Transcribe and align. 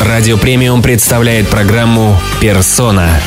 Радио 0.00 0.38
Премиум 0.38 0.80
представляет 0.80 1.48
программу 1.48 2.16
«Персона». 2.40 3.20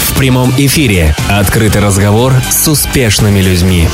В 0.00 0.18
прямом 0.18 0.50
эфире 0.58 1.14
открытый 1.28 1.80
разговор 1.80 2.34
с 2.50 2.66
успешными 2.66 3.40
людьми. 3.40 3.88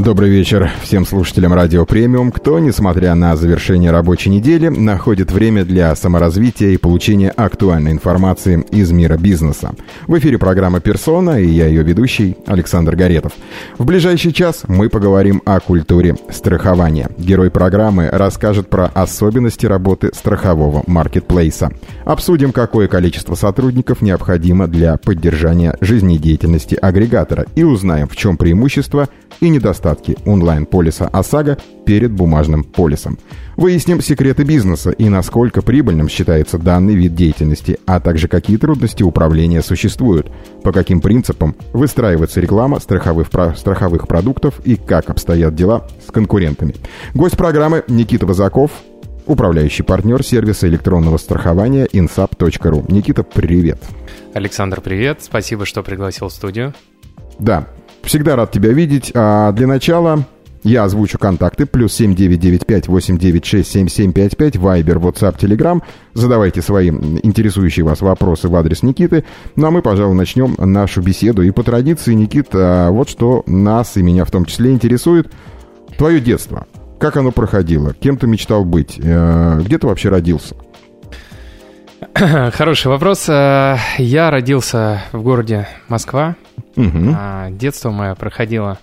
Добрый 0.00 0.30
вечер 0.30 0.70
всем 0.82 1.04
слушателям 1.04 1.52
Радио 1.52 1.84
Премиум, 1.84 2.32
кто, 2.32 2.58
несмотря 2.58 3.14
на 3.14 3.36
завершение 3.36 3.90
рабочей 3.90 4.30
недели, 4.30 4.68
находит 4.68 5.30
время 5.30 5.62
для 5.62 5.94
саморазвития 5.94 6.70
и 6.70 6.78
получения 6.78 7.28
актуальной 7.28 7.92
информации 7.92 8.64
из 8.70 8.90
мира 8.92 9.18
бизнеса. 9.18 9.72
В 10.06 10.18
эфире 10.18 10.38
программа 10.38 10.80
«Персона» 10.80 11.38
и 11.38 11.46
я 11.46 11.66
ее 11.66 11.82
ведущий 11.82 12.38
Александр 12.46 12.96
Гаретов. 12.96 13.32
В 13.76 13.84
ближайший 13.84 14.32
час 14.32 14.62
мы 14.68 14.88
поговорим 14.88 15.42
о 15.44 15.60
культуре 15.60 16.16
страхования. 16.30 17.10
Герой 17.18 17.50
программы 17.50 18.08
расскажет 18.10 18.70
про 18.70 18.86
особенности 18.86 19.66
работы 19.66 20.12
страхового 20.14 20.82
маркетплейса. 20.86 21.72
Обсудим, 22.06 22.52
какое 22.52 22.88
количество 22.88 23.34
сотрудников 23.34 24.00
необходимо 24.00 24.66
для 24.66 24.96
поддержания 24.96 25.76
жизнедеятельности 25.82 26.74
агрегатора 26.74 27.44
и 27.54 27.64
узнаем, 27.64 28.08
в 28.08 28.16
чем 28.16 28.38
преимущество 28.38 29.10
и 29.40 29.48
недостатки 29.90 30.16
онлайн-полиса 30.26 31.08
ОСАГО 31.08 31.58
перед 31.84 32.12
бумажным 32.12 32.64
полисом. 32.64 33.18
Выясним 33.56 34.00
секреты 34.00 34.44
бизнеса 34.44 34.90
и 34.90 35.08
насколько 35.08 35.62
прибыльным 35.62 36.08
считается 36.08 36.58
данный 36.58 36.94
вид 36.94 37.14
деятельности, 37.14 37.78
а 37.86 38.00
также 38.00 38.28
какие 38.28 38.56
трудности 38.56 39.02
управления 39.02 39.62
существуют, 39.62 40.30
по 40.62 40.72
каким 40.72 41.00
принципам 41.00 41.54
выстраивается 41.72 42.40
реклама 42.40 42.80
страховых, 42.80 43.28
страховых 43.56 44.08
продуктов 44.08 44.60
и 44.64 44.76
как 44.76 45.10
обстоят 45.10 45.54
дела 45.54 45.86
с 46.06 46.10
конкурентами. 46.10 46.74
Гость 47.14 47.36
программы 47.36 47.82
Никита 47.88 48.26
Вазаков, 48.26 48.70
управляющий 49.26 49.82
партнер 49.82 50.22
сервиса 50.22 50.66
электронного 50.68 51.18
страхования 51.18 51.86
insap.ru. 51.86 52.90
Никита, 52.92 53.22
привет. 53.22 53.82
Александр, 54.32 54.80
привет. 54.80 55.22
Спасибо, 55.22 55.66
что 55.66 55.82
пригласил 55.82 56.28
в 56.28 56.32
студию. 56.32 56.72
Да, 57.38 57.68
Всегда 58.02 58.36
рад 58.36 58.52
тебя 58.52 58.70
видеть. 58.70 59.10
А 59.14 59.52
для 59.52 59.66
начала 59.66 60.24
я 60.62 60.84
озвучу 60.84 61.18
контакты. 61.18 61.66
Плюс 61.66 62.00
7995-896-7755, 62.00 64.58
Вайбер, 64.58 64.96
WhatsApp, 64.98 65.38
Telegram. 65.38 65.82
Задавайте 66.14 66.62
свои 66.62 66.90
интересующие 66.90 67.84
вас 67.84 68.00
вопросы 68.00 68.48
в 68.48 68.56
адрес 68.56 68.82
Никиты. 68.82 69.24
Ну 69.56 69.66
а 69.66 69.70
мы, 69.70 69.82
пожалуй, 69.82 70.14
начнем 70.14 70.54
нашу 70.58 71.02
беседу. 71.02 71.42
И 71.42 71.50
по 71.50 71.62
традиции, 71.62 72.14
Никита, 72.14 72.88
вот 72.90 73.08
что 73.08 73.42
нас 73.46 73.96
и 73.96 74.02
меня 74.02 74.24
в 74.24 74.30
том 74.30 74.44
числе 74.44 74.72
интересует. 74.72 75.30
Твое 75.96 76.20
детство. 76.20 76.66
Как 76.98 77.16
оно 77.16 77.32
проходило? 77.32 77.94
Кем 77.94 78.18
ты 78.18 78.26
мечтал 78.26 78.64
быть? 78.64 79.00
Э, 79.02 79.60
где 79.64 79.78
ты 79.78 79.86
вообще 79.86 80.10
родился? 80.10 80.54
Хороший 82.14 82.88
вопрос. 82.88 83.28
Э, 83.28 83.76
я 83.98 84.30
родился 84.30 85.02
в 85.12 85.22
городе 85.22 85.68
Москва. 85.88 86.34
Угу. 86.76 87.16
Детство 87.50 87.90
мое 87.90 88.14
проходило, 88.14 88.78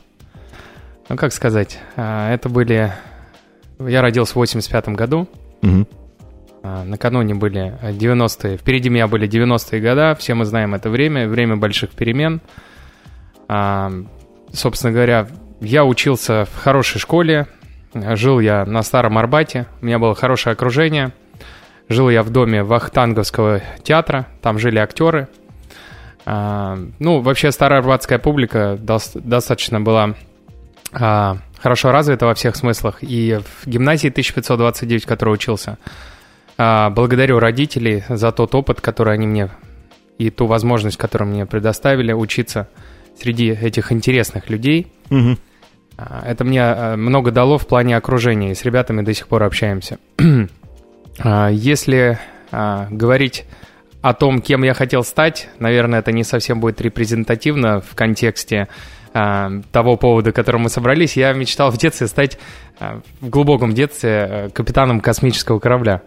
ну 1.09 1.15
как 1.17 1.33
сказать, 1.33 1.79
а, 1.95 2.33
это 2.33 2.49
были... 2.49 2.93
Я 3.79 4.01
родился 4.01 4.33
в 4.33 4.35
85 4.37 4.89
году. 4.89 5.27
Угу. 5.61 5.87
Накануне 6.85 7.35
были 7.35 7.77
90-е. 7.81 8.57
Впереди 8.57 8.89
меня 8.89 9.07
были 9.07 9.27
90-е 9.27 9.81
года. 9.81 10.15
Все 10.17 10.33
мы 10.33 10.45
знаем 10.45 10.73
это 10.73 10.89
время. 10.89 11.27
Время 11.27 11.57
больших 11.57 11.91
перемен. 11.91 12.41
Собственно 14.51 14.91
говоря, 14.91 15.27
я 15.61 15.85
учился 15.85 16.45
в 16.45 16.57
хорошей 16.57 16.99
школе. 16.99 17.47
Жил 17.93 18.39
я 18.39 18.65
на 18.65 18.81
Старом 18.83 19.17
Арбате. 19.17 19.67
У 19.81 19.85
меня 19.85 19.99
было 19.99 20.15
хорошее 20.15 20.53
окружение– 20.53 21.11
Жил 21.89 22.09
я 22.09 22.21
в 22.21 22.29
доме 22.29 22.63
Вахтанговского 22.63 23.61
театра, 23.83 24.27
там 24.41 24.59
жили 24.59 24.77
актеры. 24.77 25.29
А, 26.25 26.77
ну, 26.99 27.21
вообще 27.21 27.51
старая 27.51 27.79
арбатская 27.79 28.19
публика 28.19 28.77
достаточно 28.77 29.79
была 29.79 30.13
а, 30.91 31.37
хорошо 31.59 31.91
развита 31.91 32.25
во 32.25 32.33
всех 32.33 32.57
смыслах. 32.57 32.97
И 33.01 33.39
в 33.39 33.67
гимназии 33.67 34.09
1529, 34.09 35.05
в 35.05 35.07
которой 35.07 35.33
учился, 35.33 35.77
а, 36.57 36.89
благодарю 36.89 37.39
родителей 37.39 38.03
за 38.09 38.33
тот 38.33 38.53
опыт, 38.55 38.81
который 38.81 39.13
они 39.13 39.25
мне 39.25 39.49
и 40.17 40.29
ту 40.29 40.45
возможность, 40.45 40.97
которую 40.97 41.29
мне 41.29 41.45
предоставили 41.45 42.11
учиться 42.11 42.67
среди 43.17 43.51
этих 43.51 43.93
интересных 43.93 44.49
людей. 44.49 44.91
Угу. 45.09 45.37
Это 46.25 46.43
мне 46.43 46.95
много 46.97 47.31
дало 47.31 47.57
в 47.57 47.65
плане 47.65 47.95
окружения, 47.95 48.51
и 48.51 48.55
с 48.55 48.63
ребятами 48.63 49.01
до 49.03 49.13
сих 49.13 49.27
пор 49.27 49.43
общаемся. 49.43 49.97
А, 51.19 51.49
если 51.49 52.19
а, 52.51 52.87
говорить 52.89 53.45
о 54.01 54.13
том, 54.13 54.41
кем 54.41 54.63
я 54.63 54.73
хотел 54.73 55.03
стать, 55.03 55.49
наверное, 55.59 55.99
это 55.99 56.11
не 56.11 56.23
совсем 56.23 56.59
будет 56.59 56.79
репрезентативно 56.81 57.81
в 57.81 57.95
контексте 57.95 58.67
а, 59.13 59.51
того 59.71 59.97
повода, 59.97 60.31
которым 60.31 60.63
мы 60.63 60.69
собрались. 60.69 61.17
Я 61.17 61.33
мечтал 61.33 61.71
в 61.71 61.77
детстве 61.77 62.07
стать, 62.07 62.37
в 62.79 63.29
глубоком 63.29 63.73
детстве, 63.73 64.51
капитаном 64.53 65.01
космического 65.01 65.59
корабля. 65.59 66.03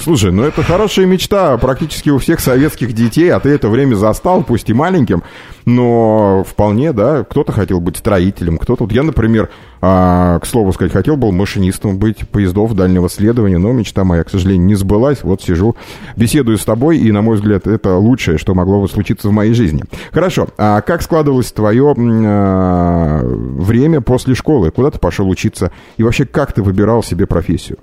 Слушай, 0.00 0.30
ну 0.30 0.44
это 0.44 0.62
хорошая 0.62 1.06
мечта 1.06 1.56
практически 1.58 2.08
у 2.10 2.18
всех 2.18 2.38
советских 2.38 2.92
детей, 2.92 3.30
а 3.30 3.40
ты 3.40 3.48
это 3.48 3.68
время 3.68 3.96
застал, 3.96 4.44
пусть 4.44 4.70
и 4.70 4.72
маленьким, 4.72 5.24
но 5.66 6.44
вполне, 6.48 6.92
да, 6.92 7.24
кто-то 7.24 7.52
хотел 7.52 7.80
быть 7.80 7.96
строителем, 7.96 8.58
кто-то... 8.58 8.84
Вот 8.84 8.92
я, 8.92 9.02
например, 9.02 9.50
а, 9.80 10.38
к 10.38 10.46
слову 10.46 10.72
сказать, 10.72 10.92
хотел 10.92 11.16
был 11.16 11.32
машинистом 11.32 11.98
быть 11.98 12.28
поездов 12.28 12.74
дальнего 12.74 13.08
следования, 13.08 13.58
но 13.58 13.72
мечта 13.72 14.04
моя, 14.04 14.22
к 14.22 14.30
сожалению, 14.30 14.66
не 14.66 14.76
сбылась. 14.76 15.24
Вот 15.24 15.42
сижу, 15.42 15.76
беседую 16.16 16.58
с 16.58 16.64
тобой, 16.64 16.98
и, 16.98 17.10
на 17.10 17.20
мой 17.20 17.36
взгляд, 17.36 17.66
это 17.66 17.96
лучшее, 17.96 18.38
что 18.38 18.54
могло 18.54 18.80
бы 18.80 18.88
случиться 18.88 19.28
в 19.28 19.32
моей 19.32 19.52
жизни. 19.52 19.82
Хорошо, 20.12 20.48
а 20.56 20.80
как 20.80 21.02
складывалось 21.02 21.50
твое 21.50 21.94
а, 21.98 23.20
время 23.24 24.00
после 24.00 24.36
школы? 24.36 24.70
Куда 24.70 24.92
ты 24.92 24.98
пошел 25.00 25.28
учиться? 25.28 25.72
И 25.96 26.04
вообще, 26.04 26.24
как 26.24 26.52
ты 26.52 26.62
выбирал 26.62 27.02
себе 27.02 27.26
профессию? 27.26 27.78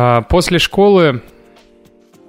А, 0.00 0.22
после 0.22 0.60
школы 0.60 1.22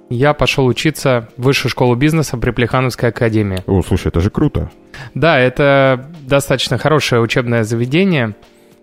я 0.08 0.34
пошел 0.34 0.66
учиться 0.66 1.28
в 1.36 1.44
высшую 1.44 1.70
школу 1.70 1.94
бизнеса 1.94 2.36
при 2.36 2.50
Плехановской 2.50 3.10
академии. 3.10 3.62
О, 3.68 3.80
слушай, 3.82 4.08
это 4.08 4.20
же 4.20 4.28
круто. 4.28 4.72
Да, 5.14 5.38
это 5.38 6.10
достаточно 6.22 6.78
хорошее 6.78 7.20
учебное 7.20 7.62
заведение. 7.62 8.34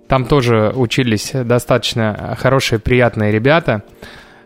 Там 0.08 0.24
тоже 0.24 0.72
учились 0.74 1.32
достаточно 1.34 2.38
хорошие, 2.40 2.80
приятные 2.80 3.34
ребята. 3.34 3.84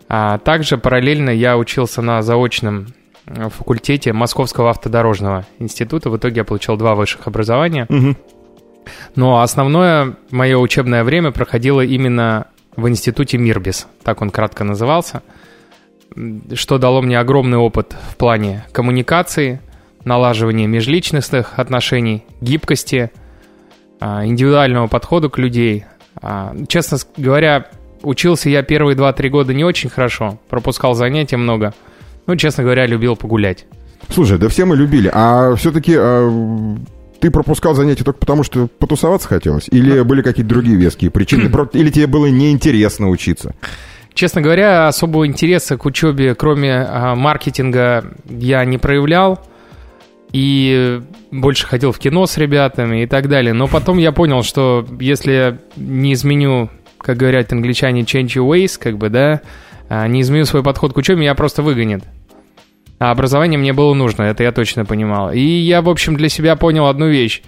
А 0.08 0.38
также 0.38 0.76
параллельно 0.76 1.30
я 1.30 1.56
учился 1.56 2.02
на 2.02 2.20
заочном 2.22 2.88
факультете 3.26 4.12
Московского 4.12 4.70
автодорожного 4.70 5.46
института. 5.60 6.10
В 6.10 6.16
итоге 6.16 6.38
я 6.38 6.44
получил 6.44 6.76
два 6.76 6.96
высших 6.96 7.28
образования. 7.28 7.86
Угу. 7.88 8.16
Но 9.14 9.40
основное 9.40 10.16
мое 10.32 10.58
учебное 10.58 11.04
время 11.04 11.30
проходило 11.30 11.80
именно 11.82 12.48
в 12.76 12.88
институте 12.88 13.38
Мирбис, 13.38 13.86
так 14.02 14.22
он 14.22 14.30
кратко 14.30 14.64
назывался, 14.64 15.22
что 16.54 16.78
дало 16.78 17.02
мне 17.02 17.18
огромный 17.18 17.58
опыт 17.58 17.96
в 18.10 18.16
плане 18.16 18.64
коммуникации, 18.72 19.60
налаживания 20.04 20.66
межличностных 20.66 21.58
отношений, 21.58 22.24
гибкости, 22.40 23.10
а, 24.00 24.26
индивидуального 24.26 24.88
подхода 24.88 25.28
к 25.28 25.38
людей. 25.38 25.84
А, 26.20 26.54
честно 26.68 26.98
говоря, 27.16 27.68
учился 28.02 28.50
я 28.50 28.62
первые 28.62 28.96
2-3 28.96 29.28
года 29.28 29.54
не 29.54 29.64
очень 29.64 29.90
хорошо, 29.90 30.38
пропускал 30.48 30.94
занятия 30.94 31.36
много. 31.36 31.72
Ну, 32.26 32.36
честно 32.36 32.64
говоря, 32.64 32.86
любил 32.86 33.16
погулять. 33.16 33.66
Слушай, 34.08 34.38
да 34.38 34.48
все 34.48 34.64
мы 34.64 34.76
любили. 34.76 35.10
А 35.12 35.54
все-таки 35.56 35.94
а, 35.96 36.76
ты 37.22 37.30
пропускал 37.30 37.74
занятия 37.74 38.02
только 38.02 38.18
потому, 38.18 38.42
что 38.42 38.66
потусоваться 38.66 39.28
хотелось? 39.28 39.68
Или 39.68 40.00
были 40.00 40.22
какие-то 40.22 40.48
другие 40.48 40.76
веские 40.76 41.08
причины? 41.12 41.48
Или 41.72 41.90
тебе 41.90 42.08
было 42.08 42.26
неинтересно 42.26 43.08
учиться? 43.08 43.54
Честно 44.12 44.40
говоря, 44.42 44.88
особого 44.88 45.24
интереса 45.24 45.78
к 45.78 45.84
учебе, 45.86 46.34
кроме 46.34 46.74
а, 46.74 47.14
маркетинга, 47.14 48.12
я 48.28 48.64
не 48.64 48.76
проявлял. 48.76 49.40
И 50.32 51.00
больше 51.30 51.64
ходил 51.68 51.92
в 51.92 51.98
кино 52.00 52.26
с 52.26 52.36
ребятами 52.38 53.04
и 53.04 53.06
так 53.06 53.28
далее. 53.28 53.52
Но 53.52 53.68
потом 53.68 53.98
я 53.98 54.10
понял, 54.10 54.42
что 54.42 54.84
если 54.98 55.60
не 55.76 56.14
изменю, 56.14 56.70
как 56.98 57.18
говорят 57.18 57.52
англичане, 57.52 58.00
change 58.00 58.34
your 58.34 58.48
ways, 58.48 58.80
как 58.80 58.98
бы, 58.98 59.10
да, 59.10 59.42
а, 59.88 60.08
не 60.08 60.22
изменю 60.22 60.44
свой 60.44 60.64
подход 60.64 60.92
к 60.92 60.96
учебе, 60.96 61.20
меня 61.20 61.36
просто 61.36 61.62
выгонят. 61.62 62.02
А 63.02 63.10
образование 63.10 63.58
мне 63.58 63.72
было 63.72 63.94
нужно, 63.94 64.22
это 64.22 64.44
я 64.44 64.52
точно 64.52 64.84
понимал. 64.84 65.32
И 65.32 65.40
я, 65.40 65.82
в 65.82 65.88
общем, 65.88 66.14
для 66.16 66.28
себя 66.28 66.54
понял 66.54 66.86
одну 66.86 67.08
вещь. 67.08 67.42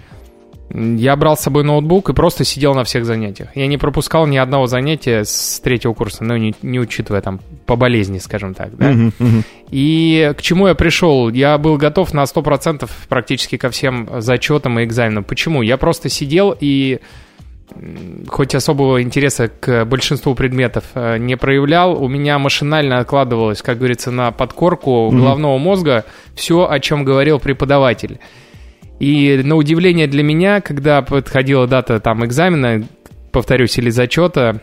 Я 0.69 1.15
брал 1.15 1.37
с 1.37 1.43
собой 1.43 1.63
ноутбук 1.63 2.09
и 2.09 2.13
просто 2.13 2.43
сидел 2.43 2.73
на 2.73 2.83
всех 2.83 3.05
занятиях. 3.05 3.55
Я 3.55 3.67
не 3.67 3.77
пропускал 3.77 4.27
ни 4.27 4.35
одного 4.35 4.67
занятия 4.67 5.23
с 5.23 5.61
третьего 5.61 5.93
курса, 5.93 6.25
ну, 6.25 6.35
не, 6.35 6.53
не 6.61 6.77
учитывая 6.77 7.21
там 7.21 7.39
по 7.65 7.77
болезни, 7.77 8.17
скажем 8.17 8.53
так, 8.53 8.75
да. 8.75 8.91
Uh-huh, 8.91 9.13
uh-huh. 9.17 9.43
И 9.71 10.33
к 10.37 10.41
чему 10.41 10.67
я 10.67 10.75
пришел? 10.75 11.29
Я 11.29 11.57
был 11.57 11.77
готов 11.77 12.13
на 12.13 12.23
100% 12.23 12.89
практически 13.07 13.55
ко 13.55 13.69
всем 13.69 14.09
зачетам 14.17 14.77
и 14.81 14.83
экзаменам. 14.83 15.23
Почему? 15.23 15.61
Я 15.61 15.77
просто 15.77 16.09
сидел 16.09 16.53
и 16.59 16.99
хоть 18.27 18.55
особого 18.55 19.01
интереса 19.01 19.47
к 19.47 19.85
большинству 19.85 20.35
предметов 20.35 20.85
э, 20.93 21.17
не 21.17 21.35
проявлял, 21.35 22.01
у 22.01 22.07
меня 22.07 22.37
машинально 22.37 22.99
откладывалось, 22.99 23.61
как 23.61 23.79
говорится, 23.79 24.11
на 24.11 24.31
подкорку 24.31 25.09
mm-hmm. 25.09 25.17
головного 25.17 25.57
мозга 25.57 26.05
все, 26.35 26.67
о 26.69 26.79
чем 26.79 27.03
говорил 27.03 27.39
преподаватель. 27.39 28.19
И 28.99 29.41
на 29.43 29.55
удивление 29.55 30.07
для 30.07 30.23
меня, 30.23 30.61
когда 30.61 31.01
подходила 31.01 31.67
дата 31.67 31.99
там 31.99 32.23
экзамена, 32.23 32.85
повторюсь, 33.31 33.77
или 33.77 33.89
зачета, 33.89 34.61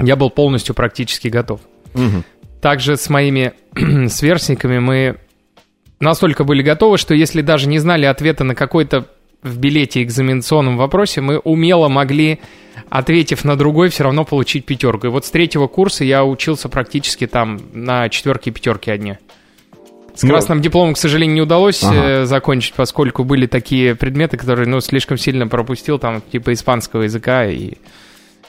я 0.00 0.16
был 0.16 0.30
полностью 0.30 0.74
практически 0.74 1.28
готов. 1.28 1.60
Угу. 1.94 2.24
Также 2.60 2.96
с 2.96 3.08
моими 3.08 3.52
сверстниками 4.08 4.78
мы 4.78 5.16
настолько 6.00 6.44
были 6.44 6.62
готовы, 6.62 6.98
что 6.98 7.14
если 7.14 7.42
даже 7.42 7.68
не 7.68 7.78
знали 7.78 8.06
ответа 8.06 8.42
на 8.44 8.54
какой-то 8.54 9.06
в 9.42 9.58
билете 9.58 10.02
экзаменационном 10.02 10.76
вопросе, 10.76 11.20
мы 11.20 11.38
умело 11.38 11.88
могли, 11.88 12.40
ответив 12.88 13.44
на 13.44 13.56
другой, 13.56 13.88
все 13.88 14.04
равно 14.04 14.24
получить 14.24 14.66
пятерку. 14.66 15.06
И 15.06 15.10
вот 15.10 15.24
с 15.24 15.30
третьего 15.30 15.66
курса 15.66 16.04
я 16.04 16.24
учился 16.24 16.68
практически 16.68 17.26
там 17.26 17.60
на 17.72 18.08
четверке 18.08 18.50
и 18.50 18.52
пятерке 18.52 18.92
одни. 18.92 19.16
С 20.14 20.22
ну, 20.22 20.30
красным 20.30 20.60
дипломом, 20.60 20.94
к 20.94 20.98
сожалению, 20.98 21.36
не 21.36 21.40
удалось 21.40 21.82
ага. 21.82 21.94
Э, 21.94 22.24
закончить, 22.26 22.74
поскольку 22.74 23.24
были 23.24 23.46
такие 23.46 23.94
предметы, 23.94 24.36
которые, 24.36 24.68
ну, 24.68 24.80
слишком 24.80 25.16
сильно 25.16 25.46
пропустил, 25.46 25.98
там, 25.98 26.20
типа 26.20 26.52
испанского 26.52 27.02
языка, 27.02 27.46
и 27.46 27.74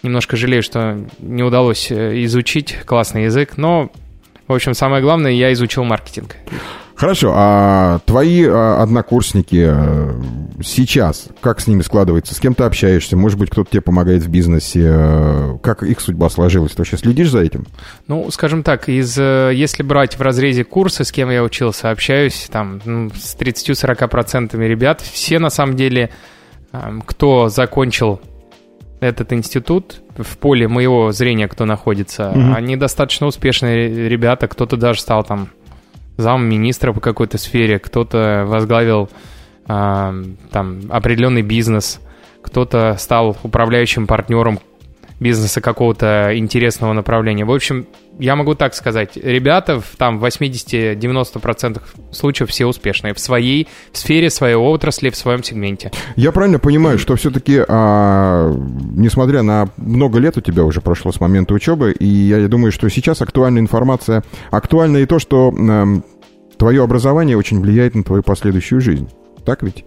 немножко 0.04 0.36
жалею, 0.36 0.64
что 0.64 1.00
не 1.20 1.44
удалось 1.44 1.92
э, 1.92 2.24
изучить 2.24 2.76
классный 2.86 3.26
язык, 3.26 3.58
но, 3.58 3.92
в 4.48 4.54
общем, 4.54 4.74
самое 4.74 5.02
главное, 5.02 5.32
я 5.32 5.54
изучил 5.54 5.84
маркетинг. 5.84 6.36
Хорошо, 6.96 7.34
а 7.36 8.00
твои 8.06 8.46
а, 8.46 8.82
однокурсники 8.82 9.68
э, 9.70 10.22
сейчас, 10.64 11.28
как 11.42 11.60
с 11.60 11.68
ними 11.68 11.82
складывается? 11.82 12.36
С 12.36 12.40
кем 12.40 12.54
ты 12.54 12.64
общаешься? 12.64 13.18
Может 13.18 13.40
быть, 13.40 13.50
кто-то 13.50 13.72
тебе 13.72 13.82
помогает 13.82 14.24
в 14.24 14.30
бизнесе? 14.30 14.82
Э, 14.84 15.58
как 15.64 15.84
их 15.84 16.00
судьба 16.00 16.30
сложилась? 16.30 16.74
Ты 16.74 16.80
вообще 16.80 16.98
следишь 16.98 17.30
за 17.30 17.40
этим? 17.40 17.66
Ну, 18.08 18.30
скажем 18.32 18.64
так, 18.64 18.90
из, 18.90 19.18
э, 19.18 19.52
если 19.54 19.84
брать 19.84 20.18
в 20.18 20.22
разрезе 20.22 20.64
курса, 20.64 21.04
с 21.04 21.12
кем 21.12 21.30
я 21.30 21.44
учился, 21.44 21.90
общаюсь 21.90 22.48
там 22.52 22.82
ну, 22.86 23.10
с 23.10 23.36
30-40% 23.36 24.56
ребят, 24.68 25.02
все 25.02 25.40
на 25.40 25.50
самом 25.50 25.76
деле, 25.76 26.12
кто 27.06 27.50
закончил 27.50 28.22
этот 29.02 29.34
институт, 29.34 30.02
в 30.16 30.38
поле 30.38 30.68
моего 30.68 31.12
зрения, 31.12 31.48
кто 31.48 31.66
находится, 31.66 32.30
угу. 32.30 32.54
они 32.54 32.76
достаточно 32.76 33.26
успешные 33.26 34.08
ребята, 34.08 34.48
кто-то 34.48 34.78
даже 34.78 35.02
стал 35.02 35.24
там 35.24 35.50
зам 36.18 36.48
министра 36.48 36.94
по 36.94 37.00
какой-то 37.00 37.38
сфере, 37.38 37.80
кто-то 37.80 38.46
возглавил 38.48 39.10
а, 39.68 40.14
там 40.52 40.82
определенный 40.90 41.42
бизнес, 41.42 42.00
кто-то 42.42 42.96
стал 42.98 43.38
управляющим 43.44 44.08
партнером 44.08 44.60
бизнеса 45.20 45.62
какого-то 45.62 46.32
интересного 46.38 46.94
направления. 46.94 47.46
В 47.46 47.52
общем, 47.52 47.86
я 48.22 48.36
могу 48.36 48.54
так 48.54 48.76
сказать, 48.76 49.18
ребята 49.18 49.80
в 49.80 49.96
там 49.98 50.24
80-90% 50.24 51.82
случаев 52.12 52.50
все 52.52 52.68
успешные 52.68 53.16
в 53.16 53.20
своей 53.20 53.68
в 53.92 53.98
сфере, 53.98 54.30
своей 54.30 54.54
отрасли, 54.54 55.10
в 55.10 55.16
своем 55.16 55.44
сегменте. 55.44 55.92
Я 56.16 56.32
правильно 56.32 56.60
понимаю, 56.60 57.00
что 57.00 57.16
все-таки, 57.16 57.64
а, 57.68 58.54
несмотря 58.96 59.42
на 59.42 59.70
много 59.78 60.20
лет 60.20 60.38
у 60.38 60.42
тебя 60.42 60.64
уже 60.64 60.82
прошло 60.82 61.12
с 61.12 61.20
момента 61.20 61.56
учебы, 61.56 61.94
и 61.94 62.06
я 62.06 62.48
думаю, 62.48 62.72
что 62.72 62.88
сейчас 62.90 63.24
актуальная 63.24 63.62
информация, 63.62 64.24
актуально 64.52 64.98
и 64.98 65.08
то, 65.08 65.18
что 65.18 65.52
а, 65.52 65.86
твое 66.58 66.84
образование 66.84 67.36
очень 67.36 67.60
влияет 67.60 67.96
на 67.96 68.04
твою 68.04 68.22
последующую 68.22 68.82
жизнь. 68.82 69.10
Так 69.46 69.64
ведь? 69.64 69.84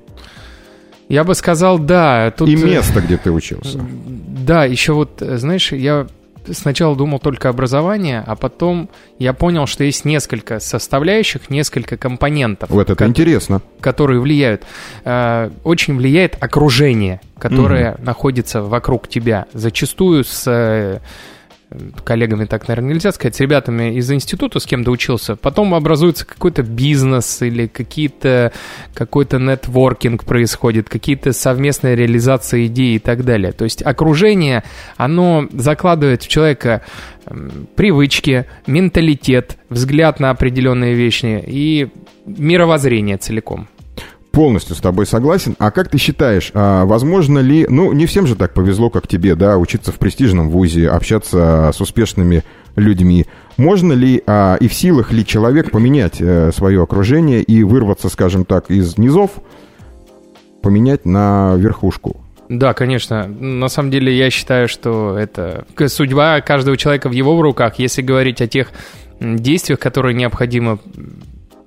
Я 1.08 1.22
бы 1.22 1.36
сказал, 1.36 1.78
да. 1.78 2.32
Тут... 2.32 2.48
И 2.48 2.56
место, 2.56 3.00
где 3.00 3.16
ты 3.16 3.30
учился. 3.30 3.78
Да, 4.08 4.64
еще 4.64 4.92
вот, 4.92 5.22
знаешь, 5.22 5.70
я 5.70 6.08
сначала 6.52 6.96
думал 6.96 7.18
только 7.18 7.48
образование, 7.48 8.22
а 8.26 8.36
потом 8.36 8.88
я 9.18 9.32
понял, 9.32 9.66
что 9.66 9.84
есть 9.84 10.04
несколько 10.04 10.60
составляющих, 10.60 11.50
несколько 11.50 11.96
компонентов. 11.96 12.70
Вот 12.70 12.82
это 12.82 12.96
как, 12.96 13.08
интересно. 13.08 13.62
Которые 13.80 14.20
влияют. 14.20 14.62
Э, 15.04 15.50
очень 15.64 15.96
влияет 15.96 16.36
окружение, 16.42 17.20
которое 17.38 17.94
угу. 17.94 18.02
находится 18.04 18.62
вокруг 18.62 19.08
тебя. 19.08 19.46
Зачастую 19.52 20.24
с 20.24 20.44
э, 20.46 21.00
коллегами 22.04 22.44
так, 22.44 22.68
наверное, 22.68 22.94
нельзя 22.94 23.12
сказать, 23.12 23.34
с 23.36 23.40
ребятами 23.40 23.94
из 23.94 24.10
института, 24.10 24.60
с 24.60 24.66
кем 24.66 24.84
доучился, 24.84 25.36
потом 25.36 25.74
образуется 25.74 26.26
какой-то 26.26 26.62
бизнес 26.62 27.42
или 27.42 27.66
какие-то, 27.66 28.52
какой-то 28.94 29.38
нетворкинг 29.38 30.24
происходит, 30.24 30.88
какие-то 30.88 31.32
совместные 31.32 31.96
реализации 31.96 32.66
идей 32.66 32.96
и 32.96 32.98
так 32.98 33.24
далее. 33.24 33.52
То 33.52 33.64
есть 33.64 33.82
окружение, 33.82 34.64
оно 34.96 35.48
закладывает 35.52 36.22
в 36.22 36.28
человека 36.28 36.82
привычки, 37.74 38.46
менталитет, 38.66 39.56
взгляд 39.68 40.20
на 40.20 40.30
определенные 40.30 40.94
вещи 40.94 41.42
и 41.46 41.88
мировоззрение 42.26 43.16
целиком 43.16 43.68
полностью 44.34 44.74
с 44.74 44.80
тобой 44.80 45.06
согласен. 45.06 45.54
А 45.58 45.70
как 45.70 45.88
ты 45.88 45.98
считаешь, 45.98 46.50
а, 46.54 46.84
возможно 46.84 47.38
ли, 47.38 47.66
ну, 47.68 47.92
не 47.92 48.06
всем 48.06 48.26
же 48.26 48.34
так 48.34 48.52
повезло, 48.52 48.90
как 48.90 49.06
тебе, 49.06 49.34
да, 49.34 49.56
учиться 49.56 49.92
в 49.92 49.96
престижном 49.96 50.50
вузе, 50.50 50.88
общаться 50.88 51.70
с 51.72 51.80
успешными 51.80 52.42
людьми. 52.76 53.26
Можно 53.56 53.92
ли 53.92 54.22
а, 54.26 54.56
и 54.56 54.68
в 54.68 54.74
силах 54.74 55.12
ли 55.12 55.24
человек 55.24 55.70
поменять 55.70 56.18
а, 56.20 56.50
свое 56.52 56.82
окружение 56.82 57.42
и 57.42 57.62
вырваться, 57.62 58.08
скажем 58.08 58.44
так, 58.44 58.70
из 58.70 58.98
низов, 58.98 59.30
поменять 60.62 61.06
на 61.06 61.54
верхушку? 61.56 62.20
Да, 62.48 62.74
конечно. 62.74 63.26
На 63.26 63.68
самом 63.68 63.90
деле 63.90 64.14
я 64.16 64.30
считаю, 64.30 64.68
что 64.68 65.16
это 65.16 65.66
судьба 65.86 66.40
каждого 66.40 66.76
человека 66.76 67.08
в 67.08 67.12
его 67.12 67.40
руках. 67.40 67.78
Если 67.78 68.02
говорить 68.02 68.42
о 68.42 68.46
тех 68.48 68.70
действиях, 69.20 69.78
которые 69.78 70.14
необходимо 70.14 70.78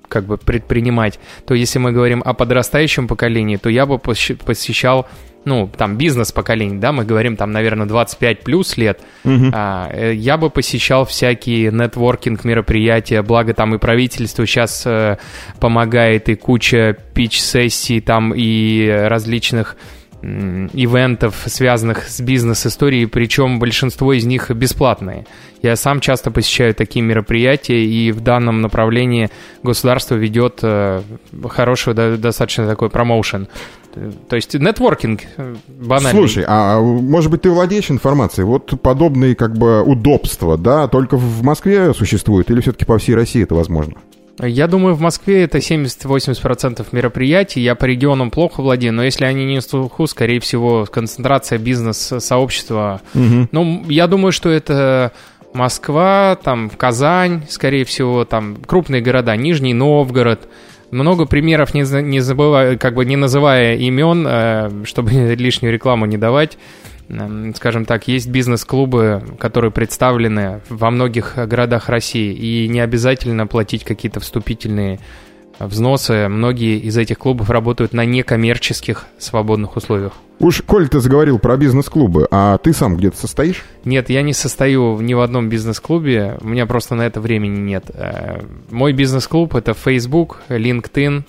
как 0.07 0.25
бы 0.25 0.37
предпринимать, 0.37 1.19
то 1.45 1.53
если 1.53 1.79
мы 1.79 1.91
говорим 1.91 2.21
о 2.25 2.33
подрастающем 2.33 3.07
поколении, 3.07 3.57
то 3.57 3.69
я 3.69 3.85
бы 3.85 3.99
посещал 3.99 5.07
ну, 5.47 5.69
там, 5.75 5.97
бизнес-поколение, 5.97 6.77
да, 6.77 6.91
мы 6.91 7.05
говорим 7.05 7.37
там, 7.37 7.51
наверное, 7.51 7.87
25 7.87 8.43
плюс 8.43 8.75
лет, 8.75 8.99
угу. 9.23 9.45
а, 9.53 9.89
э, 9.93 10.13
я 10.13 10.35
бы 10.37 10.49
посещал 10.49 11.05
всякие 11.05 11.71
нетворкинг 11.71 12.43
мероприятия, 12.43 13.21
благо 13.21 13.53
там 13.53 13.73
и 13.73 13.77
правительство 13.77 14.45
сейчас 14.45 14.83
э, 14.85 15.17
помогает, 15.61 16.27
и 16.27 16.35
куча 16.35 16.97
пич-сессий 17.13 18.01
там, 18.01 18.33
и 18.35 18.89
различных 18.89 19.77
ивентов, 20.21 21.43
связанных 21.45 22.07
с 22.09 22.19
бизнес-историей, 22.21 23.05
причем 23.05 23.59
большинство 23.59 24.13
из 24.13 24.25
них 24.25 24.49
бесплатные. 24.49 25.25
Я 25.61 25.75
сам 25.75 25.99
часто 25.99 26.31
посещаю 26.31 26.73
такие 26.73 27.03
мероприятия, 27.03 27.85
и 27.85 28.11
в 28.11 28.21
данном 28.21 28.61
направлении 28.61 29.29
государство 29.63 30.15
ведет 30.15 30.59
э, 30.63 31.01
хороший 31.49 31.93
достаточно 31.93 32.67
такой 32.67 32.89
промоушен. 32.89 33.47
То 34.29 34.35
есть 34.35 34.53
нетворкинг 34.53 35.21
э, 35.37 35.55
банальный. 35.67 36.11
Слушай, 36.19 36.45
а 36.47 36.79
может 36.79 37.31
быть 37.31 37.43
ты 37.43 37.49
владеешь 37.49 37.89
информацией? 37.89 38.45
Вот 38.45 38.79
подобные 38.81 39.35
как 39.35 39.57
бы 39.57 39.81
удобства, 39.83 40.57
да, 40.57 40.87
только 40.87 41.17
в 41.17 41.43
Москве 41.43 41.93
существуют 41.93 42.49
или 42.51 42.61
все-таки 42.61 42.85
по 42.85 42.97
всей 42.97 43.15
России 43.15 43.43
это 43.43 43.55
возможно? 43.55 43.95
Я 44.39 44.67
думаю, 44.67 44.93
в 44.93 45.01
Москве 45.01 45.43
это 45.43 45.57
70-80% 45.57 46.85
мероприятий. 46.91 47.61
Я 47.61 47.75
по 47.75 47.85
регионам 47.85 48.29
плохо 48.29 48.61
владею, 48.61 48.93
но 48.93 49.03
если 49.03 49.25
они 49.25 49.45
не 49.45 49.59
в 49.59 49.63
слуху, 49.63 50.05
скорее 50.05 50.39
всего, 50.39 50.85
концентрация 50.85 51.57
бизнес-сообщества. 51.57 53.01
Угу. 53.15 53.49
Ну, 53.51 53.83
я 53.89 54.07
думаю, 54.07 54.31
что 54.31 54.49
это 54.49 55.11
Москва, 55.53 56.37
там 56.41 56.69
Казань, 56.69 57.43
скорее 57.49 57.83
всего, 57.83 58.25
там 58.25 58.57
крупные 58.65 59.01
города, 59.01 59.35
Нижний 59.35 59.73
Новгород. 59.73 60.47
Много 60.91 61.25
примеров, 61.25 61.73
не, 61.73 61.81
не 62.01 62.19
забывая, 62.19 62.77
как 62.77 62.93
бы 62.93 63.05
не 63.05 63.15
называя 63.15 63.75
имен, 63.75 64.25
э, 64.27 64.83
чтобы 64.85 65.11
лишнюю 65.35 65.73
рекламу 65.73 66.05
не 66.05 66.17
давать. 66.17 66.57
Скажем 67.55 67.85
так, 67.85 68.07
есть 68.07 68.27
бизнес-клубы, 68.27 69.23
которые 69.39 69.71
представлены 69.71 70.61
во 70.69 70.91
многих 70.91 71.35
городах 71.35 71.89
России, 71.89 72.33
и 72.33 72.67
не 72.67 72.81
обязательно 72.81 73.47
платить 73.47 73.83
какие-то 73.85 74.19
вступительные 74.19 74.99
взносы. 75.59 76.27
Многие 76.27 76.79
из 76.79 76.97
этих 76.97 77.17
клубов 77.17 77.49
работают 77.49 77.93
на 77.93 78.05
некоммерческих 78.05 79.05
свободных 79.17 79.75
условиях. 79.75 80.13
Уж, 80.39 80.61
Коль, 80.61 80.87
ты 80.87 80.99
заговорил 80.99 81.39
про 81.39 81.57
бизнес-клубы, 81.57 82.27
а 82.29 82.57
ты 82.59 82.73
сам 82.73 82.95
где-то 82.95 83.17
состоишь? 83.17 83.63
Нет, 83.85 84.09
я 84.09 84.21
не 84.21 84.33
состою 84.33 84.99
ни 84.99 85.15
в 85.15 85.21
одном 85.21 85.49
бизнес-клубе, 85.49 86.37
у 86.41 86.47
меня 86.47 86.67
просто 86.67 86.93
на 86.93 87.03
это 87.03 87.19
времени 87.19 87.59
нет. 87.59 87.85
Э, 87.93 88.41
мой 88.69 88.93
бизнес-клуб— 88.93 89.55
это 89.55 89.73
Facebook, 89.73 90.41
LinkedIn 90.49 91.23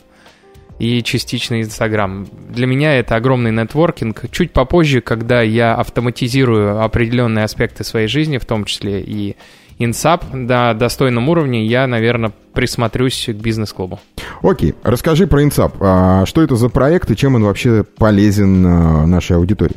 и 0.78 1.02
частично 1.02 1.60
Instagram. 1.60 2.26
Для 2.50 2.66
меня 2.66 2.98
это 2.98 3.16
огромный 3.16 3.50
нетворкинг. 3.52 4.30
Чуть 4.30 4.52
попозже, 4.52 5.00
когда 5.00 5.42
я 5.42 5.74
автоматизирую 5.74 6.82
определенные 6.82 7.44
аспекты 7.44 7.84
своей 7.84 8.08
жизни, 8.08 8.38
в 8.38 8.44
том 8.44 8.64
числе 8.64 9.00
и 9.00 9.36
Insapp 9.78 10.24
на 10.32 10.74
достойном 10.74 11.28
уровне, 11.28 11.64
я, 11.66 11.86
наверное, 11.86 12.32
присмотрюсь 12.52 13.26
к 13.26 13.34
бизнес-клубу. 13.34 14.00
Окей, 14.42 14.74
расскажи 14.82 15.26
про 15.26 15.42
Insapp. 15.42 15.76
А 15.80 16.26
что 16.26 16.42
это 16.42 16.56
за 16.56 16.68
проект 16.68 17.10
и 17.10 17.16
чем 17.16 17.36
он 17.36 17.44
вообще 17.44 17.84
полезен 17.84 18.66
а, 18.66 19.06
нашей 19.06 19.36
аудитории? 19.36 19.76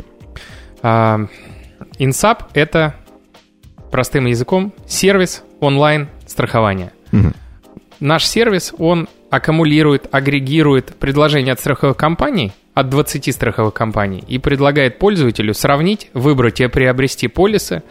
А, 0.82 1.28
Insapp— 2.00 2.50
это, 2.54 2.96
простым 3.92 4.26
языком, 4.26 4.74
сервис 4.88 5.44
онлайн 5.60 6.10
страхования. 6.26 6.94
Мгм. 7.12 7.34
Наш 8.00 8.26
сервис, 8.26 8.74
он 8.78 9.08
аккумулирует, 9.32 10.08
агрегирует 10.14 10.94
предложения 10.98 11.54
от 11.54 11.60
страховых 11.60 11.98
компаний, 11.98 12.52
от 12.74 12.90
20 12.90 13.34
страховых 13.34 13.74
компаний, 13.74 14.24
и 14.28 14.38
предлагает 14.38 15.00
пользователю 15.00 15.54
сравнить, 15.54 16.10
выбрать 16.14 16.60
и 16.62 16.68
приобрести 16.68 17.28
полисы, 17.30 17.82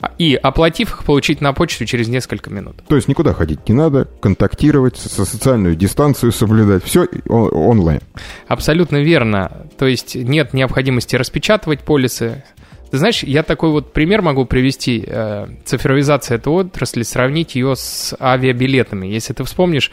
а- 0.00 0.10
и, 0.18 0.34
оплатив 0.34 0.90
их, 0.90 1.04
получить 1.04 1.40
на 1.40 1.52
почту 1.52 1.86
через 1.86 2.08
несколько 2.08 2.50
минут. 2.50 2.82
То 2.88 2.96
есть 2.96 3.06
никуда 3.06 3.32
ходить 3.32 3.68
не 3.68 3.74
надо, 3.74 4.08
контактировать, 4.20 4.96
со 4.96 5.24
социальную 5.24 5.76
дистанцию 5.76 6.32
соблюдать. 6.32 6.82
Все 6.84 7.06
онлайн. 7.28 8.00
Абсолютно 8.48 8.96
верно. 8.96 9.68
То 9.78 9.86
есть 9.86 10.16
нет 10.16 10.52
необходимости 10.52 11.14
распечатывать 11.14 11.80
полисы. 11.80 12.42
Ты 12.90 12.98
знаешь, 12.98 13.22
я 13.22 13.44
такой 13.44 13.70
вот 13.70 13.92
пример 13.92 14.20
могу 14.20 14.44
привести. 14.44 15.04
Э, 15.06 15.46
Цифровизация 15.64 16.36
этой 16.38 16.52
отрасли, 16.52 17.04
сравнить 17.04 17.54
ее 17.54 17.74
с 17.76 18.14
авиабилетами. 18.20 19.06
Если 19.06 19.32
ты 19.32 19.44
вспомнишь, 19.44 19.90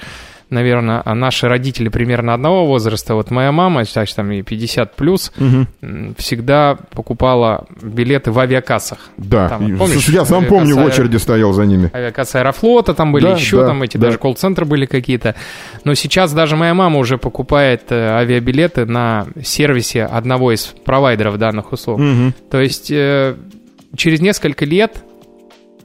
наверное, 0.50 1.02
а 1.06 1.14
наши 1.16 1.48
родители 1.48 1.90
примерно 1.90 2.34
одного 2.34 2.66
возраста, 2.66 3.16
вот 3.16 3.32
моя 3.32 3.52
мама, 3.52 3.84
значит, 3.84 4.16
там 4.16 4.30
ей 4.32 4.42
50 4.42 4.96
плюс, 4.96 5.32
м, 5.38 5.68
всегда 6.18 6.78
покупала 6.92 7.66
билеты 7.82 8.32
в 8.32 8.40
авиакассах. 8.40 9.10
Да. 9.18 9.50
Там, 9.50 9.68
И- 9.74 9.78
помнишь, 9.78 10.08
я 10.10 10.26
сам 10.26 10.46
помню, 10.46 10.76
в 10.76 10.84
очереди 10.86 11.18
стоял 11.18 11.54
за 11.54 11.66
ними. 11.66 11.92
Авиакасса 11.94 12.40
Аэрофлота 12.40 12.94
там 12.94 13.12
были, 13.12 13.26
Да, 13.26 13.32
еще 13.34 13.58
да, 13.62 13.68
там 13.68 13.84
эти 13.84 13.98
да. 13.98 14.08
даже 14.08 14.18
колл-центры 14.18 14.66
были 14.66 14.86
какие-то. 14.86 15.36
Но 15.84 15.94
сейчас 15.94 16.34
даже 16.34 16.56
моя 16.56 16.74
мама 16.74 17.00
уже 17.00 17.18
покупает 17.18 17.84
э, 17.92 17.96
авиабилеты 18.10 18.86
на 18.86 19.28
сервисе 19.44 20.04
одного 20.06 20.52
из 20.52 20.66
провайдеров 20.66 21.38
данных 21.38 21.72
услуг. 21.72 22.00
Мгм. 22.00 22.34
То 22.50 22.60
есть 22.60 22.90
э, 22.92 23.36
через 23.96 24.20
несколько 24.22 24.66
лет, 24.66 25.04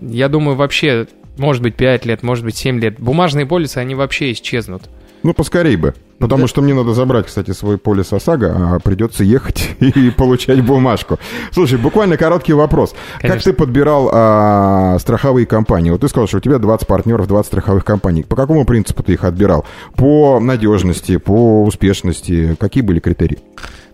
я 0.01 0.29
думаю, 0.29 0.57
вообще, 0.57 1.07
может 1.37 1.63
быть, 1.63 1.75
5 1.77 2.07
лет, 2.07 2.23
может 2.23 2.45
быть, 2.45 2.57
7 2.57 2.79
лет, 2.81 2.99
бумажные 3.01 3.47
полисы, 3.47 3.79
они 3.79 3.95
вообще 3.95 4.33
исчезнут. 4.33 4.85
Ну, 5.23 5.33
поскорей 5.33 5.77
бы. 5.77 5.95
Потому 6.19 6.43
Да. 6.43 6.49
что 6.49 6.61
мне 6.63 6.75
надо 6.75 6.93
забрать, 6.95 7.27
кстати, 7.27 7.51
свой 7.53 7.77
полис 7.79 8.13
ОСАГО, 8.13 8.75
а 8.75 8.79
придется 8.79 9.25
ехать 9.25 9.71
и 9.81 10.11
получать 10.11 10.63
бумажку. 10.63 11.19
Слушай, 11.51 11.79
буквально 11.79 12.17
короткий 12.17 12.53
вопрос. 12.53 12.95
Как 13.15 13.23
Конечно. 13.23 13.53
ты 13.53 13.57
подбирал 13.59 14.11
а, 14.13 14.99
страховые 15.01 15.47
компании? 15.47 15.91
Вот 15.91 16.03
ты 16.03 16.09
сказал, 16.09 16.29
что 16.29 16.37
у 16.37 16.41
тебя 16.41 16.59
20 16.59 16.87
партнеров, 16.87 17.27
20 17.27 17.47
страховых 17.47 17.85
компаний. 17.87 18.23
По 18.23 18.37
какому 18.37 18.65
принципу 18.67 19.03
ты 19.03 19.15
их 19.15 19.25
отбирал? 19.25 19.65
По 19.97 20.39
надежности, 20.41 21.17
по 21.17 21.65
успешности? 21.65 22.55
Какие 22.61 22.83
были 22.83 23.01
критерии? 23.01 23.39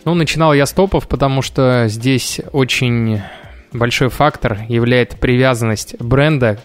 Ну, 0.04 0.14
начинал 0.14 0.52
я 0.52 0.66
с 0.66 0.73
топов, 0.73 1.06
потому 1.09 1.42
что 1.42 1.85
здесь 1.88 2.40
очень 2.52 3.20
большой 3.73 4.09
фактор 4.09 4.59
является 4.68 5.16
привязанность 5.16 5.94
бренда 6.00 6.59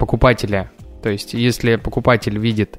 покупателя. 0.00 0.70
То 1.02 1.10
есть, 1.10 1.34
если 1.34 1.76
покупатель 1.76 2.36
видит 2.38 2.78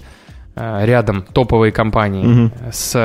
э, 0.56 0.86
рядом 0.86 1.24
топовые 1.24 1.72
компании 1.72 2.26
Мгм. 2.26 2.52
с 2.74 2.96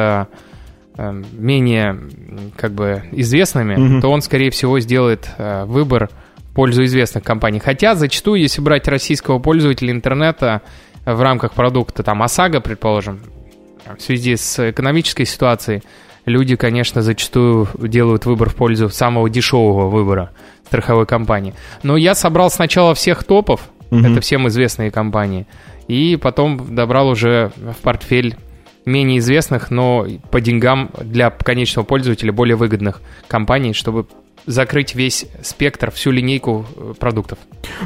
э, 0.98 1.12
менее 1.32 1.90
м, 1.90 2.52
как 2.56 2.72
бы 2.72 3.02
известными, 3.12 3.76
Мгм. 3.76 4.00
то 4.00 4.08
он, 4.10 4.20
скорее 4.22 4.50
всего, 4.50 4.80
сделает 4.80 5.30
э, 5.38 5.64
выбор 5.66 6.08
в 6.50 6.54
пользу 6.54 6.84
известных 6.84 7.22
компаний. 7.22 7.60
Хотя 7.60 7.94
зачастую, 7.94 8.40
если 8.40 8.60
брать 8.62 8.88
российского 8.88 9.38
пользователя 9.38 9.92
интернета 9.92 10.62
в 11.04 11.20
рамках 11.22 11.52
продукта, 11.52 12.02
там 12.02 12.22
ОСАГО, 12.22 12.60
предположим, 12.60 13.20
в 13.96 14.02
связи 14.02 14.34
с 14.36 14.70
экономической 14.70 15.24
ситуацией, 15.26 15.82
люди, 16.24 16.56
конечно, 16.56 17.02
зачастую 17.02 17.68
делают 17.78 18.26
выбор 18.26 18.48
в 18.50 18.54
пользу 18.56 18.88
самого 18.88 19.30
дешевого 19.30 19.88
выбора 19.88 20.30
страховой 20.66 21.06
компании. 21.06 21.54
Но 21.84 21.96
я 21.96 22.14
собрал 22.16 22.50
сначала 22.50 22.94
всех 22.94 23.22
топов, 23.22 23.68
Мгм. 23.90 24.12
это 24.12 24.20
всем 24.20 24.48
известные 24.48 24.90
компании, 24.90 25.46
и 25.88 26.18
потом 26.20 26.74
добрал 26.74 27.08
уже 27.08 27.52
в 27.56 27.76
портфель 27.82 28.36
менее 28.84 29.18
известных, 29.18 29.70
но 29.70 30.06
по 30.30 30.40
деньгам 30.40 30.90
для 31.02 31.30
конечного 31.30 31.84
пользователя 31.84 32.32
более 32.32 32.56
выгодных 32.56 33.02
компаний, 33.28 33.72
чтобы 33.72 34.06
закрыть 34.46 34.94
весь 34.94 35.26
спектр, 35.42 35.90
всю 35.90 36.12
линейку 36.12 36.64
э, 36.76 36.94
продуктов. 36.98 37.38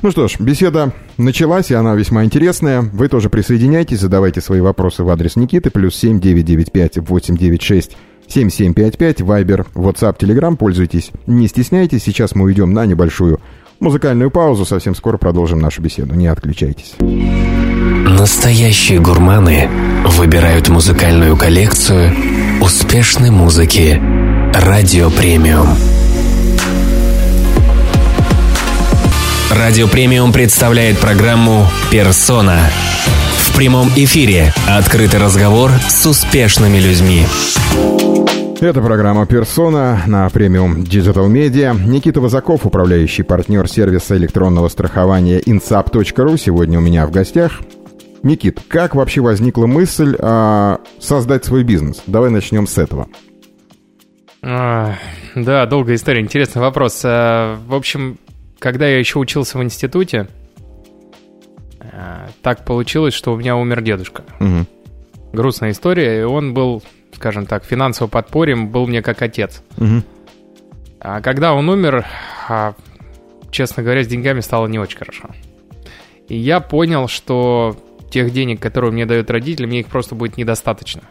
Ну 0.03 0.11
что 0.11 0.29
ж, 0.29 0.39
беседа 0.39 0.93
началась, 1.17 1.71
и 1.71 1.75
она 1.75 1.95
весьма 1.95 2.25
интересная. 2.25 2.83
Вы 2.83 3.09
тоже 3.09 3.31
присоединяйтесь, 3.31 4.01
задавайте 4.01 4.43
свои 4.43 4.61
вопросы 4.61 5.03
в 5.03 5.09
адрес 5.09 5.37
Никиты, 5.37 5.71
плюс 5.71 5.97
семь 5.97 6.21
девять 6.21 6.45
девять 6.45 6.71
пять 6.71 6.99
восемь 6.99 7.37
девять 7.37 7.63
шесть 7.63 7.97
семь 8.27 8.51
семь 8.51 8.75
пять 8.75 8.99
пять, 8.99 9.21
Вайбер, 9.23 9.67
WhatsApp, 9.75 10.19
Telegram, 10.19 10.55
пользуйтесь. 10.55 11.11
Не 11.27 11.49
стесняйтесь, 11.49 12.05
сейчас 12.05 12.35
мы 12.35 12.45
уйдем 12.45 12.73
на 12.73 12.85
небольшую 12.85 13.41
музыкальную 13.81 14.31
паузу, 14.31 14.65
совсем 14.65 14.95
скоро 14.95 15.17
продолжим 15.17 15.59
нашу 15.59 15.83
беседу, 15.83 16.15
не 16.15 16.29
отключайтесь. 16.29 16.95
Настоящие 17.01 19.01
гурманы 19.01 19.69
выбирают 20.07 20.69
музыкальную 20.69 21.37
коллекцию 21.37 22.15
успешной 22.61 23.31
музыки 23.31 24.01
«Радио 24.55 25.11
Премиум». 25.11 25.69
«Радио 29.51 29.89
Премиум» 29.89 30.33
представляет 30.33 30.99
программу 30.99 31.67
«Персона». 31.91 32.61
В 33.49 33.57
прямом 33.57 33.89
эфире 33.97 34.53
открытый 34.69 35.21
разговор 35.21 35.73
с 35.89 36.07
успешными 36.07 36.79
людьми. 36.79 37.27
Это 38.61 38.83
программа 38.83 39.27
«Персона» 39.27 40.03
на 40.07 40.29
премиум 40.29 40.83
Digital 40.83 41.29
Media. 41.31 41.75
Никита 41.75 42.21
Вазаков, 42.21 42.67
управляющий 42.67 43.23
партнер 43.23 43.67
сервиса 43.67 44.19
электронного 44.19 44.69
страхования 44.69 45.41
insap.ru, 45.41 46.37
сегодня 46.37 46.79
у 46.79 46.83
меня 46.83 47.07
в 47.07 47.11
гостях. 47.11 47.63
Никит, 48.23 48.61
как 48.69 48.95
вообще 48.95 49.23
возникла 49.23 49.67
мысль 49.67 50.15
а, 50.19 50.81
создать 50.99 51.47
свой 51.47 51.65
бизнес? 51.65 52.03
Давай 52.07 52.29
начнем 52.29 52.67
с 52.67 52.77
этого. 52.77 53.09
А, 54.43 54.95
Да, 55.35 55.65
долгая 55.65 55.97
история, 55.97 56.21
интересный 56.21 56.61
вопрос. 56.61 57.01
А, 57.03 57.57
В 57.67 57.75
общем, 57.75 58.19
когда 58.59 58.87
я 58.87 58.99
еще 58.99 59.19
учился 59.19 59.57
в 59.57 59.63
институте, 59.63 60.29
а, 61.81 62.29
так 62.43 62.67
получилось, 62.67 63.15
что 63.15 63.33
у 63.33 63.37
меня 63.39 63.57
умер 63.57 63.81
дедушка. 63.81 64.23
Мгм. 64.39 64.67
Грустная 65.33 65.71
история, 65.71 66.21
и 66.21 66.25
он 66.25 66.53
был, 66.53 66.83
скажем 67.15 67.47
так, 67.47 67.65
финансовым 67.65 68.11
подпорьем, 68.11 68.69
был 68.69 68.87
мне 68.87 69.03
как 69.03 69.23
отец. 69.23 69.63
Мгм. 69.77 70.05
А 71.01 71.21
когда 71.21 71.55
он 71.55 71.69
умер, 71.69 72.07
а, 72.49 72.75
честно 73.51 73.83
говоря, 73.83 74.05
с 74.05 74.07
деньгами 74.07 74.41
стало 74.41 74.67
не 74.67 74.79
очень 74.79 74.99
хорошо. 74.99 75.31
И 76.29 76.37
я 76.37 76.61
понял, 76.61 77.09
что 77.09 77.77
тех 78.11 78.33
денег, 78.33 78.61
которые 78.61 78.93
мне 78.93 79.07
дают 79.07 79.31
родители, 79.31 79.67
мне 79.67 79.81
их 79.81 79.87
просто 79.87 80.15
будет 80.15 80.37
недостаточно. 80.37 81.03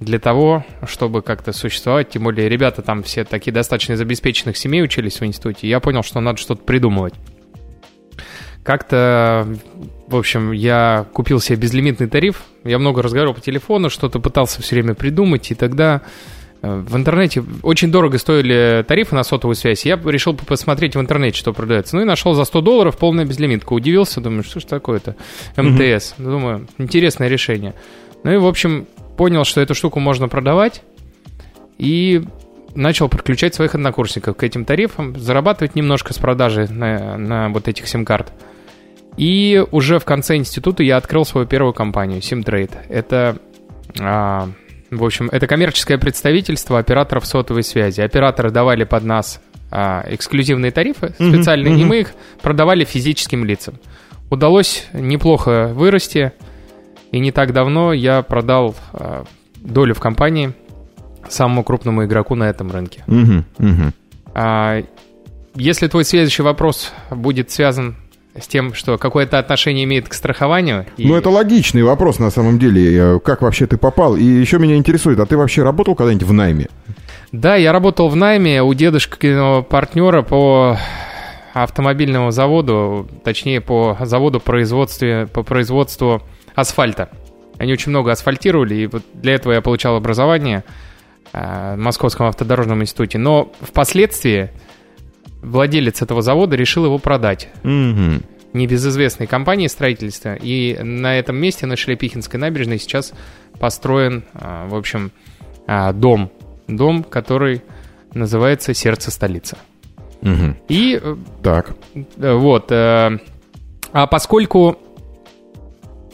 Для 0.00 0.18
того, 0.18 0.64
чтобы 0.86 1.22
как-то 1.22 1.52
существовать, 1.52 2.10
тем 2.10 2.24
более 2.24 2.48
ребята 2.48 2.82
там 2.82 3.02
все 3.02 3.24
такие 3.24 3.52
достаточно 3.52 3.92
из 3.92 4.00
обеспеченных 4.00 4.56
семей 4.56 4.82
учились 4.82 5.20
в 5.20 5.24
институте, 5.24 5.68
я 5.68 5.78
понял, 5.78 6.02
что 6.02 6.20
надо 6.20 6.38
что-то 6.38 6.64
придумывать. 6.64 7.14
Как-то, 8.62 9.48
в 10.06 10.16
общем, 10.16 10.52
я 10.52 11.06
купил 11.12 11.40
себе 11.40 11.56
безлимитный 11.56 12.06
тариф, 12.06 12.42
я 12.62 12.78
много 12.78 13.02
разговаривал 13.02 13.34
по 13.34 13.40
телефону, 13.40 13.90
что-то 13.90 14.20
пытался 14.20 14.62
все 14.62 14.76
время 14.76 14.94
придумать, 14.94 15.50
и 15.50 15.56
тогда 15.56 16.02
э, 16.62 16.72
в 16.72 16.96
интернете 16.96 17.42
очень 17.62 17.90
дорого 17.90 18.18
стоили 18.18 18.84
тарифы 18.86 19.16
на 19.16 19.24
сотовую 19.24 19.56
связь. 19.56 19.84
Я 19.84 20.00
решил 20.04 20.34
посмотреть 20.34 20.94
в 20.94 21.00
интернете, 21.00 21.36
что 21.36 21.52
продается. 21.52 21.96
Ну 21.96 22.02
и 22.02 22.04
нашел 22.04 22.34
за 22.34 22.44
100 22.44 22.60
долларов 22.60 22.98
полная 22.98 23.24
безлимитка. 23.24 23.72
Удивился, 23.72 24.20
думаю, 24.20 24.44
что 24.44 24.60
ж 24.60 24.64
такое-то? 24.64 25.16
МТС. 25.56 26.14
Думаю, 26.18 26.68
интересное 26.78 27.26
решение. 27.26 27.74
Ну 28.22 28.32
и, 28.32 28.36
в 28.36 28.46
общем, 28.46 28.86
понял, 29.16 29.42
что 29.42 29.60
эту 29.60 29.74
штуку 29.74 29.98
можно 29.98 30.28
продавать. 30.28 30.82
И 31.78 32.22
начал 32.76 33.08
подключать 33.08 33.54
своих 33.56 33.74
однокурсников 33.74 34.36
к 34.36 34.42
этим 34.44 34.64
тарифам, 34.64 35.18
зарабатывать 35.18 35.74
немножко 35.74 36.14
с 36.14 36.18
продажи 36.18 36.68
на, 36.70 37.18
на 37.18 37.48
вот 37.48 37.66
этих 37.66 37.88
сим-карт. 37.88 38.32
И 39.16 39.62
уже 39.70 39.98
в 39.98 40.04
конце 40.04 40.36
института 40.36 40.82
я 40.82 40.96
открыл 40.96 41.24
свою 41.24 41.46
первую 41.46 41.74
компанию, 41.74 42.20
SimTrade. 42.20 42.72
Это, 42.88 43.36
а, 44.00 44.48
в 44.90 45.04
общем, 45.04 45.28
это 45.30 45.46
коммерческое 45.46 45.98
представительство 45.98 46.78
операторов 46.78 47.26
сотовой 47.26 47.62
связи. 47.62 48.00
Операторы 48.00 48.50
давали 48.50 48.84
под 48.84 49.04
нас 49.04 49.40
а, 49.70 50.04
эксклюзивные 50.08 50.70
тарифы 50.70 51.14
Мгм, 51.18 51.34
специальные, 51.34 51.74
и 51.74 51.78
мгм. 51.78 51.88
мы 51.88 52.00
их 52.00 52.12
продавали 52.40 52.84
физическим 52.84 53.44
лицам. 53.44 53.74
Удалось 54.30 54.86
неплохо 54.92 55.72
вырасти, 55.74 56.32
и 57.10 57.18
не 57.18 57.32
так 57.32 57.52
давно 57.52 57.92
я 57.92 58.22
продал 58.22 58.74
а, 58.92 59.24
долю 59.56 59.94
в 59.94 60.00
компании 60.00 60.54
самому 61.28 61.64
крупному 61.64 62.04
игроку 62.04 62.34
на 62.34 62.44
этом 62.44 62.70
рынке. 62.70 63.02
Мгм. 63.06 63.44
Мгм. 63.58 63.92
А, 64.34 64.82
если 65.54 65.86
твой 65.88 66.04
следующий 66.04 66.42
вопрос 66.42 66.92
будет 67.10 67.50
связан 67.50 67.96
с 68.40 68.46
тем, 68.46 68.72
что 68.74 68.96
какое-то 68.98 69.38
отношение 69.38 69.84
имеет 69.84 70.08
к 70.08 70.14
страхованию... 70.14 70.86
и- 70.96 71.06
Ну, 71.06 71.14
это 71.16 71.28
логичный 71.30 71.82
вопрос 71.82 72.18
на 72.18 72.30
самом 72.30 72.58
деле. 72.58 72.96
Э, 73.16 73.20
Как 73.20 73.42
вообще 73.42 73.66
ты 73.66 73.76
попал? 73.76 74.16
И 74.16 74.24
еще 74.24 74.58
меня 74.58 74.76
интересует, 74.76 75.18
а 75.20 75.26
ты 75.26 75.36
вообще 75.36 75.62
работал 75.62 75.94
когда-нибудь 75.94 76.26
в 76.26 76.32
найме? 76.32 76.68
Да, 77.30 77.56
я 77.56 77.72
работал 77.72 78.08
в 78.08 78.16
найме 78.16 78.62
у 78.62 78.72
дедушкиного 78.74 79.62
партнера 79.62 80.22
по 80.22 80.78
автомобильному 81.52 82.30
заводу, 82.30 83.08
точнее 83.24 83.60
по 83.60 83.96
заводу 84.00 84.40
производстве, 84.40 85.26
по 85.26 85.42
производству 85.42 86.22
асфальта. 86.54 87.10
Они 87.58 87.72
очень 87.72 87.90
много 87.90 88.12
асфальтировали, 88.12 88.74
и 88.74 88.86
вот 88.86 89.02
для 89.14 89.34
этого 89.34 89.52
я 89.52 89.60
получал 89.60 89.96
образование 89.96 90.64
э, 91.32 91.74
в 91.74 91.78
Московском 91.78 92.26
автодорожном 92.26 92.80
институте. 92.82 93.18
Но 93.18 93.52
впоследствии 93.60 94.50
владелец 95.42 96.00
этого 96.02 96.22
завода 96.22 96.56
решил 96.56 96.84
его 96.84 96.98
продать. 96.98 97.48
Мгм. 97.62 98.22
Небезызвестной 98.52 99.26
компании 99.26 99.66
строительства. 99.66 100.34
И 100.34 100.78
на 100.82 101.18
этом 101.18 101.36
месте, 101.36 101.66
на 101.66 101.76
Шелепихинской 101.76 102.38
набережной, 102.38 102.78
сейчас 102.78 103.12
построен, 103.58 104.24
э, 104.34 104.66
в 104.68 104.74
общем, 104.74 105.10
э, 105.66 105.92
дом. 105.92 106.30
Дом, 106.68 107.02
который 107.02 107.62
называется 108.14 108.72
«Сердце 108.74 109.10
столицы». 109.10 109.56
Мгм. 110.20 110.56
И 110.68 110.98
э, 111.02 111.16
Так. 111.42 111.74
Э, 112.18 112.34
Вот. 112.34 112.70
э, 112.70 113.18
А 113.92 114.06
поскольку 114.06 114.78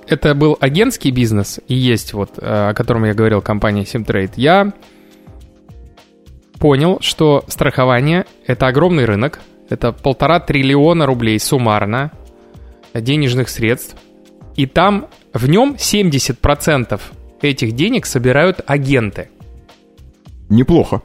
это 0.06 0.34
был 0.34 0.56
агентский 0.60 1.10
бизнес, 1.10 1.60
и 1.68 1.74
есть 1.74 2.12
вот, 2.14 2.38
о 2.38 2.72
котором 2.74 3.04
я 3.04 3.14
говорил, 3.14 3.42
компания 3.42 3.82
Simtrade, 3.82 4.32
я 4.36 4.72
понял, 6.58 6.98
что 7.00 7.44
страхование— 7.48 8.26
это 8.46 8.66
огромный 8.66 9.04
рынок, 9.04 9.40
это 9.68 9.92
полтора 9.92 10.40
триллиона 10.40 11.06
рублей 11.06 11.38
суммарно 11.38 12.12
денежных 12.94 13.48
средств, 13.48 13.96
и 14.56 14.66
там 14.66 15.08
в 15.32 15.48
нем 15.48 15.76
70% 15.78 17.00
этих 17.42 17.72
денег 17.72 18.06
собирают 18.06 18.60
агенты. 18.66 19.28
Неплохо. 20.48 21.02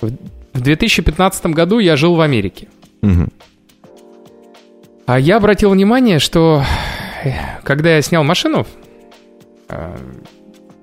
В 0.00 0.60
2015 0.60 1.46
году 1.46 1.78
я 1.78 1.96
жил 1.96 2.14
в 2.14 2.20
Америке. 2.20 2.68
Мгм. 3.02 3.30
А 5.06 5.18
я 5.18 5.36
обратил 5.36 5.70
внимание, 5.70 6.18
что 6.18 6.62
э, 7.24 7.30
когда 7.62 7.94
я 7.94 8.02
снял 8.02 8.24
машину, 8.24 8.66
э, 9.68 9.96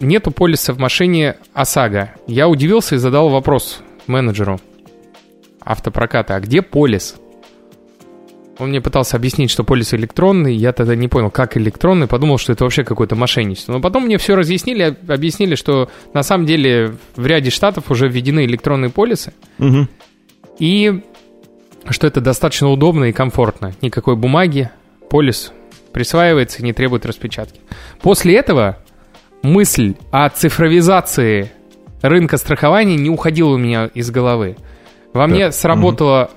нету 0.06 0.32
полиса 0.32 0.74
в 0.74 0.78
машине 0.80 1.36
ОСАГО. 1.54 2.12
Я 2.28 2.48
удивился 2.48 2.96
и 2.96 2.98
задал 2.98 3.30
вопрос 3.30 3.82
менеджеру 4.08 4.60
автопроката, 5.62 6.36
а 6.36 6.40
где 6.40 6.62
полис? 6.62 7.16
Он 8.58 8.70
мне 8.70 8.80
пытался 8.80 9.18
объяснить, 9.18 9.52
что 9.52 9.66
полис 9.66 9.94
электронный, 9.94 10.56
я 10.56 10.72
тогда 10.72 10.96
не 10.96 11.10
понял, 11.10 11.30
как 11.30 11.58
электронный, 11.58 12.08
подумал, 12.08 12.38
что 12.38 12.54
это 12.54 12.64
вообще 12.64 12.86
какое-то 12.86 13.16
мошенничество. 13.16 13.74
Но 13.74 13.82
потом 13.82 14.06
мне 14.06 14.18
все 14.18 14.36
разъяснили, 14.36 14.96
объяснили, 15.10 15.56
что 15.56 15.90
на 16.14 16.24
самом 16.24 16.46
деле 16.46 16.96
в 17.18 17.26
ряде 17.26 17.50
штатов 17.50 17.92
уже 17.92 18.08
введены 18.08 18.46
электронные 18.46 18.92
полисы, 18.92 19.34
Мгм. 19.58 19.90
и 20.60 21.02
что 21.90 22.08
это 22.08 22.22
достаточно 22.22 22.70
удобно 22.70 23.06
и 23.06 23.12
комфортно. 23.12 23.74
Никакой 23.82 24.16
бумаги, 24.16 24.70
полис 25.10 25.52
присваивается 25.92 26.60
и 26.60 26.64
не 26.64 26.72
требует 26.74 27.06
распечатки. 27.06 27.60
После 28.02 28.36
этого 28.38 28.78
мысль 29.46 29.96
о 30.12 30.30
цифровизации 30.30 31.52
рынка 32.02 32.38
страхования 32.38 32.96
не 32.96 33.10
уходила 33.10 33.50
у 33.50 33.58
меня 33.58 33.90
из 33.94 34.12
головы. 34.12 34.58
Во 35.14 35.28
мне 35.28 35.52
сработало 35.52 36.32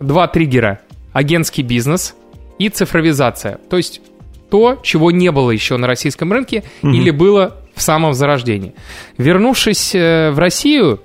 два 0.00 0.26
триггера. 0.26 0.80
Агентский 1.12 1.62
бизнес 1.62 2.16
и 2.58 2.68
цифровизация. 2.68 3.58
То 3.70 3.76
есть 3.76 4.00
то, 4.50 4.78
чего 4.82 5.10
не 5.10 5.30
было 5.30 5.50
еще 5.50 5.76
на 5.76 5.86
российском 5.86 6.32
рынке 6.32 6.64
или 6.82 7.10
было 7.10 7.58
в 7.74 7.82
самом 7.82 8.14
зарождении. 8.14 8.74
Вернувшись 9.18 9.94
э, 9.94 10.30
в 10.30 10.38
Россию, 10.38 11.00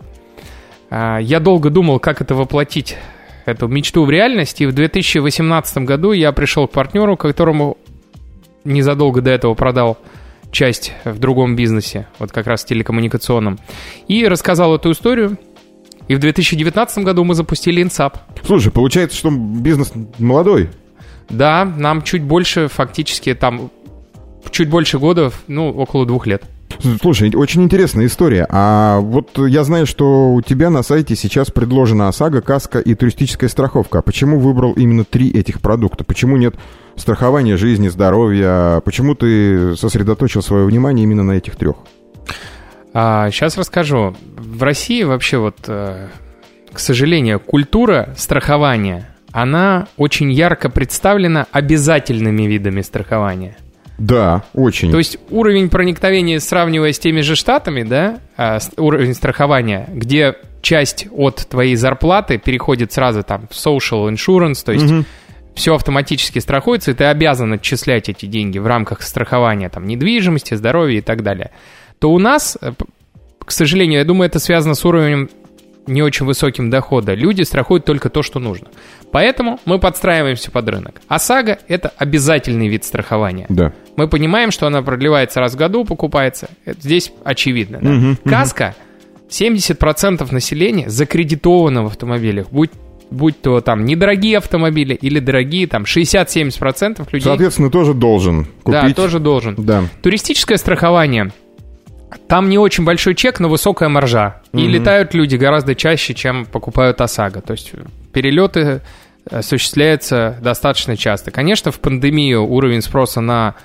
а, 0.89 1.19
Я 1.19 1.39
долго 1.39 1.69
думал, 1.69 1.99
как 1.99 2.21
это 2.21 2.35
воплотить, 2.35 2.97
эту 3.45 3.67
мечту 3.67 4.05
в 4.05 4.09
реальность, 4.09 4.61
и 4.61 4.67
в 4.67 4.73
2018 4.73 5.79
году 5.79 6.11
я 6.11 6.31
пришел 6.31 6.67
к 6.67 6.71
партнеру, 6.71 7.17
которому 7.17 7.77
незадолго 8.63 9.21
до 9.21 9.31
этого 9.31 9.55
продал 9.55 9.97
часть 10.51 10.93
в 11.05 11.19
другом 11.19 11.55
бизнесе, 11.55 12.07
вот 12.19 12.31
как 12.31 12.47
раз 12.47 12.63
телекоммуникационном, 12.65 13.59
и 14.07 14.27
рассказал 14.27 14.75
эту 14.75 14.91
историю. 14.91 15.37
И 16.07 16.15
в 16.15 16.19
2019 16.19 17.03
году 17.03 17.23
мы 17.23 17.35
запустили 17.35 17.83
Инсап. 17.83 18.17
Слушай, 18.43 18.71
получается, 18.71 19.15
что 19.15 19.29
бизнес 19.29 19.93
молодой. 20.17 20.69
Да, 21.29 21.65
нам 21.65 22.01
чуть 22.01 22.23
больше, 22.23 22.67
фактически 22.67 23.35
там, 23.35 23.69
чуть 24.49 24.69
больше 24.69 24.97
года, 24.97 25.31
ну, 25.47 25.69
около 25.69 26.07
двух 26.07 26.25
лет. 26.25 26.43
Слушай, 27.01 27.33
очень 27.35 27.63
интересная 27.63 28.05
история. 28.05 28.47
А 28.49 28.99
вот 28.99 29.37
я 29.37 29.63
знаю, 29.63 29.85
что 29.85 30.31
у 30.31 30.41
тебя 30.41 30.69
на 30.69 30.81
сайте 30.83 31.15
сейчас 31.15 31.51
предложена 31.51 32.07
ОСАГО, 32.07 32.41
каска 32.41 32.79
и 32.79 32.95
туристическая 32.95 33.49
страховка. 33.49 33.99
А 33.99 34.01
почему 34.01 34.39
выбрал 34.39 34.73
именно 34.73 35.03
три 35.03 35.29
этих 35.29 35.61
продукта? 35.61 36.03
Почему 36.03 36.37
нет 36.37 36.55
страхования 36.95 37.57
жизни, 37.57 37.89
здоровья? 37.89 38.81
Почему 38.85 39.15
ты 39.15 39.75
сосредоточил 39.75 40.41
свое 40.41 40.65
внимание 40.65 41.03
именно 41.03 41.23
на 41.23 41.33
этих 41.33 41.55
трех? 41.55 41.75
А, 42.93 43.29
сейчас 43.29 43.57
расскажу. 43.57 44.15
В 44.37 44.63
России 44.63 45.03
вообще 45.03 45.37
вот, 45.37 45.57
э, 45.67 46.07
к 46.71 46.79
сожалению, 46.79 47.39
культура 47.39 48.13
страхования, 48.17 49.15
она 49.31 49.87
очень 49.97 50.31
ярко 50.31 50.69
представлена 50.69 51.45
обязательными 51.51 52.43
видами 52.43 52.81
страхования. 52.81 53.57
Да, 53.99 54.43
очень. 54.53 54.91
То 54.91 54.97
есть 54.97 55.17
уровень 55.29 55.69
проникновения, 55.69 56.39
сравнивая 56.39 56.93
с 56.93 56.99
теми 56.99 57.21
же 57.21 57.35
штатами, 57.35 57.83
да, 57.83 58.19
а, 58.37 58.59
уровень 58.77 59.13
страхования, 59.13 59.87
где 59.93 60.35
часть 60.61 61.07
от 61.11 61.47
твоей 61.49 61.75
зарплаты 61.75 62.37
переходит 62.37 62.91
сразу 62.91 63.23
там 63.23 63.47
в 63.49 63.53
social 63.53 64.09
insurance, 64.11 64.63
то 64.63 64.71
есть 64.71 64.91
все 65.55 65.75
автоматически 65.75 66.39
страхуется, 66.39 66.91
и 66.91 66.93
ты 66.93 67.03
обязан 67.03 67.53
отчислять 67.53 68.07
эти 68.07 68.25
деньги 68.25 68.57
в 68.59 68.67
рамках 68.67 69.01
страхования 69.01 69.69
там 69.69 69.85
недвижимости, 69.85 70.53
здоровья 70.53 70.99
и 70.99 71.01
так 71.01 71.21
далее. 71.21 71.51
То 71.99 72.11
у 72.11 72.19
нас, 72.19 72.57
э, 72.61 72.71
к 73.43 73.51
сожалению, 73.51 73.99
я 73.99 74.05
думаю, 74.05 74.27
это 74.27 74.39
связано 74.39 74.73
с 74.73 74.85
уровнем 74.85 75.29
не 75.89 76.01
очень 76.01 76.25
высоким 76.25 76.69
дохода. 76.69 77.13
Люди 77.13 77.41
страхуют 77.41 77.85
только 77.85 78.09
то, 78.09 78.23
что 78.23 78.39
нужно. 78.39 78.67
Поэтому 79.11 79.59
мы 79.65 79.79
подстраиваемся 79.79 80.51
под 80.51 80.69
рынок. 80.69 81.01
ОСАГО– 81.07 81.59
это 81.67 81.91
обязательный 81.97 82.67
вид 82.67 82.85
страхования. 82.85 83.45
Да. 83.49 83.73
Мы 83.95 84.07
понимаем, 84.07 84.51
что 84.51 84.67
она 84.67 84.81
продлевается 84.81 85.39
раз 85.39 85.53
в 85.53 85.57
году, 85.57 85.83
покупается. 85.83 86.49
Это 86.65 86.79
здесь 86.81 87.11
очевидно. 87.23 87.79
да. 87.81 87.89
Мгм, 87.89 88.17
Каска 88.23 88.75
70% 89.29 90.31
населения 90.31 90.89
закредитовано 90.89 91.83
в 91.83 91.87
автомобилях. 91.87 92.47
Будь, 92.51 92.71
будь 93.11 93.41
то 93.41 93.61
там 93.61 93.85
недорогие 93.85 94.37
автомобили 94.37 94.93
или 94.93 95.19
дорогие, 95.19 95.67
там 95.67 95.83
60-70% 95.83 97.05
людей. 97.11 97.21
Соответственно, 97.21 97.69
тоже 97.69 97.93
должен 97.93 98.47
да, 98.65 98.81
купить. 98.81 98.95
тоже 98.95 99.19
должен. 99.19 99.55
Да. 99.57 99.83
Туристическое 100.01 100.57
страхование. 100.57 101.31
Там 102.27 102.49
не 102.49 102.57
очень 102.57 102.83
большой 102.85 103.15
чек, 103.15 103.39
но 103.39 103.49
высокая 103.49 103.89
маржа. 103.89 104.41
И 104.53 104.57
Мгм. 104.57 104.69
летают 104.69 105.13
люди 105.13 105.35
гораздо 105.35 105.75
чаще, 105.75 106.13
чем 106.13 106.45
покупают 106.45 107.01
ОСАГО. 107.01 107.41
То 107.41 107.53
есть 107.53 107.71
перелеты 108.13 108.81
осуществляются 109.29 110.37
достаточно 110.41 110.97
часто. 110.97 111.31
Конечно, 111.31 111.71
в 111.71 111.79
пандемию 111.79 112.43
уровень 112.45 112.81
спроса 112.81 113.21
на 113.21 113.55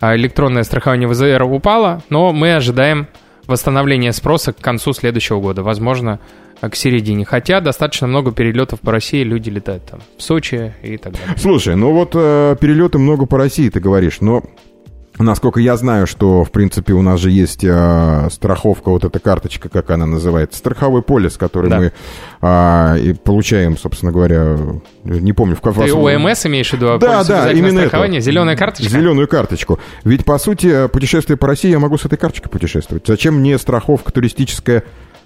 а, 0.00 0.16
электронное 0.16 0.64
страхование 0.64 1.08
ВЗР 1.08 1.42
упало, 1.44 2.02
но 2.10 2.32
мы 2.32 2.54
ожидаем 2.56 3.06
восстановления 3.46 4.12
спроса 4.12 4.52
к 4.52 4.58
концу 4.58 4.92
следующего 4.92 5.40
года. 5.40 5.62
Возможно, 5.62 6.18
а, 6.60 6.68
к 6.68 6.76
середине. 6.76 7.24
Хотя 7.24 7.60
достаточно 7.60 8.06
много 8.06 8.32
перелетов 8.32 8.80
по 8.80 8.90
России, 8.92 9.22
люди 9.22 9.50
летают 9.50 9.84
там 9.86 10.00
в 10.18 10.22
Сочи 10.22 10.74
и 10.82 10.96
так 10.96 11.12
далее. 11.12 11.36
Слушай, 11.38 11.76
ну 11.76 11.92
вот 11.92 12.12
э, 12.14 12.56
перелеты 12.60 12.98
много 12.98 13.26
по 13.26 13.38
России, 13.38 13.68
ты 13.68 13.80
говоришь, 13.80 14.20
но 14.20 14.42
насколько 15.18 15.60
я 15.60 15.76
знаю, 15.76 16.06
что, 16.06 16.44
в 16.44 16.50
принципе, 16.50 16.92
у 16.92 17.02
нас 17.02 17.20
же 17.20 17.30
есть 17.30 17.64
э, 17.64 18.28
страховка, 18.30 18.90
вот 18.90 19.04
эта 19.04 19.18
карточка, 19.20 19.68
как 19.68 19.90
она 19.90 20.06
называется, 20.06 20.58
страховой 20.58 21.02
полис, 21.02 21.36
который 21.36 21.70
Да. 21.70 21.78
мы 21.78 21.92
а, 22.40 22.96
и 22.96 23.12
получаем, 23.12 23.76
собственно 23.78 24.12
говоря, 24.12 24.56
не 25.04 25.32
помню, 25.32 25.56
в 25.56 25.60
Ты 25.60 25.70
каком... 25.70 26.04
ОМС 26.04 26.46
имеешь 26.46 26.70
в 26.70 26.72
виду? 26.74 26.92
а 26.92 26.98
Да, 26.98 27.24
да, 27.24 27.52
именно 27.52 27.80
страхования? 27.80 28.18
это. 28.18 28.26
Зеленая 28.26 28.56
карточка? 28.56 28.90
Зеленую 28.90 29.28
карточку. 29.28 29.78
Ведь, 30.04 30.24
по 30.24 30.38
сути, 30.38 30.88
путешествие 30.88 31.36
по 31.36 31.46
России 31.46 31.70
я 31.70 31.78
могу 31.78 31.96
с 31.96 32.04
этой 32.04 32.18
карточкой 32.18 32.50
путешествовать. 32.50 33.04
Зачем 33.06 33.34
мне 33.36 33.58
страховка 33.58 34.12
туристическая 34.12 34.82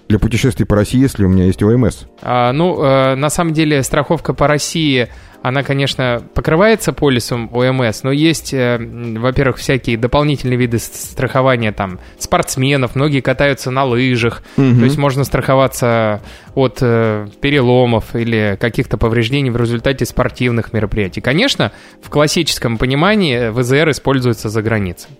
для 0.09 0.17
путешествий 0.17 0.65
по 0.65 0.75
России, 0.75 0.99
если 0.99 1.23
у 1.23 1.29
меня 1.29 1.45
есть 1.45 1.61
ОМС? 1.61 2.05
А, 2.23 2.51
ну, 2.51 2.83
э, 2.83 3.15
на 3.15 3.29
самом 3.29 3.53
деле, 3.53 3.83
страховка 3.83 4.33
по 4.33 4.47
России, 4.47 5.07
она, 5.43 5.61
конечно, 5.61 6.23
покрывается 6.33 6.93
полисом 6.93 7.47
ОМС, 7.53 8.01
но 8.01 8.11
есть, 8.11 8.51
э, 8.51 8.79
во-первых, 8.79 9.57
всякие 9.57 9.97
дополнительные 9.97 10.57
виды 10.57 10.79
страхования, 10.79 11.71
там, 11.71 11.99
спортсменов, 12.17 12.95
многие 12.95 13.21
катаются 13.21 13.69
на 13.69 13.85
лыжах, 13.85 14.41
то 14.55 14.63
есть 14.63 14.97
можно 14.97 15.23
страховаться 15.23 16.23
от 16.55 16.79
э, 16.81 17.27
переломов 17.39 18.15
или 18.15 18.57
каких-то 18.59 18.97
повреждений 18.97 19.51
в 19.51 19.57
результате 19.57 20.05
спортивных 20.05 20.73
мероприятий. 20.73 21.21
Конечно, 21.21 21.71
в 22.01 22.09
классическом 22.09 22.79
понимании 22.79 23.49
ВЗР 23.49 23.91
используется 23.91 24.49
за 24.49 24.63
границей. 24.63 25.11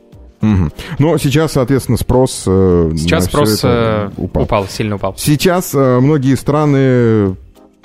Угу. 0.42 0.70
Но 1.00 1.18
сейчас, 1.18 1.52
соответственно, 1.54 1.98
спрос... 1.98 2.44
э, 2.48 2.92
Сейчас 2.96 3.26
спрос 3.26 3.60
э, 3.64 4.10
упал. 4.18 4.68
сильно 4.68 4.96
упал. 4.96 5.16
Сейчас 5.18 5.74
э, 5.76 6.00
многие 6.00 6.36
страны 6.36 7.36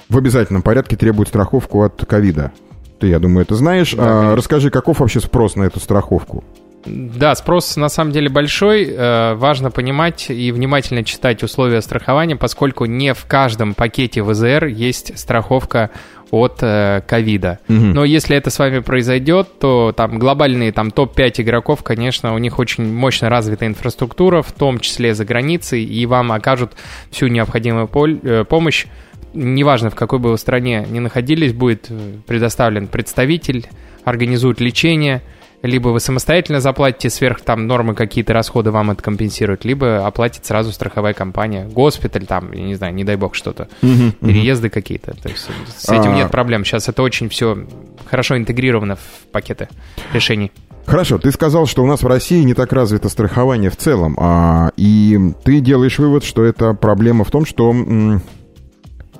в 0.08 0.16
обязательном 0.16 0.62
порядке 0.62 0.96
требуют 0.96 1.28
страховку 1.28 1.82
от 1.82 2.04
ковида. 2.06 2.52
Ты, 3.00 3.08
я 3.08 3.18
думаю, 3.18 3.44
это 3.44 3.56
знаешь. 3.56 3.92
Да, 3.94 4.32
А, 4.32 4.36
расскажи, 4.36 4.70
каков 4.70 5.00
вообще 5.00 5.20
спрос 5.20 5.56
на 5.56 5.64
эту 5.64 5.80
страховку? 5.80 6.44
Да, 6.86 7.34
спрос 7.34 7.76
на 7.76 7.88
самом 7.88 8.12
деле 8.12 8.28
большой. 8.28 8.94
Важно 8.94 9.70
понимать 9.70 10.26
и 10.28 10.52
внимательно 10.52 11.02
читать 11.02 11.42
условия 11.42 11.80
страхования, 11.80 12.36
поскольку 12.36 12.84
не 12.84 13.14
в 13.14 13.24
каждом 13.24 13.72
пакете 13.72 14.22
ВЗР 14.22 14.66
есть 14.66 15.18
страховка 15.18 15.90
от 16.30 16.58
э, 16.62 17.02
ковида. 17.06 17.58
Мгм. 17.68 17.92
Но 17.92 18.04
если 18.04 18.36
это 18.36 18.50
с 18.50 18.58
вами 18.58 18.80
произойдет, 18.80 19.58
то 19.58 19.92
там 19.96 20.18
глобальные 20.18 20.72
там 20.72 20.90
топ-5 20.90 21.42
игроков, 21.42 21.82
конечно, 21.82 22.34
у 22.34 22.38
них 22.38 22.58
очень 22.58 22.84
мощно 22.92 23.28
развита 23.28 23.66
инфраструктура, 23.66 24.42
в 24.42 24.52
том 24.52 24.80
числе 24.80 25.14
за 25.14 25.24
границей, 25.24 25.84
и 25.84 26.06
вам 26.06 26.32
окажут 26.32 26.72
всю 27.10 27.28
необходимую 27.28 27.86
поль- 27.86 28.20
э, 28.22 28.44
помощь. 28.44 28.86
Неважно, 29.32 29.90
в 29.90 29.94
какой 29.94 30.18
бы 30.18 30.30
вы 30.30 30.38
стране 30.38 30.86
ни 30.88 30.98
находились, 30.98 31.52
будет 31.52 31.86
э, 31.88 32.14
предоставлен 32.26 32.86
представитель, 32.86 33.66
организует 34.04 34.60
лечение, 34.60 35.22
либо 35.64 35.88
вы 35.88 36.00
самостоятельно 36.00 36.60
заплатите 36.60 37.10
сверх 37.10 37.40
там 37.40 37.66
нормы 37.66 37.94
какие-то 37.94 38.32
расходы 38.32 38.70
вам 38.70 38.90
это 38.90 39.02
компенсирует, 39.02 39.64
либо 39.64 40.06
оплатит 40.06 40.44
сразу 40.44 40.72
страховая 40.72 41.14
компания, 41.14 41.66
госпиталь 41.66 42.26
там, 42.26 42.52
я 42.52 42.62
не 42.62 42.74
знаю, 42.74 42.94
не 42.94 43.04
дай 43.04 43.16
бог 43.16 43.34
что-то, 43.34 43.68
переезды 43.80 44.68
какие-то. 44.68 45.14
То 45.20 45.28
есть 45.28 45.48
с 45.76 45.88
этим 45.88 46.12
А. 46.12 46.16
нет 46.16 46.30
проблем. 46.30 46.64
Сейчас 46.64 46.88
это 46.88 47.02
очень 47.02 47.28
все 47.28 47.66
хорошо 48.06 48.36
интегрировано 48.36 48.96
в 48.96 49.32
пакеты 49.32 49.68
решений. 50.12 50.52
Хорошо, 50.86 51.18
ты 51.18 51.32
сказал, 51.32 51.66
что 51.66 51.82
у 51.82 51.86
нас 51.86 52.02
в 52.02 52.06
России 52.06 52.42
не 52.42 52.52
так 52.52 52.72
развито 52.72 53.08
страхование 53.08 53.70
в 53.70 53.76
целом, 53.76 54.16
а, 54.18 54.70
и 54.76 55.18
ты 55.42 55.60
делаешь 55.60 55.98
вывод, 55.98 56.24
что 56.24 56.44
это 56.44 56.74
проблема 56.74 57.24
в 57.24 57.30
том, 57.30 57.46
что 57.46 57.72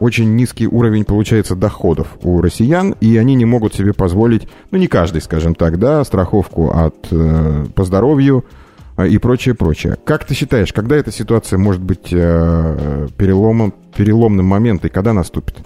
очень 0.05 0.37
низкий 0.37 0.67
уровень, 0.67 1.05
получается, 1.05 1.57
доходов 1.57 2.09
у 2.23 2.43
россиян, 2.43 2.95
и 3.01 3.17
они 3.17 3.35
не 3.35 3.47
могут 3.47 3.75
себе 3.75 3.95
позволить, 3.95 4.47
ну, 4.71 4.77
не 4.77 4.87
каждый, 4.87 5.23
скажем 5.23 5.55
так, 5.55 5.79
да, 5.79 6.05
страховку 6.05 6.71
от, 6.71 6.95
э, 7.11 7.65
по 7.75 7.85
здоровью 7.85 8.45
а, 8.97 9.07
и 9.07 9.17
прочее, 9.17 9.55
прочее. 9.55 9.97
Как 10.05 10.27
ты 10.27 10.35
считаешь, 10.35 10.75
когда 10.75 10.97
эта 10.97 11.11
ситуация 11.11 11.59
может 11.59 11.81
быть 11.81 12.09
э, 12.13 13.09
переломом, 13.17 13.73
переломным 13.97 14.45
моментом, 14.45 14.91
и 14.91 14.93
когда 14.93 15.15
наступит? 15.15 15.57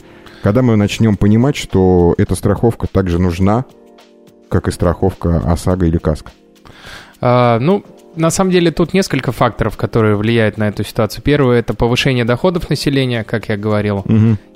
Когда 0.44 0.62
мы 0.62 0.76
начнем 0.76 1.16
понимать, 1.16 1.56
что 1.56 2.14
эта 2.16 2.36
страховка 2.36 2.86
также 2.86 3.18
нужна, 3.18 3.64
как 4.48 4.68
и 4.68 4.70
страховка 4.70 5.38
ОСАГО 5.38 5.86
или 5.86 5.98
КАСКО? 5.98 6.30
А, 7.20 7.58
ну, 7.58 7.84
на 8.18 8.30
самом 8.30 8.50
деле 8.50 8.70
тут 8.70 8.94
несколько 8.94 9.32
факторов, 9.32 9.76
которые 9.76 10.16
влияют 10.16 10.58
на 10.58 10.68
эту 10.68 10.84
ситуацию. 10.84 11.22
Первое 11.22 11.60
это 11.60 11.74
повышение 11.74 12.24
доходов 12.24 12.68
населения, 12.68 13.24
как 13.24 13.48
я 13.48 13.56
говорил. 13.56 14.04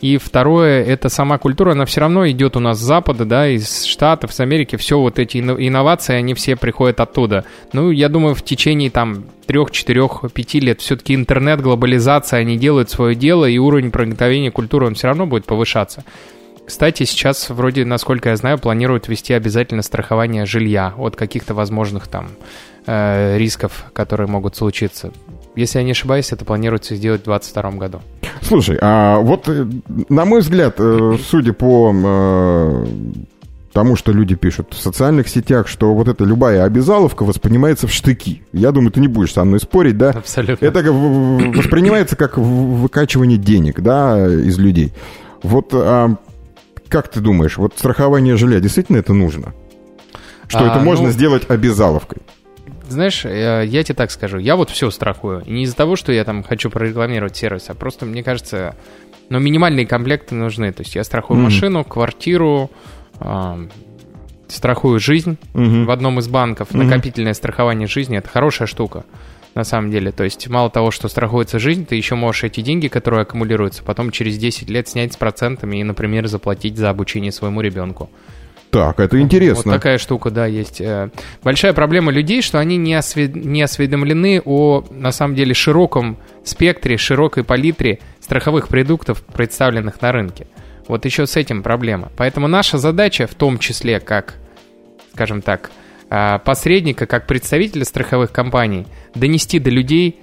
И 0.01 0.19
второе, 0.19 0.85
это 0.85 1.09
сама 1.09 1.39
культура, 1.39 1.73
она 1.73 1.85
все 1.85 2.01
равно 2.01 2.29
идет 2.29 2.57
у 2.57 2.61
нас 2.61 2.79
с 2.79 2.83
Запада, 2.83 3.25
да, 3.25 3.49
из 3.49 3.85
Штатов, 3.85 4.33
с 4.33 4.41
Америки, 4.41 4.77
все 4.77 4.99
вот 4.99 5.19
эти 5.19 5.39
инно- 5.39 5.57
инновации, 5.59 6.15
они 6.15 6.35
все 6.35 6.57
приходят 6.57 7.01
оттуда. 7.01 7.45
Ну, 7.73 7.91
я 7.91 8.09
думаю, 8.09 8.35
в 8.35 8.43
течение 8.43 8.91
там 8.91 9.25
трех, 9.47 9.71
четырех, 9.71 10.25
пяти 10.35 10.61
лет 10.61 10.81
все-таки 10.81 11.15
интернет, 11.15 11.61
глобализация, 11.61 12.41
они 12.41 12.57
делают 12.57 12.91
свое 12.91 13.15
дело, 13.15 13.47
и 13.47 13.59
уровень 13.59 13.91
проникновения 13.91 14.51
культуры, 14.51 14.87
он 14.87 14.95
все 14.95 15.09
равно 15.09 15.27
будет 15.27 15.47
повышаться. 15.47 16.05
Кстати, 16.67 17.05
сейчас 17.05 17.51
вроде, 17.51 17.85
насколько 17.85 18.31
я 18.31 18.37
знаю, 18.37 18.59
планируют 18.59 19.09
ввести 19.09 19.35
обязательно 19.35 19.83
страхование 19.83 20.47
жилья 20.47 20.95
от 20.97 21.17
каких-то 21.17 21.55
возможных 21.55 22.07
там 22.07 22.29
э, 22.87 23.39
рисков, 23.39 23.85
которые 23.93 24.27
могут 24.29 24.57
случиться. 24.57 25.13
Если 25.55 25.79
я 25.79 25.85
не 25.85 25.91
ошибаюсь, 25.91 26.33
это 26.33 26.45
планируется 26.45 26.97
сделать 26.97 27.23
в 27.23 27.25
2022 27.25 27.71
году. 27.79 28.01
Слушай, 28.41 28.79
а 28.81 29.19
вот, 29.19 29.49
э, 29.49 29.67
на 30.09 30.25
мой 30.25 30.41
взгляд, 30.41 30.77
э, 30.79 31.17
судя 31.29 31.53
по 31.53 31.93
э, 31.95 32.87
тому, 33.73 33.97
что 33.97 34.13
люди 34.13 34.35
пишут 34.35 34.75
в 34.75 34.81
социальных 34.81 35.29
сетях, 35.29 35.69
что 35.69 35.95
вот 35.95 36.09
эта 36.09 36.25
любая 36.25 36.65
обязаловка 36.65 37.25
воспринимается 37.25 37.87
в 37.87 37.93
штыки. 37.93 38.43
Я 38.53 38.73
думаю, 38.73 38.91
ты 38.93 39.01
не 39.01 39.09
будешь 39.09 39.33
со 39.33 39.45
мной 39.45 39.61
спорить, 39.61 39.99
да? 39.99 40.11
Абсолютно. 40.11 40.65
Это 40.65 40.93
воспринимается 40.93 42.17
как 42.17 42.39
выкачивание 42.39 43.39
денег, 43.39 43.81
да, 43.81 44.27
из 44.27 44.59
людей. 44.59 44.93
Вот 45.43 45.71
а, 45.73 46.17
как 46.89 47.09
ты 47.09 47.21
думаешь, 47.21 47.57
вот 47.57 47.73
страхование 47.77 48.37
жилья 48.37 48.61
действительно 48.61 48.99
это 48.99 49.15
нужно? 49.15 49.55
Что 50.47 50.61
А, 50.61 50.67
это 50.67 50.81
можно 50.81 51.07
ну- 51.07 51.13
сделать 51.13 51.49
обязаловкой? 51.49 52.19
Знаешь, 52.93 53.25
э, 53.25 53.65
я 53.67 53.83
тебе 53.83 53.95
так 53.95 54.11
скажу, 54.11 54.39
я 54.39 54.57
вот 54.57 54.71
все 54.71 54.91
страхую. 54.91 55.43
И 55.45 55.51
не 55.51 55.63
из-за 55.65 55.77
того, 55.77 55.97
что 55.97 56.13
я 56.13 56.25
там 56.25 56.43
хочу 56.43 56.71
прорекламировать 56.71 57.37
сервис, 57.37 57.65
а 57.69 57.75
просто, 57.75 58.07
мне 58.07 58.23
кажется, 58.23 58.77
ну, 59.29 59.39
минимальные 59.39 59.87
комплекты 59.87 60.35
нужны. 60.35 60.73
То 60.73 60.83
есть 60.83 60.95
я 60.95 61.05
страхую 61.05 61.37
Мгм. 61.39 61.45
машину, 61.45 61.85
квартиру, 61.85 62.71
а, 63.19 63.59
страхую 64.49 65.01
жизнь 65.01 65.39
Мгм. 65.55 65.87
в 65.87 65.91
одном 65.91 66.19
из 66.19 66.29
банков. 66.29 66.73
Мгм. 66.73 66.87
Накопительное 66.87 67.35
страхование 67.35 67.89
жизни– 67.89 68.19
это 68.19 68.29
хорошая 68.29 68.69
штука. 68.69 69.05
На 69.55 69.65
самом 69.65 69.91
деле, 69.91 70.13
то 70.13 70.25
есть 70.25 70.49
мало 70.49 70.71
того, 70.71 70.91
что 70.91 71.09
страхуется 71.09 71.59
жизнь, 71.59 71.85
ты 71.85 71.95
еще 71.97 72.15
можешь 72.15 72.45
эти 72.45 72.63
деньги, 72.63 72.89
которые 72.89 73.23
аккумулируются, 73.23 73.83
потом 73.83 74.11
через 74.11 74.39
10 74.39 74.71
лет 74.71 74.89
снять 74.89 75.13
с 75.13 75.17
процентами 75.17 75.79
и, 75.79 75.85
например, 75.85 76.27
заплатить 76.27 76.79
за 76.79 76.89
обучение 76.89 77.33
своему 77.33 77.61
ребенку. 77.61 78.11
Так, 78.73 79.01
это 79.01 79.21
интересно. 79.21 79.73
Вот 79.73 79.75
такая 79.75 79.99
штука, 79.99 80.31
да, 80.31 80.47
есть. 80.47 80.81
Э, 80.81 81.11
Большая 81.43 81.75
проблема 81.75 82.11
людей, 82.11 82.41
что 82.41 82.59
они 82.59 82.79
не, 82.79 82.95
осве- 82.95 83.29
не 83.29 83.61
осведомлены 83.61 84.41
о, 84.43 84.83
на 84.91 85.13
самом 85.13 85.35
деле, 85.35 85.53
широком 85.53 86.17
спектре, 86.43 86.97
широкой 86.97 87.45
палитре 87.45 87.99
страховых 88.21 88.69
продуктов, 88.69 89.23
представленных 89.25 90.01
на 90.01 90.11
рынке. 90.11 90.47
Вот 90.89 91.05
еще 91.05 91.27
с 91.27 91.37
этим 91.37 91.63
проблема. 91.63 92.11
Поэтому 92.17 92.49
наша 92.49 92.79
задача, 92.79 93.27
в 93.27 93.35
том 93.35 93.59
числе 93.59 94.01
как, 94.01 94.37
скажем 95.13 95.43
так, 95.43 95.71
э, 96.09 96.39
посредника, 96.39 97.05
как 97.05 97.27
представителя 97.27 97.85
страховых 97.85 98.33
компаний, 98.33 98.87
донести 99.15 99.59
до 99.59 99.69
людей 99.69 100.19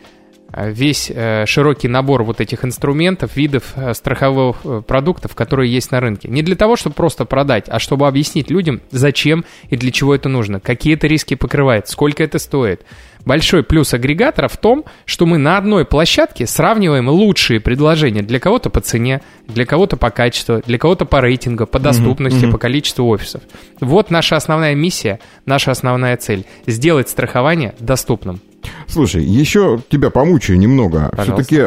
весь 0.56 1.12
э, 1.14 1.46
широкий 1.46 1.88
набор 1.88 2.24
вот 2.24 2.42
этих 2.42 2.66
инструментов, 2.66 3.36
видов 3.36 3.74
э, 3.76 3.94
страховых 3.94 4.58
э, 4.64 4.82
продуктов, 4.86 5.36
которые 5.36 5.72
есть 5.72 5.92
на 5.92 6.00
рынке. 6.00 6.28
Не 6.28 6.42
для 6.42 6.56
того, 6.56 6.76
чтобы 6.76 6.96
просто 6.96 7.26
продать, 7.26 7.66
а 7.68 7.80
чтобы 7.80 8.08
объяснить 8.08 8.50
людям, 8.50 8.82
зачем 8.92 9.46
и 9.70 9.78
для 9.78 9.92
чего 9.92 10.16
это 10.16 10.30
нужно, 10.30 10.60
какие 10.60 10.96
это 10.96 11.08
риски 11.08 11.36
покрывает, 11.36 11.88
сколько 11.88 12.24
это 12.24 12.40
стоит. 12.40 12.84
Большой 13.26 13.64
плюс 13.64 13.94
агрегатора 13.94 14.48
в 14.48 14.58
том, 14.58 14.86
что 15.06 15.26
мы 15.26 15.38
на 15.38 15.58
одной 15.58 15.86
площадке 15.86 16.48
сравниваем 16.48 17.10
лучшие 17.10 17.60
предложения 17.60 18.22
для 18.22 18.40
кого-то 18.40 18.70
по 18.70 18.80
цене, 18.80 19.22
для 19.48 19.66
кого-то 19.66 19.98
по 19.98 20.10
качеству, 20.10 20.62
для 20.66 20.78
кого-то 20.78 21.06
по 21.06 21.20
рейтингу, 21.20 21.68
по 21.68 21.80
доступности, 21.80 22.50
по 22.50 22.58
количеству 22.58 23.08
офисов. 23.08 23.42
Вот 23.82 24.10
наша 24.10 24.38
основная 24.38 24.74
миссия, 24.74 25.20
наша 25.46 25.72
основная 25.72 26.16
цель– 26.18 26.46
сделать 26.66 27.10
страхование 27.10 27.76
доступным. 27.80 28.40
Слушай, 28.88 29.24
еще 29.24 29.80
тебя 29.90 30.10
помучаю 30.10 30.60
немного. 30.60 31.12
Все-таки 31.18 31.58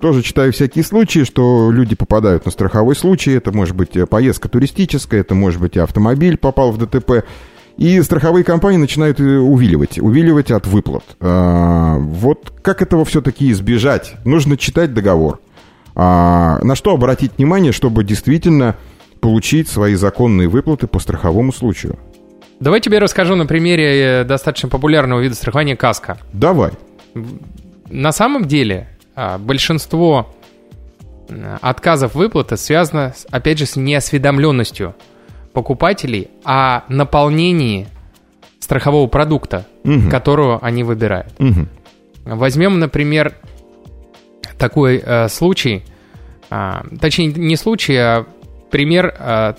тоже 0.00 0.22
читаю 0.22 0.52
всякие 0.52 0.84
случаи, 0.84 1.24
что 1.24 1.70
люди 1.70 1.94
попадают 1.94 2.44
на 2.44 2.50
страховой 2.50 2.96
случай. 2.96 3.32
Это 3.32 3.52
может 3.52 3.76
быть 3.76 3.96
э, 3.96 4.06
поездка 4.06 4.48
туристическая, 4.48 5.20
это 5.20 5.34
может 5.34 5.60
быть 5.60 5.76
автомобиль 5.76 6.36
попал 6.36 6.72
в 6.72 6.78
ДТП. 6.78 7.24
И 7.76 8.00
страховые 8.02 8.44
компании 8.44 8.78
начинают 8.78 9.20
э, 9.20 9.38
увиливать, 9.38 9.98
увиливать 9.98 10.50
от 10.50 10.66
выплат. 10.66 11.04
А, 11.20 11.96
вот 11.98 12.52
как 12.62 12.82
этого 12.82 13.04
все-таки 13.04 13.50
избежать? 13.52 14.16
Нужно 14.24 14.56
читать 14.56 14.92
договор. 14.92 15.40
А, 15.94 16.58
на 16.62 16.74
что 16.74 16.92
обратить 16.92 17.38
внимание, 17.38 17.72
чтобы 17.72 18.04
действительно 18.04 18.76
получить 19.20 19.68
свои 19.68 19.94
законные 19.94 20.48
выплаты 20.48 20.86
по 20.86 20.98
страховому 20.98 21.52
случаю? 21.52 21.98
Давай 22.60 22.80
тебе 22.80 22.98
расскажу 22.98 23.36
на 23.36 23.46
примере 23.46 24.20
э, 24.20 24.24
достаточно 24.24 24.68
популярного 24.68 25.20
вида 25.20 25.34
страхования 25.34 25.76
каска. 25.76 26.18
Давай. 26.32 26.72
На 27.88 28.12
самом 28.12 28.44
деле 28.44 28.86
а, 29.16 29.38
большинство 29.38 30.32
э, 31.28 31.56
отказов 31.62 32.14
выплаты 32.14 32.56
связано, 32.58 33.14
опять 33.30 33.58
же, 33.58 33.66
с 33.66 33.76
неосведомленностью 33.76 34.94
покупателей 35.54 36.28
о 36.44 36.82
наполнении 36.88 37.88
страхового 38.60 39.08
продукта, 39.08 39.66
Мгм. 39.82 40.10
которого 40.10 40.58
они 40.62 40.84
выбирают. 40.84 41.32
Мгм. 41.38 41.68
Возьмем, 42.24 42.78
например, 42.78 43.34
такой 44.58 45.02
э, 45.04 45.28
случай, 45.28 45.82
а, 46.50 46.84
точнее 47.00 47.28
не 47.28 47.56
случай, 47.56 47.96
а 47.96 48.26
пример 48.70 49.14
а, 49.18 49.56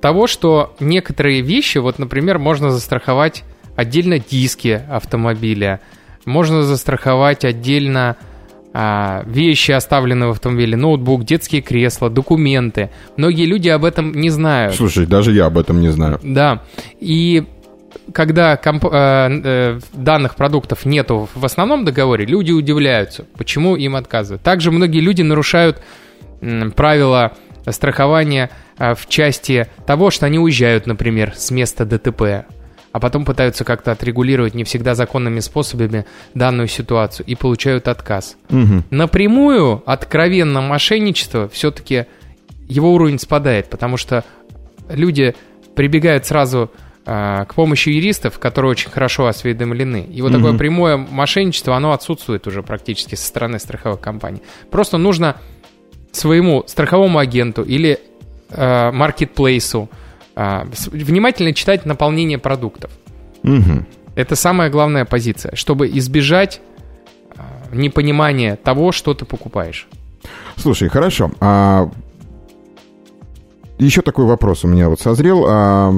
того, 0.00 0.26
что 0.26 0.74
некоторые 0.80 1.40
вещи, 1.40 1.78
вот, 1.78 1.98
например, 1.98 2.38
можно 2.38 2.70
застраховать 2.70 3.44
отдельно 3.76 4.18
диски 4.18 4.82
автомобиля, 4.90 5.80
можно 6.24 6.62
застраховать 6.62 7.44
отдельно 7.44 8.16
а, 8.74 9.22
вещи, 9.26 9.72
оставленные 9.72 10.28
в 10.28 10.32
автомобиле, 10.32 10.76
ноутбук, 10.76 11.24
детские 11.24 11.62
кресла, 11.62 12.10
документы. 12.10 12.90
Многие 13.16 13.46
люди 13.46 13.68
об 13.68 13.84
этом 13.84 14.12
не 14.12 14.30
знают. 14.30 14.74
Слушай, 14.74 15.06
даже 15.06 15.32
я 15.32 15.46
об 15.46 15.58
этом 15.58 15.80
не 15.80 15.88
знаю. 15.88 16.20
Да, 16.22 16.62
и 17.00 17.44
когда 18.12 18.56
комп- 18.56 18.92
э, 18.92 19.28
э, 19.44 19.80
данных 19.94 20.34
продуктов 20.36 20.84
нету 20.84 21.28
в 21.34 21.44
основном 21.44 21.84
договоре, 21.84 22.26
люди 22.26 22.52
удивляются, 22.52 23.24
почему 23.36 23.76
им 23.76 23.96
отказывают. 23.96 24.42
Также 24.42 24.70
многие 24.70 25.00
люди 25.00 25.22
нарушают 25.22 25.80
м, 26.40 26.70
правила 26.72 27.32
страхования 27.70 28.50
э, 28.50 28.67
в 28.78 29.08
части 29.08 29.66
того, 29.86 30.10
что 30.10 30.26
они 30.26 30.38
уезжают, 30.38 30.86
например, 30.86 31.34
с 31.36 31.50
места 31.50 31.84
ДТП, 31.84 32.46
а 32.92 33.00
потом 33.00 33.24
пытаются 33.24 33.64
как-то 33.64 33.92
отрегулировать 33.92 34.54
не 34.54 34.64
всегда 34.64 34.94
законными 34.94 35.40
способами 35.40 36.06
данную 36.34 36.68
ситуацию 36.68 37.26
и 37.26 37.34
получают 37.34 37.88
отказ. 37.88 38.36
Мгм. 38.48 38.84
Напрямую 38.90 39.82
откровенно 39.86 40.60
мошенничество 40.60 41.48
все-таки 41.48 42.06
его 42.68 42.92
уровень 42.92 43.18
спадает, 43.18 43.68
потому 43.68 43.96
что 43.96 44.24
люди 44.88 45.34
прибегают 45.74 46.26
сразу 46.26 46.70
а, 47.10 47.46
к 47.46 47.54
помощи 47.54 47.88
юристов, 47.88 48.38
которые 48.38 48.70
очень 48.70 48.90
хорошо 48.90 49.26
осведомлены. 49.26 50.02
И 50.12 50.20
вот 50.20 50.32
такое 50.32 50.50
Мгм. 50.50 50.58
прямое 50.58 50.96
мошенничество, 50.98 51.74
оно 51.74 51.92
отсутствует 51.92 52.46
уже 52.46 52.62
практически 52.62 53.14
со 53.14 53.26
стороны 53.26 53.58
страховых 53.58 54.00
компаний. 54.00 54.42
Просто 54.70 54.98
нужно 54.98 55.36
своему 56.12 56.64
страховому 56.66 57.18
агенту 57.18 57.62
или 57.62 57.98
маркетплейсу 58.50 59.88
а, 60.36 60.66
с- 60.72 60.88
внимательно 60.88 61.52
читать 61.52 61.84
наполнение 61.86 62.38
продуктов. 62.38 62.90
Мгм. 63.42 63.86
Это 64.14 64.36
самая 64.36 64.70
главная 64.70 65.04
позиция, 65.04 65.54
чтобы 65.54 65.88
избежать 65.88 66.60
а, 67.36 67.42
непонимания 67.72 68.56
того, 68.56 68.92
что 68.92 69.14
ты 69.14 69.24
покупаешь. 69.24 69.88
Слушай, 70.56 70.88
хорошо. 70.88 71.30
А, 71.40 71.90
еще 73.78 74.02
такой 74.02 74.24
вопрос 74.24 74.64
у 74.64 74.68
меня 74.68 74.88
вот 74.88 75.00
созрел. 75.00 75.44
А, 75.48 75.92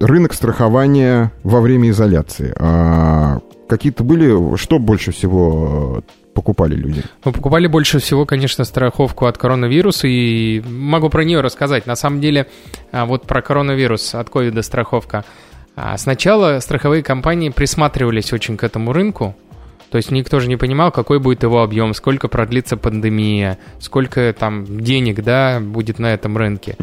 рынок 0.00 0.32
страхования 0.32 1.32
во 1.42 1.60
время 1.60 1.90
изоляции. 1.90 2.54
А, 2.58 3.40
какие-то 3.68 4.02
были... 4.02 4.56
Что 4.56 4.78
больше 4.78 5.12
всего 5.12 5.98
э, 5.98 6.02
покупали 6.34 6.74
люди? 6.74 7.02
Мы 7.24 7.32
покупали 7.32 7.66
больше 7.66 7.98
всего, 7.98 8.26
конечно, 8.26 8.64
страховку 8.64 9.26
от 9.26 9.38
коронавируса, 9.38 10.06
и 10.08 10.60
могу 10.60 11.08
про 11.08 11.24
нее 11.24 11.40
рассказать. 11.40 11.86
На 11.86 11.96
самом 11.96 12.20
деле, 12.20 12.46
а, 12.92 13.06
вот 13.06 13.26
про 13.26 13.42
коронавирус 13.42 14.14
от 14.14 14.30
ковида 14.30 14.62
страховка. 14.62 15.24
А, 15.76 15.96
Сначала 15.96 16.58
страховые 16.60 17.02
компании 17.02 17.50
присматривались 17.50 18.32
очень 18.32 18.56
к 18.56 18.64
этому 18.64 18.92
рынку, 18.92 19.36
то 19.90 19.96
есть 19.96 20.10
никто 20.12 20.38
же 20.38 20.48
не 20.48 20.56
понимал, 20.56 20.92
какой 20.92 21.18
будет 21.18 21.42
его 21.42 21.62
объем, 21.62 21.94
сколько 21.94 22.28
продлится 22.28 22.76
пандемия, 22.76 23.58
сколько 23.80 24.32
там 24.38 24.80
денег, 24.80 25.22
да, 25.22 25.58
будет 25.60 25.98
на 25.98 26.14
этом 26.14 26.36
рынке. 26.36 26.76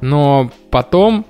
Но 0.00 0.50
потом 0.70 1.26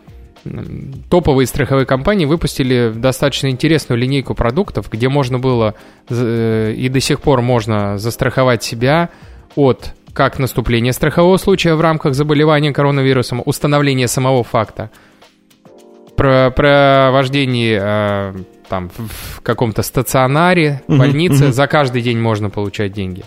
топовые 1.09 1.47
страховые 1.47 1.87
компании 1.87 2.25
выпустили 2.25 2.93
достаточно 2.95 3.49
интересную 3.49 3.99
линейку 3.99 4.35
продуктов, 4.35 4.91
где 4.91 5.09
можно 5.09 5.39
было 5.39 5.75
э, 6.09 6.75
и 6.77 6.89
до 6.89 7.01
сих 7.01 7.21
пор 7.21 7.41
можно 7.43 7.99
застраховать 7.99 8.63
себя 8.63 9.11
от 9.55 9.93
как 10.13 10.39
наступления 10.39 10.93
страхового 10.93 11.37
случая 11.37 11.75
в 11.75 11.81
рамках 11.81 12.15
заболевания 12.15 12.73
коронавирусом, 12.73 13.43
установления 13.45 14.09
самого 14.09 14.45
факта, 14.45 14.91
про 16.17 16.51
провождение 16.51 17.81
э, 17.83 18.35
там 18.69 18.91
в 18.91 19.41
каком-то 19.43 19.83
стационаре, 19.83 20.83
Мгм, 20.87 20.99
больнице, 20.99 21.53
за 21.53 21.67
каждый 21.67 22.03
день 22.03 22.19
можно 22.19 22.51
получать 22.51 22.93
деньги. 22.93 23.25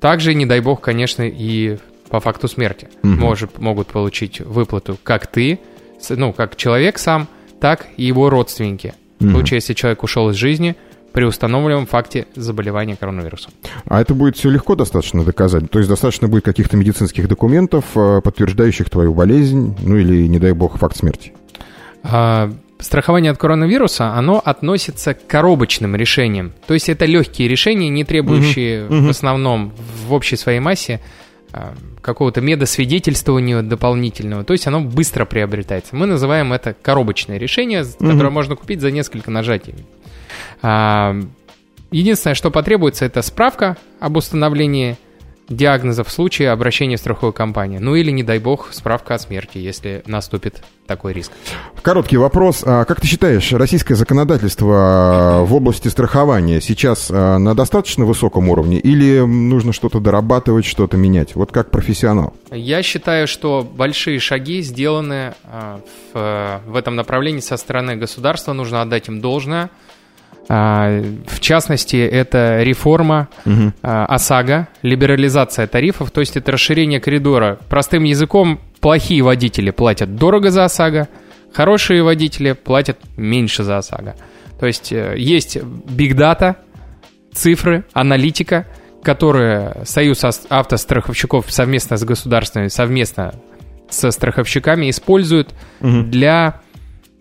Также, 0.00 0.34
не 0.34 0.46
дай 0.46 0.60
бог, 0.60 0.80
конечно, 0.80 1.22
и 1.22 1.78
по 2.08 2.20
факту 2.20 2.48
смерти 2.48 2.88
может, 3.02 3.58
могут 3.58 3.88
получить 3.88 4.40
выплату 4.40 4.98
как 5.02 5.26
ты, 5.28 5.60
ну, 6.08 6.32
как 6.32 6.56
человек 6.56 6.98
сам, 6.98 7.28
так 7.60 7.86
и 7.96 8.04
его 8.04 8.30
родственники. 8.30 8.94
В 9.18 9.24
Мгм. 9.24 9.34
случае, 9.34 9.56
если 9.58 9.74
человек 9.74 10.02
ушел 10.02 10.30
из 10.30 10.36
жизни 10.36 10.76
при 11.12 11.24
установленном 11.24 11.86
факте 11.86 12.26
заболевания 12.36 12.96
коронавирусом. 12.96 13.52
А 13.86 14.00
это 14.00 14.14
будет 14.14 14.36
все 14.36 14.48
легко 14.48 14.76
достаточно 14.76 15.24
доказать? 15.24 15.70
То 15.70 15.78
есть 15.78 15.88
достаточно 15.90 16.28
будет 16.28 16.44
каких-то 16.44 16.76
медицинских 16.76 17.28
документов, 17.28 17.84
э, 17.96 18.20
подтверждающих 18.22 18.88
твою 18.88 19.12
болезнь, 19.12 19.76
ну 19.82 19.96
или, 19.96 20.26
не 20.28 20.38
дай 20.38 20.52
бог, 20.52 20.78
факт 20.78 20.96
смерти? 20.96 21.32
А, 22.02 22.50
Страхование 22.80 23.30
от 23.30 23.36
коронавируса, 23.36 24.14
оно 24.14 24.40
относится 24.42 25.12
к 25.12 25.26
коробочным 25.26 25.94
решениям. 25.96 26.52
То 26.66 26.72
есть 26.72 26.88
это 26.88 27.04
легкие 27.04 27.46
решения, 27.46 27.90
не 27.90 28.04
требующие 28.04 28.84
мгм. 28.84 29.06
в 29.06 29.10
основном 29.10 29.72
в 30.06 30.12
общей 30.14 30.36
своей 30.36 30.60
массе 30.60 31.00
какого-то 32.00 32.40
медосвидетельствования 32.40 33.62
дополнительного. 33.62 34.44
То 34.44 34.52
есть 34.52 34.66
оно 34.66 34.80
быстро 34.80 35.24
приобретается. 35.24 35.96
Мы 35.96 36.06
называем 36.06 36.52
это 36.52 36.74
коробочное 36.80 37.38
решение, 37.38 37.84
с- 37.84 37.98
Мгм. 38.00 38.12
которое 38.12 38.30
можно 38.30 38.56
купить 38.56 38.80
за 38.80 38.90
несколько 38.90 39.30
нажатий. 39.30 39.74
А, 40.62 41.16
Единственное, 41.92 42.34
что 42.36 42.52
потребуется, 42.52 43.04
это 43.04 43.20
справка 43.20 43.76
об 43.98 44.16
установлении 44.16 44.96
диагноза 45.50 46.04
в 46.04 46.10
случае 46.10 46.50
обращения 46.50 46.96
в 46.96 47.00
страховую 47.00 47.32
компанию. 47.32 47.82
Ну 47.82 47.96
или, 47.96 48.10
не 48.10 48.22
дай 48.22 48.38
бог, 48.38 48.72
справка 48.72 49.14
о 49.14 49.18
смерти, 49.18 49.58
если 49.58 50.02
наступит 50.06 50.62
такой 50.86 51.12
риск. 51.12 51.32
Короткий 51.82 52.16
вопрос. 52.16 52.62
А 52.64 52.84
как 52.84 53.00
ты 53.00 53.06
считаешь, 53.06 53.52
российское 53.52 53.94
законодательство 53.94 55.42
э, 55.42 55.44
в 55.44 55.54
области 55.54 55.88
страхования 55.88 56.60
сейчас 56.60 57.10
э, 57.10 57.38
на 57.38 57.54
достаточно 57.54 58.04
высоком 58.04 58.48
уровне 58.48 58.78
или 58.78 59.20
нужно 59.20 59.72
что-то 59.72 60.00
дорабатывать, 60.00 60.64
что-то 60.64 60.96
менять? 60.96 61.34
Вот 61.34 61.52
как 61.52 61.70
профессионал. 61.70 62.34
Я 62.50 62.82
считаю, 62.82 63.26
что 63.26 63.62
большие 63.62 64.18
шаги 64.18 64.62
сделаны 64.62 65.34
а, 65.44 65.80
в, 66.12 66.60
в 66.66 66.76
этом 66.76 66.96
направлении 66.96 67.40
со 67.40 67.56
стороны 67.56 67.96
государства, 67.96 68.52
нужно 68.52 68.82
отдать 68.82 69.08
им 69.08 69.20
должное. 69.20 69.70
А, 70.52 71.00
В 71.28 71.38
частности, 71.38 71.94
это 71.94 72.62
реформа 72.64 73.28
а, 73.82 74.06
ОСАГО, 74.06 74.66
либерализация 74.82 75.68
тарифов, 75.68 76.10
то 76.10 76.18
есть 76.18 76.36
это 76.36 76.50
расширение 76.50 76.98
коридора. 76.98 77.60
Простым 77.68 78.02
языком, 78.02 78.58
плохие 78.80 79.22
водители 79.22 79.70
платят 79.70 80.16
дорого 80.16 80.50
за 80.50 80.64
ОСАГО, 80.64 81.06
хорошие 81.52 82.02
водители 82.02 82.52
платят 82.52 82.98
меньше 83.16 83.62
за 83.62 83.78
ОСАГО. 83.78 84.16
То 84.58 84.66
есть 84.66 84.92
э, 84.92 85.14
есть 85.16 85.56
бигдата, 85.62 86.56
цифры, 87.32 87.84
аналитика, 87.92 88.66
которые 89.04 89.82
Союз 89.84 90.24
автостраховщиков 90.48 91.48
совместно 91.48 91.96
с 91.96 92.02
государственными, 92.02 92.70
совместно 92.70 93.34
со 93.88 94.10
страховщиками 94.10 94.90
используют 94.90 95.54
Мгм. 95.78 96.10
для 96.10 96.60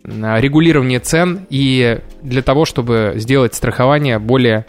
регулирования 0.04 1.00
цен 1.00 1.46
и 1.50 2.00
для 2.22 2.42
того, 2.42 2.66
чтобы 2.66 3.14
сделать 3.18 3.54
страхование 3.54 4.20
более 4.20 4.66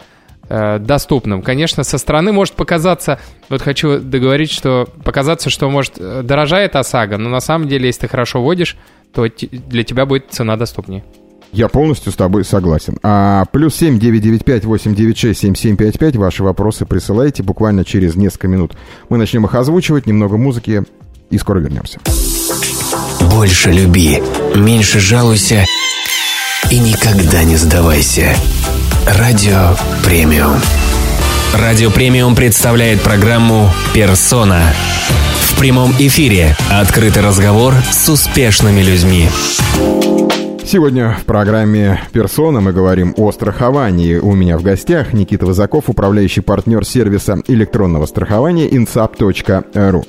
э, 0.49 0.79
доступным. 0.79 1.41
Конечно, 1.41 1.83
со 1.83 1.97
стороны 1.97 2.31
может 2.31 2.55
показаться, 2.55 3.19
вот 3.49 3.61
хочу 3.61 3.99
договорить, 3.99 4.51
что 4.51 4.87
показаться, 5.03 5.49
что 5.49 5.69
может 5.69 5.93
э, 5.97 6.21
дорожает 6.23 6.75
ОСАГО, 6.75 7.17
но 7.17 7.29
на 7.29 7.39
самом 7.39 7.67
деле, 7.67 7.87
если 7.87 8.01
ты 8.01 8.07
хорошо 8.09 8.41
водишь, 8.41 8.77
то 9.13 9.25
для 9.27 9.83
тебя 9.83 10.05
будет 10.05 10.27
цена 10.31 10.57
доступнее. 10.57 11.03
Я 11.51 11.67
полностью 11.67 12.13
с 12.13 12.15
тобой 12.15 12.45
согласен. 12.45 12.97
А, 13.03 13.43
плюс 13.51 13.75
семь 13.75 13.99
девять 13.99 14.21
девять 14.21 14.45
пять 14.45 14.63
восемь 14.63 14.95
девять 14.95 15.17
шесть 15.17 15.41
семь 15.41 15.53
семь 15.53 15.75
пять 15.75 15.99
пять. 15.99 16.15
Ваши 16.15 16.43
вопросы 16.43 16.85
присылайте 16.85 17.43
буквально 17.43 17.83
через 17.83 18.15
несколько 18.15 18.47
минут. 18.47 18.73
Мы 19.09 19.17
начнем 19.17 19.45
их 19.45 19.53
озвучивать, 19.53 20.05
немного 20.05 20.37
музыки 20.37 20.83
и 21.29 21.37
скоро 21.37 21.59
вернемся. 21.59 21.99
Больше 23.29 23.71
люби, 23.71 24.21
меньше 24.55 24.99
жалуйся 24.99 25.65
и 26.69 26.79
никогда 26.79 27.43
не 27.43 27.55
сдавайся. 27.55 28.33
Радио 29.05 29.75
Премиум. 30.03 30.59
Радио 31.53 31.91
Премиум 31.91 32.35
представляет 32.35 33.01
программу 33.01 33.69
«Персона». 33.93 34.73
В 35.41 35.59
прямом 35.59 35.91
эфире 35.99 36.55
открытый 36.71 37.21
разговор 37.21 37.73
с 37.91 38.09
успешными 38.09 38.81
людьми. 38.81 39.29
Сегодня 40.65 41.17
в 41.19 41.25
программе 41.25 42.01
«Персона» 42.13 42.61
мы 42.61 42.71
говорим 42.71 43.13
о 43.17 43.31
страховании. 43.31 44.15
У 44.15 44.33
меня 44.33 44.57
в 44.57 44.63
гостях 44.63 45.11
Никита 45.11 45.45
Вазаков, 45.45 45.89
управляющий 45.89 46.41
партнер 46.41 46.85
сервиса 46.85 47.37
электронного 47.47 48.05
страхования 48.05 48.69
insap.ru. 48.69 50.05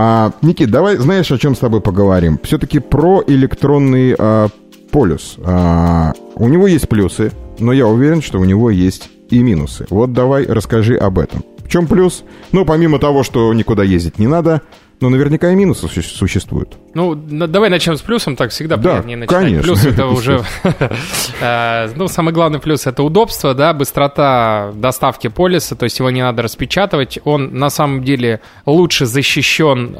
А, 0.00 0.30
Никит, 0.42 0.70
давай, 0.70 0.96
знаешь, 0.96 1.32
о 1.32 1.38
чем 1.38 1.56
с 1.56 1.58
тобой 1.58 1.80
поговорим? 1.80 2.38
Все-таки 2.44 2.78
про 2.78 3.20
электронный 3.26 4.14
а, 4.16 4.46
полюс. 4.92 5.34
А, 5.44 6.12
у 6.36 6.46
него 6.46 6.68
есть 6.68 6.88
плюсы, 6.88 7.32
но 7.58 7.72
я 7.72 7.88
уверен, 7.88 8.22
что 8.22 8.38
у 8.38 8.44
него 8.44 8.70
есть 8.70 9.10
и 9.28 9.40
минусы. 9.42 9.86
Вот 9.90 10.12
давай 10.12 10.46
расскажи 10.46 10.94
об 10.94 11.18
этом. 11.18 11.42
В 11.64 11.68
чем 11.68 11.88
плюс? 11.88 12.22
Ну, 12.52 12.64
помимо 12.64 13.00
того, 13.00 13.24
что 13.24 13.52
никуда 13.52 13.82
ездить 13.82 14.20
не 14.20 14.28
надо, 14.28 14.62
но 15.00 15.08
наверняка 15.08 15.50
и 15.50 15.54
минусы 15.54 15.86
су- 15.88 16.02
существуют. 16.02 16.76
Ну, 16.94 17.14
давай 17.14 17.70
начнем 17.70 17.96
с 17.96 18.00
плюсом, 18.02 18.34
так 18.36 18.50
всегда 18.50 18.76
Да, 18.76 18.90
приятнее 18.90 19.16
начинать. 19.18 19.42
конечно. 19.44 19.62
Плюс 19.62 19.84
это 19.84 20.06
уже... 20.06 20.42
э, 21.40 21.90
Ну, 21.96 22.08
самый 22.08 22.32
главный 22.32 22.58
плюс— 22.58 22.86
это 22.86 23.02
удобство, 23.02 23.54
да, 23.54 23.72
быстрота 23.72 24.72
доставки 24.74 25.28
полиса, 25.28 25.76
то 25.76 25.84
есть 25.84 25.98
его 25.98 26.10
не 26.10 26.22
надо 26.22 26.42
распечатывать. 26.42 27.18
Он 27.24 27.54
на 27.58 27.70
самом 27.70 28.02
деле 28.02 28.40
лучше 28.66 29.06
защищен 29.06 29.94
э, 29.96 29.98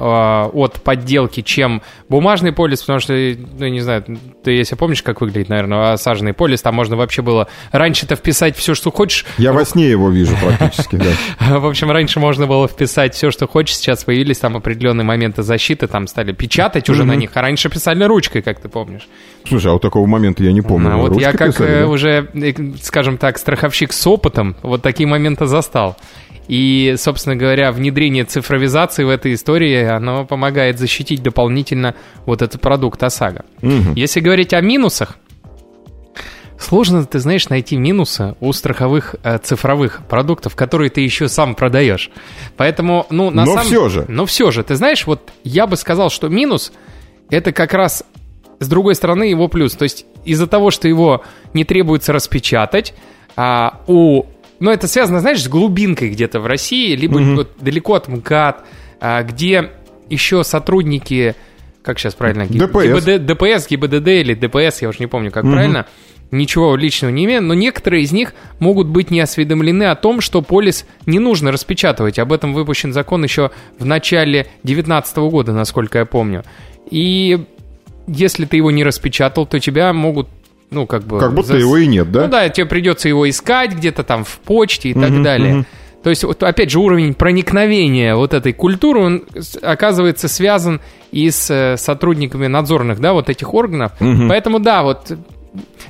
от 0.52 0.82
подделки, 0.82 1.42
чем 1.42 1.82
бумажный 2.08 2.52
полис, 2.52 2.80
потому 2.80 3.00
что, 3.00 3.12
ну, 3.12 3.66
не 3.68 3.80
знаю, 3.80 4.04
ты 4.42 4.52
если 4.52 4.74
помнишь, 4.74 5.02
как 5.02 5.20
выглядит, 5.20 5.48
наверное, 5.48 5.92
осаженный 5.92 6.32
полис, 6.32 6.62
там 6.62 6.74
можно 6.74 6.96
вообще 6.96 7.22
было 7.22 7.48
раньше-то 7.72 8.16
вписать 8.16 8.56
все, 8.56 8.74
что 8.74 8.90
хочешь, 8.90 9.24
Я 9.36 9.52
во 9.52 9.64
сне 9.64 9.88
его 9.90 10.10
вижу 10.10 10.34
практически, 10.42 10.96
да. 10.96 11.12
в 11.58 11.66
общем, 11.66 11.90
раньше 11.90 12.18
можно 12.20 12.46
было 12.46 12.66
вписать 12.68 13.14
все, 13.14 13.30
что 13.30 13.46
хочешь. 13.46 13.76
Сейчас 13.76 14.04
появились 14.04 14.38
там 14.38 14.56
определенные 14.56 14.87
моменты 14.94 15.42
защиты, 15.42 15.86
там 15.86 16.06
стали 16.06 16.32
печатать 16.32 16.88
уже 16.88 17.04
на 17.04 17.14
них, 17.14 17.30
а 17.34 17.42
раньше 17.42 17.68
писали 17.68 18.04
ручкой, 18.04 18.42
как 18.42 18.60
ты 18.60 18.68
помнишь. 18.68 19.08
Слушай, 19.46 19.70
а 19.70 19.72
вот 19.74 19.82
такого 19.82 20.06
момента 20.06 20.42
я 20.42 20.52
не 20.52 20.62
помню. 20.62 20.90
Ну, 20.90 21.00
вот 21.00 21.20
я 21.20 21.32
как 21.32 21.52
писали, 21.52 21.70
э, 21.70 21.80
да? 21.80 21.88
уже, 21.88 22.28
э, 22.34 22.52
скажем 22.82 23.18
так, 23.18 23.38
страховщик 23.38 23.92
с 23.92 24.06
опытом, 24.06 24.56
вот 24.62 24.82
такие 24.82 25.08
моменты 25.08 25.46
застал. 25.46 25.96
И, 26.48 26.94
собственно 26.96 27.36
говоря, 27.36 27.72
внедрение 27.72 28.24
цифровизации 28.24 29.04
в 29.04 29.10
этой 29.10 29.34
истории, 29.34 29.84
оно 29.84 30.24
помогает 30.24 30.78
защитить 30.78 31.22
дополнительно 31.22 31.94
вот 32.24 32.40
этот 32.40 32.60
продукт 32.60 33.02
ОСАГО. 33.02 33.44
Мгм. 33.60 33.92
Если 33.94 34.20
говорить 34.20 34.54
о 34.54 34.60
минусах, 34.62 35.18
сложно, 36.58 37.04
ты 37.06 37.18
знаешь, 37.18 37.48
найти 37.48 37.76
минусы 37.76 38.34
у 38.40 38.52
страховых 38.52 39.16
э, 39.22 39.38
цифровых 39.38 40.02
продуктов, 40.08 40.56
которые 40.56 40.90
ты 40.90 41.00
еще 41.00 41.28
сам 41.28 41.54
продаешь. 41.54 42.10
Поэтому, 42.56 43.06
ну, 43.10 43.30
на 43.30 43.44
Но 43.44 43.52
самом... 43.52 43.66
всё 43.66 43.88
же. 43.88 44.04
Но 44.08 44.26
все 44.26 44.50
же, 44.50 44.62
ты 44.64 44.74
знаешь, 44.74 45.06
вот 45.06 45.30
я 45.44 45.66
бы 45.66 45.76
сказал, 45.76 46.10
что 46.10 46.28
минус— 46.28 46.72
это 47.30 47.52
как 47.52 47.72
раз, 47.74 48.04
с 48.58 48.68
другой 48.68 48.94
стороны, 48.94 49.24
его 49.24 49.48
плюс. 49.48 49.74
То 49.74 49.84
есть 49.84 50.06
из-за 50.24 50.46
того, 50.46 50.70
что 50.70 50.88
его 50.88 51.22
не 51.54 51.64
требуется 51.64 52.12
распечатать, 52.12 52.94
а, 53.36 53.80
у... 53.86 54.24
Ну, 54.60 54.72
это 54.72 54.88
связано, 54.88 55.20
знаешь, 55.20 55.42
с 55.42 55.48
глубинкой 55.48 56.10
где-то 56.10 56.40
в 56.40 56.46
России, 56.46 56.96
либо 56.96 57.18
вот 57.18 57.52
далеко 57.60 57.94
от 57.94 58.08
МКАД, 58.08 58.64
а, 59.00 59.22
где 59.22 59.70
еще 60.10 60.42
сотрудники, 60.42 61.36
как 61.82 62.00
сейчас 62.00 62.14
правильно? 62.14 62.46
ДПС. 62.46 63.06
ГИБД 63.06 63.24
ДПС, 63.24 63.68
ГИБДД 63.68 64.08
или 64.08 64.34
ДПС, 64.34 64.82
я 64.82 64.88
уже 64.88 64.98
не 64.98 65.06
помню, 65.06 65.30
как 65.30 65.44
правильно, 65.44 65.86
ничего 66.30 66.76
личного 66.76 67.10
не 67.12 67.24
имею, 67.24 67.42
но 67.42 67.54
некоторые 67.54 68.02
из 68.02 68.12
них 68.12 68.34
могут 68.58 68.86
быть 68.88 69.10
не 69.10 69.20
осведомлены 69.20 69.84
о 69.84 69.94
том, 69.94 70.20
что 70.20 70.42
полис 70.42 70.86
не 71.06 71.18
нужно 71.18 71.52
распечатывать. 71.52 72.18
Об 72.18 72.32
этом 72.32 72.54
выпущен 72.54 72.92
закон 72.92 73.24
еще 73.24 73.50
в 73.78 73.84
начале 73.84 74.42
2019 74.62 75.16
года, 75.30 75.52
насколько 75.52 75.98
я 75.98 76.04
помню. 76.04 76.44
И 76.90 77.44
если 78.06 78.44
ты 78.44 78.56
его 78.56 78.70
не 78.70 78.84
распечатал, 78.84 79.46
то 79.46 79.58
тебя 79.58 79.92
могут, 79.92 80.28
ну, 80.70 80.86
как 80.86 81.04
бы... 81.04 81.18
Как 81.18 81.34
будто 81.34 81.54
зас- 81.54 81.60
его 81.60 81.76
и 81.76 81.86
нет, 81.86 82.10
да? 82.10 82.22
Ну 82.22 82.28
да, 82.28 82.48
тебе 82.48 82.66
придется 82.66 83.08
его 83.08 83.28
искать 83.28 83.74
где-то 83.74 84.02
там 84.02 84.24
в 84.24 84.38
почте 84.40 84.90
и 84.90 84.94
так 84.94 85.22
далее. 85.22 85.64
То 86.02 86.10
есть, 86.10 86.22
вот, 86.24 86.42
опять 86.44 86.70
же, 86.70 86.78
уровень 86.78 87.12
проникновения 87.12 88.14
вот 88.14 88.32
этой 88.32 88.52
культуры, 88.52 89.00
он 89.00 89.24
оказывается 89.62 90.28
связан 90.28 90.80
и 91.10 91.28
с 91.28 91.50
э, 91.50 91.76
сотрудниками 91.76 92.46
надзорных, 92.46 93.00
да, 93.00 93.12
вот 93.12 93.28
этих 93.28 93.52
органов. 93.52 93.92
Поэтому, 94.28 94.60
да, 94.60 94.84
вот 94.84 95.12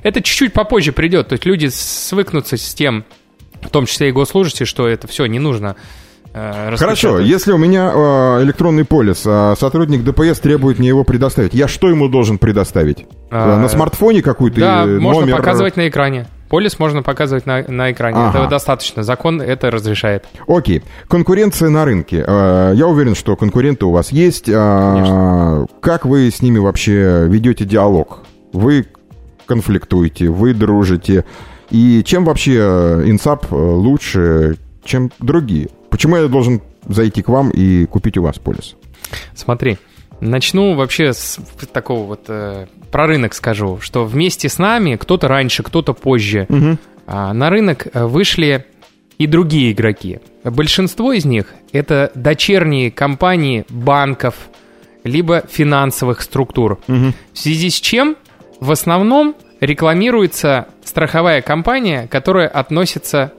это 0.03 0.23
чуть-чуть 0.23 0.53
попозже 0.53 0.93
придет. 0.93 1.29
То 1.29 1.35
есть 1.35 1.45
люди 1.47 1.67
свыкнутся 1.73 2.57
с 2.57 2.75
тем, 2.75 3.05
в 3.63 3.71
том 3.71 3.87
числе 3.87 4.09
и 4.09 4.13
госслужащие, 4.13 4.67
что 4.67 4.87
это 4.89 5.07
все 5.09 5.27
не 5.27 5.39
нужно 5.39 5.77
э, 6.33 6.77
Хорошо, 6.77 7.19
если 7.19 7.53
у 7.53 7.59
меня 7.59 7.91
э, 7.95 8.43
электронный 8.45 8.85
полис, 8.85 9.23
а 9.27 9.55
сотрудник 9.59 10.05
ДПС 10.05 10.39
требует 10.41 10.79
мне 10.79 10.89
его 10.89 11.03
предоставить, 11.05 11.55
я 11.55 11.67
что 11.69 11.89
ему 11.89 12.09
должен 12.09 12.39
предоставить? 12.39 13.07
А, 13.31 13.57
Э, 13.57 13.61
на 13.61 13.69
смартфоне 13.69 14.23
какой-то 14.23 14.61
Да, 14.61 14.85
э, 14.85 14.99
можно 14.99 15.23
номер? 15.23 15.37
показывать 15.39 15.77
на 15.77 15.89
экране. 15.89 16.27
Полис 16.49 16.79
можно 16.79 17.03
показывать 17.03 17.45
на, 17.45 17.63
на 17.69 17.93
экране. 17.93 18.17
Ага. 18.17 18.31
Этого 18.31 18.49
достаточно. 18.49 19.03
Закон 19.03 19.43
это 19.43 19.71
разрешает. 19.71 20.25
Окей. 20.47 20.83
Конкуренция 21.07 21.69
на 21.69 21.85
рынке. 21.85 22.25
Э, 22.27 22.73
Я 22.75 22.87
уверен, 22.87 23.15
что 23.15 23.37
конкуренты 23.37 23.85
у 23.85 23.91
вас 23.91 24.13
есть. 24.13 24.49
А, 24.49 25.67
Как 25.83 26.07
вы 26.07 26.31
с 26.31 26.41
ними 26.41 26.59
вообще 26.59 27.27
ведете 27.29 27.65
диалог? 27.67 28.21
Вы 28.55 28.87
конфликтуете, 29.49 30.29
вы 30.29 30.55
дружите. 30.55 31.25
И 31.71 32.03
чем 32.05 32.25
вообще 32.25 32.57
э, 32.61 33.03
Инсап 33.07 33.51
э, 33.51 33.57
лучше, 33.57 34.59
чем 34.85 35.11
другие? 35.19 35.69
Почему 35.91 36.17
я 36.17 36.29
должен 36.29 36.61
зайти 36.87 37.23
к 37.23 37.29
вам 37.29 37.51
и 37.51 37.87
купить 37.87 38.17
у 38.17 38.23
вас 38.23 38.39
полис? 38.39 38.77
Смотри, 39.35 39.79
начну 40.21 40.75
вообще 40.75 41.13
с 41.13 41.39
такого 41.73 42.07
вот 42.07 42.25
э, 42.29 42.67
про 42.91 43.07
рынок 43.07 43.35
скажу, 43.35 43.79
что 43.81 44.05
вместе 44.05 44.49
с 44.49 44.59
нами 44.59 44.97
кто-то 44.97 45.29
раньше, 45.29 45.63
кто-то 45.63 45.93
позже 45.95 46.47
а, 47.07 47.33
на 47.33 47.51
рынок 47.51 47.89
э, 47.93 48.05
вышли 48.05 48.67
и 49.19 49.27
другие 49.27 49.73
игроки. 49.73 50.21
Большинство 50.45 51.13
из 51.13 51.25
них 51.25 51.55
это 51.73 52.13
дочерние 52.15 52.91
компании 52.91 53.65
банков 53.69 54.35
либо 55.05 55.45
финансовых 55.49 56.21
структур. 56.23 56.79
В 56.87 57.13
связи 57.33 57.71
с 57.71 57.81
чем 57.81 58.17
в 58.61 58.71
основном 58.71 59.35
рекламируется 59.61 60.69
страховая 60.85 61.43
компания, 61.43 62.09
которая 62.11 62.49
относится 62.49 63.33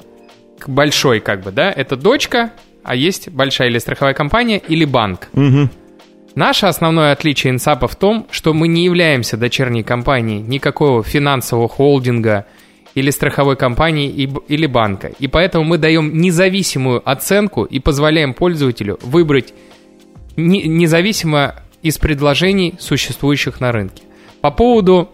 к 0.59 0.67
большой, 0.69 1.19
как 1.19 1.41
бы, 1.41 1.51
да, 1.51 1.71
это 1.71 1.95
дочка, 1.95 2.51
а 2.83 2.95
есть 2.95 3.29
большая 3.29 3.69
или 3.69 3.77
страховая 3.79 4.13
компания, 4.13 4.57
или 4.57 4.85
банк. 4.85 5.29
Наше 6.35 6.67
основное 6.67 7.11
отличие 7.11 7.51
инсапа 7.51 7.87
в 7.87 7.95
том, 7.95 8.27
что 8.31 8.53
мы 8.53 8.67
не 8.67 8.85
являемся 8.85 9.35
дочерней 9.35 9.83
компанией 9.83 10.41
никакого 10.41 11.03
финансового 11.03 11.67
холдинга 11.67 12.45
или 12.95 13.09
страховой 13.09 13.55
компании 13.55 14.09
или 14.09 14.65
банка. 14.65 15.11
И 15.19 15.27
поэтому 15.27 15.65
мы 15.65 15.77
даем 15.77 16.17
независимую 16.17 17.01
оценку 17.09 17.63
и 17.63 17.79
позволяем 17.79 18.33
пользователю 18.33 18.99
выбрать 19.01 19.53
не- 20.37 20.67
независимо 20.67 21.55
из 21.81 21.97
предложений, 21.97 22.75
существующих 22.79 23.59
на 23.59 23.71
рынке. 23.71 24.03
По 24.41 24.51
поводу 24.51 25.09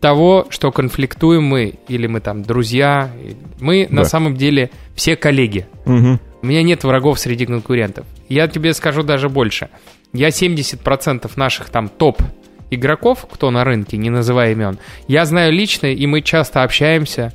того, 0.00 0.46
что 0.50 0.70
конфликтуем 0.70 1.44
мы, 1.44 1.74
или 1.88 2.06
мы 2.06 2.20
там 2.20 2.42
друзья, 2.42 3.10
мы 3.58 3.86
на 3.90 4.02
Да. 4.02 4.08
самом 4.08 4.36
деле 4.36 4.70
все 4.94 5.16
коллеги. 5.16 5.66
Мгм. 5.86 6.20
У 6.42 6.46
меня 6.46 6.62
нет 6.62 6.84
врагов 6.84 7.18
среди 7.18 7.46
конкурентов. 7.46 8.04
Я 8.28 8.46
тебе 8.48 8.74
скажу 8.74 9.02
даже 9.02 9.28
больше. 9.28 9.70
Я 10.12 10.30
70% 10.30 11.36
наших 11.36 11.70
там 11.70 11.88
топ 11.88 12.22
игроков, 12.70 13.26
кто 13.30 13.50
на 13.50 13.64
рынке, 13.64 13.96
не 13.96 14.10
называя 14.10 14.52
имен, 14.52 14.78
я 15.08 15.24
знаю 15.24 15.52
лично, 15.52 15.86
и 15.86 16.06
мы 16.06 16.20
часто 16.20 16.62
общаемся. 16.62 17.32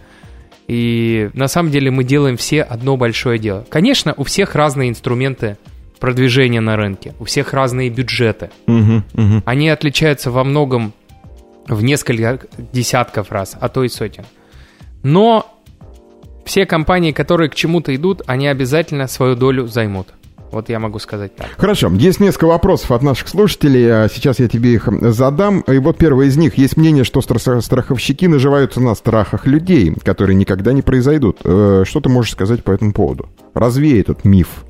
И 0.67 1.29
на 1.33 1.47
самом 1.47 1.71
деле 1.71 1.89
мы 1.89 2.03
делаем 2.03 2.37
все 2.37 2.61
одно 2.61 2.95
большое 2.97 3.39
дело. 3.39 3.65
Конечно, 3.69 4.13
у 4.15 4.23
всех 4.23 4.53
разные 4.53 4.89
инструменты 4.89 5.57
продвижения 5.99 6.61
на 6.61 6.75
рынке, 6.77 7.13
у 7.19 7.25
всех 7.25 7.53
разные 7.53 7.89
бюджеты. 7.89 8.51
Мгм. 8.67 9.03
Мгм. 9.13 9.43
Они 9.45 9.69
отличаются 9.69 10.29
во 10.29 10.43
многом 10.43 10.93
в 11.69 11.83
несколько 11.83 12.39
десятков 12.73 13.31
раз, 13.31 13.55
а 13.59 13.69
то 13.69 13.83
и 13.83 13.89
сотен. 13.89 14.25
Но 15.03 15.45
все 16.45 16.65
компании, 16.65 17.11
которые 17.11 17.49
к 17.49 17.55
чему-то 17.55 17.95
идут, 17.95 18.21
они 18.25 18.47
обязательно 18.47 19.07
свою 19.07 19.35
долю 19.35 19.67
займут. 19.67 20.07
Вот 20.51 20.67
я 20.69 20.79
могу 20.79 20.97
сказать 20.97 21.35
так. 21.35 21.47
Хорошо, 21.57 21.89
есть 21.91 22.19
несколько 22.19 22.45
вопросов 22.47 22.91
от 22.91 23.03
наших 23.03 23.27
слушателей. 23.27 23.85
а 24.05 24.09
Сейчас 24.11 24.39
я 24.39 24.47
тебе 24.47 24.73
их 24.73 24.89
задам. 25.13 25.61
И 25.61 25.77
вот 25.77 25.99
первый 25.99 26.27
из 26.27 26.37
них. 26.37 26.57
Есть 26.57 26.75
мнение, 26.75 27.03
что 27.03 27.19
стра- 27.19 27.61
страховщики 27.61 28.25
наживаются 28.27 28.81
на 28.81 28.95
страхах 28.95 29.45
людей, 29.45 29.93
которые 30.03 30.35
никогда 30.35 30.73
не 30.73 30.81
произойдут. 30.81 31.37
Э, 31.43 31.83
Что 31.85 32.01
ты 32.01 32.09
можешь 32.09 32.31
сказать 32.31 32.63
по 32.63 32.71
этому 32.71 32.93
поводу? 32.93 33.29
Развей 33.53 34.01
этот 34.01 34.25
миф. 34.25 34.65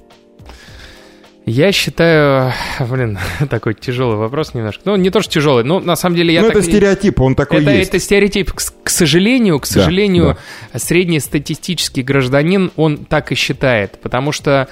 Я 1.49 1.71
считаю, 1.71 2.53
блин, 2.79 3.17
такой 3.49 3.73
тяжелый 3.73 4.17
вопрос 4.17 4.53
немножко. 4.53 4.83
Ну, 4.85 4.95
не 4.95 5.09
то, 5.09 5.21
что 5.21 5.33
тяжелый, 5.33 5.63
но 5.63 5.79
на 5.79 5.95
самом 5.95 6.15
деле 6.15 6.33
я 6.33 6.41
ну, 6.41 6.47
так 6.47 6.57
это 6.57 6.65
стереотип, 6.65 7.19
он 7.19 7.33
такой 7.33 7.61
это, 7.63 7.71
есть. 7.71 7.89
это 7.89 7.99
стереотип. 7.99 8.51
К, 8.51 8.61
к 8.83 8.89
сожалению, 8.89 9.59
к 9.59 9.63
Да, 9.63 9.67
сожалению, 9.67 10.37
среднестатистический 10.75 12.03
гражданин, 12.03 12.71
он 12.75 12.97
так 12.97 13.31
и 13.31 13.35
считает. 13.35 13.99
Потому 13.99 14.31
что 14.31 14.69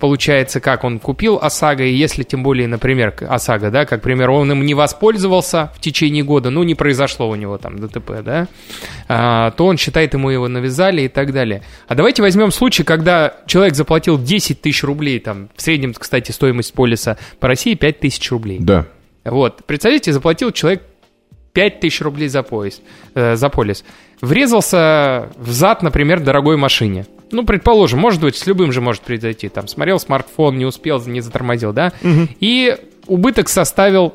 получается, 0.00 0.60
как 0.60 0.84
он 0.84 0.98
купил 0.98 1.38
ОСАГО, 1.40 1.84
и 1.84 1.94
если 1.94 2.24
тем 2.24 2.42
более, 2.42 2.66
например, 2.66 3.14
ОСАГО, 3.20 3.70
да, 3.70 3.84
как, 3.86 4.00
к 4.00 4.02
примеру, 4.02 4.34
он 4.36 4.50
им 4.50 4.66
не 4.66 4.74
воспользовался 4.74 5.72
в 5.76 5.80
течение 5.80 6.24
года, 6.24 6.50
ну, 6.50 6.62
не 6.64 6.74
произошло 6.74 7.28
у 7.28 7.34
него 7.34 7.58
там 7.58 7.78
ДТП, 7.78 8.22
да, 8.22 8.48
а, 9.08 9.52
то 9.52 9.66
он 9.66 9.76
считает, 9.76 10.14
ему 10.14 10.30
его 10.30 10.48
навязали 10.48 11.02
и 11.02 11.08
так 11.08 11.32
далее. 11.32 11.62
А 11.86 11.94
давайте 11.94 12.22
возьмем 12.22 12.50
случай, 12.50 12.82
когда 12.82 13.34
человек 13.46 13.74
заплатил 13.74 14.18
10 14.20 14.60
тысяч 14.60 14.82
рублей, 14.82 15.20
там, 15.20 15.50
в 15.54 15.62
среднем, 15.62 15.94
кстати, 15.94 16.32
стоимость 16.32 16.74
полиса 16.74 17.16
по 17.38 17.46
России 17.46 17.74
5 17.74 18.00
тысяч 18.00 18.30
рублей. 18.30 18.58
Да. 18.60 18.86
Вот, 19.24 19.64
представьте, 19.64 20.12
заплатил 20.12 20.50
человек 20.50 20.82
5 21.54 21.80
тысяч 21.80 22.00
рублей 22.02 22.28
за, 22.28 22.42
поезд, 22.42 22.82
э, 23.14 23.36
за 23.36 23.48
полис. 23.48 23.84
Врезался 24.20 25.30
в 25.36 25.50
зад, 25.50 25.82
например, 25.82 26.20
дорогой 26.20 26.56
машине. 26.56 27.06
Ну, 27.30 27.44
предположим, 27.46 27.98
может 28.00 28.20
быть, 28.20 28.36
с 28.36 28.46
любым 28.46 28.72
же 28.72 28.80
может 28.80 29.02
произойти. 29.02 29.48
Там, 29.48 29.66
смотрел 29.68 29.98
смартфон, 29.98 30.58
не 30.58 30.66
успел, 30.66 31.00
не 31.06 31.20
затормозил, 31.20 31.72
да? 31.72 31.92
И 32.02 32.76
убыток 33.06 33.48
составил 33.48 34.14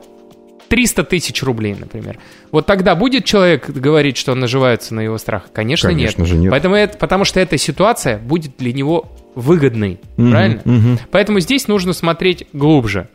300 0.70 1.04
тысяч 1.04 1.42
рублей, 1.42 1.76
например. 1.80 2.20
Вот 2.52 2.66
тогда 2.68 2.94
будет 2.96 3.26
человек 3.26 3.70
говорить, 3.70 4.18
что 4.18 4.34
он 4.34 4.40
наживается 4.40 4.94
на 4.94 5.00
его 5.02 5.18
страх? 5.18 5.46
Конечно, 5.52 5.90
Конечно 5.90 6.22
нет. 6.22 6.30
же 6.30 6.38
нет. 6.38 6.52
Поэтому 6.52 6.76
это, 6.76 6.98
потому 6.98 7.26
что 7.26 7.40
эта 7.40 7.58
ситуация 7.58 8.18
будет 8.20 8.52
для 8.58 8.72
него 8.72 9.12
выгодной, 9.36 10.00
Мгм, 10.18 10.32
правильно? 10.32 10.62
мгм. 10.66 11.00
Поэтому 11.12 11.40
здесь 11.40 11.68
нужно 11.68 11.94
смотреть 11.94 12.48
глубже. 12.54 13.10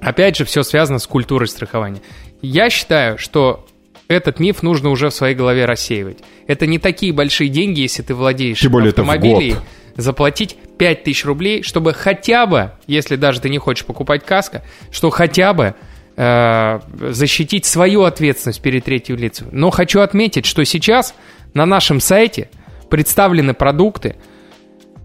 Опять 0.00 0.36
же, 0.36 0.44
все 0.44 0.62
связано 0.62 0.98
с 0.98 1.06
культурой 1.06 1.46
страхования. 1.46 2.00
Я 2.42 2.70
считаю, 2.70 3.18
что 3.18 3.66
этот 4.08 4.40
миф 4.40 4.62
нужно 4.62 4.90
уже 4.90 5.10
в 5.10 5.14
своей 5.14 5.34
голове 5.34 5.66
рассеивать. 5.66 6.18
Это 6.46 6.66
не 6.66 6.78
такие 6.78 7.12
большие 7.12 7.48
деньги, 7.48 7.80
если 7.80 8.02
ты 8.02 8.14
владеешь 8.14 8.60
Тем 8.60 8.72
более 8.72 8.90
это 8.90 9.04
в 9.04 9.18
год. 9.20 9.62
заплатить 9.96 10.56
5000 10.78 11.24
рублей, 11.26 11.62
чтобы 11.62 11.92
хотя 11.92 12.46
бы, 12.46 12.72
если 12.86 13.16
даже 13.16 13.40
ты 13.40 13.48
не 13.48 13.58
хочешь 13.58 13.84
покупать 13.84 14.24
каско, 14.24 14.64
что 14.90 15.10
хотя 15.10 15.52
бы 15.52 15.74
э, 16.16 16.80
защитить 17.10 17.66
свою 17.66 18.02
ответственность 18.02 18.60
перед 18.60 18.84
третьим 18.84 19.16
лицом. 19.16 19.48
Но 19.52 19.70
хочу 19.70 20.00
отметить, 20.00 20.46
что 20.46 20.64
сейчас 20.64 21.14
на 21.54 21.66
нашем 21.66 22.00
сайте 22.00 22.50
представлены 22.88 23.54
продукты, 23.54 24.16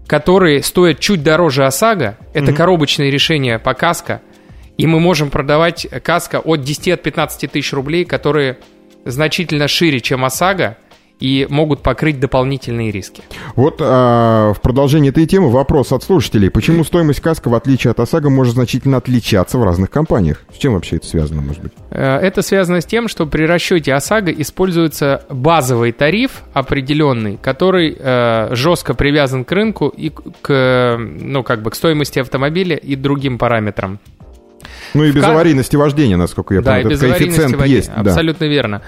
которые 0.06 0.62
стоят 0.62 1.00
чуть 1.00 1.22
дороже 1.22 1.64
ОСАГО. 1.64 2.18
Это 2.32 2.52
коробочные 2.52 3.10
решения 3.10 3.58
по 3.58 3.74
каско. 3.74 4.20
И 4.76 4.86
мы 4.86 5.00
можем 5.00 5.30
продавать 5.30 5.86
каско 6.02 6.38
от 6.40 6.62
10 6.62 6.88
от 6.88 7.02
15 7.02 7.50
тысяч 7.50 7.72
рублей, 7.72 8.04
которые 8.04 8.58
значительно 9.04 9.68
шире, 9.68 10.00
чем 10.00 10.24
ОСАГО, 10.24 10.76
и 11.20 11.46
могут 11.48 11.82
покрыть 11.82 12.20
дополнительные 12.20 12.90
риски. 12.90 13.22
Вот 13.54 13.76
а, 13.80 14.52
в 14.52 14.60
продолжении 14.60 15.10
этой 15.10 15.26
темы 15.26 15.50
вопрос 15.50 15.92
от 15.92 16.02
слушателей. 16.02 16.50
Почему 16.50 16.84
стоимость 16.84 17.20
каска, 17.20 17.48
в 17.48 17.54
отличие 17.54 17.92
от 17.92 18.00
ОСАГО, 18.00 18.28
может 18.28 18.54
значительно 18.54 18.98
отличаться 18.98 19.56
в 19.58 19.64
разных 19.64 19.90
компаниях? 19.90 20.42
С 20.54 20.58
чем 20.58 20.74
вообще 20.74 20.96
это 20.96 21.06
связано, 21.06 21.40
может 21.40 21.62
быть? 21.62 21.72
Э, 21.90 22.18
Это 22.18 22.42
связано 22.42 22.80
с 22.80 22.84
тем, 22.84 23.08
что 23.08 23.26
при 23.26 23.44
расчете 23.44 23.94
ОСАГО 23.94 24.30
используется 24.32 25.24
базовый 25.30 25.92
тариф 25.92 26.42
определенный, 26.52 27.38
который 27.40 27.96
э, 27.98 28.48
жестко 28.52 28.92
привязан 28.92 29.44
к 29.44 29.52
рынку 29.52 29.88
и 29.88 30.10
к, 30.10 30.96
ну, 30.98 31.42
как 31.42 31.62
бы 31.62 31.70
к 31.70 31.76
стоимости 31.76 32.18
автомобиля 32.18 32.76
и 32.76 32.94
другим 32.94 33.38
параметрам. 33.38 33.98
Ну 34.94 35.04
и 35.04 35.12
без 35.12 35.22
ка- 35.22 35.30
аварийности 35.32 35.76
вождения, 35.76 36.16
насколько 36.16 36.54
я 36.54 36.60
да, 36.60 36.72
понимаю. 36.72 36.86
и 36.86 36.90
без 36.90 37.02
Этот 37.02 37.18
коэффициент 37.18 37.56
водителя. 37.56 37.76
есть. 37.76 37.90
да. 37.94 38.10
Абсолютно 38.10 38.44
верно. 38.44 38.82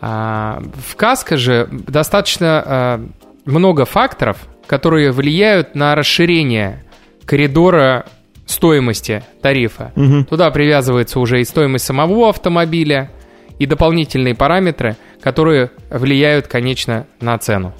А, 0.00 0.62
в 0.88 0.96
КАСКО 0.96 1.36
же 1.36 1.68
достаточно 1.70 2.62
а, 2.66 3.06
много 3.44 3.84
факторов, 3.84 4.36
которые 4.66 5.12
влияют 5.12 5.74
на 5.74 5.94
расширение 5.94 6.84
коридора 7.24 8.04
стоимости 8.46 9.22
тарифа. 9.40 9.92
Мгм. 9.94 10.24
Туда 10.26 10.50
привязывается 10.50 11.18
уже 11.20 11.40
и 11.40 11.44
стоимость 11.44 11.86
самого 11.86 12.28
автомобиля, 12.28 13.10
и 13.58 13.66
дополнительные 13.66 14.34
параметры, 14.34 14.96
которые 15.22 15.70
влияют, 15.90 16.48
конечно, 16.48 17.06
на 17.20 17.38
цену. 17.38 17.72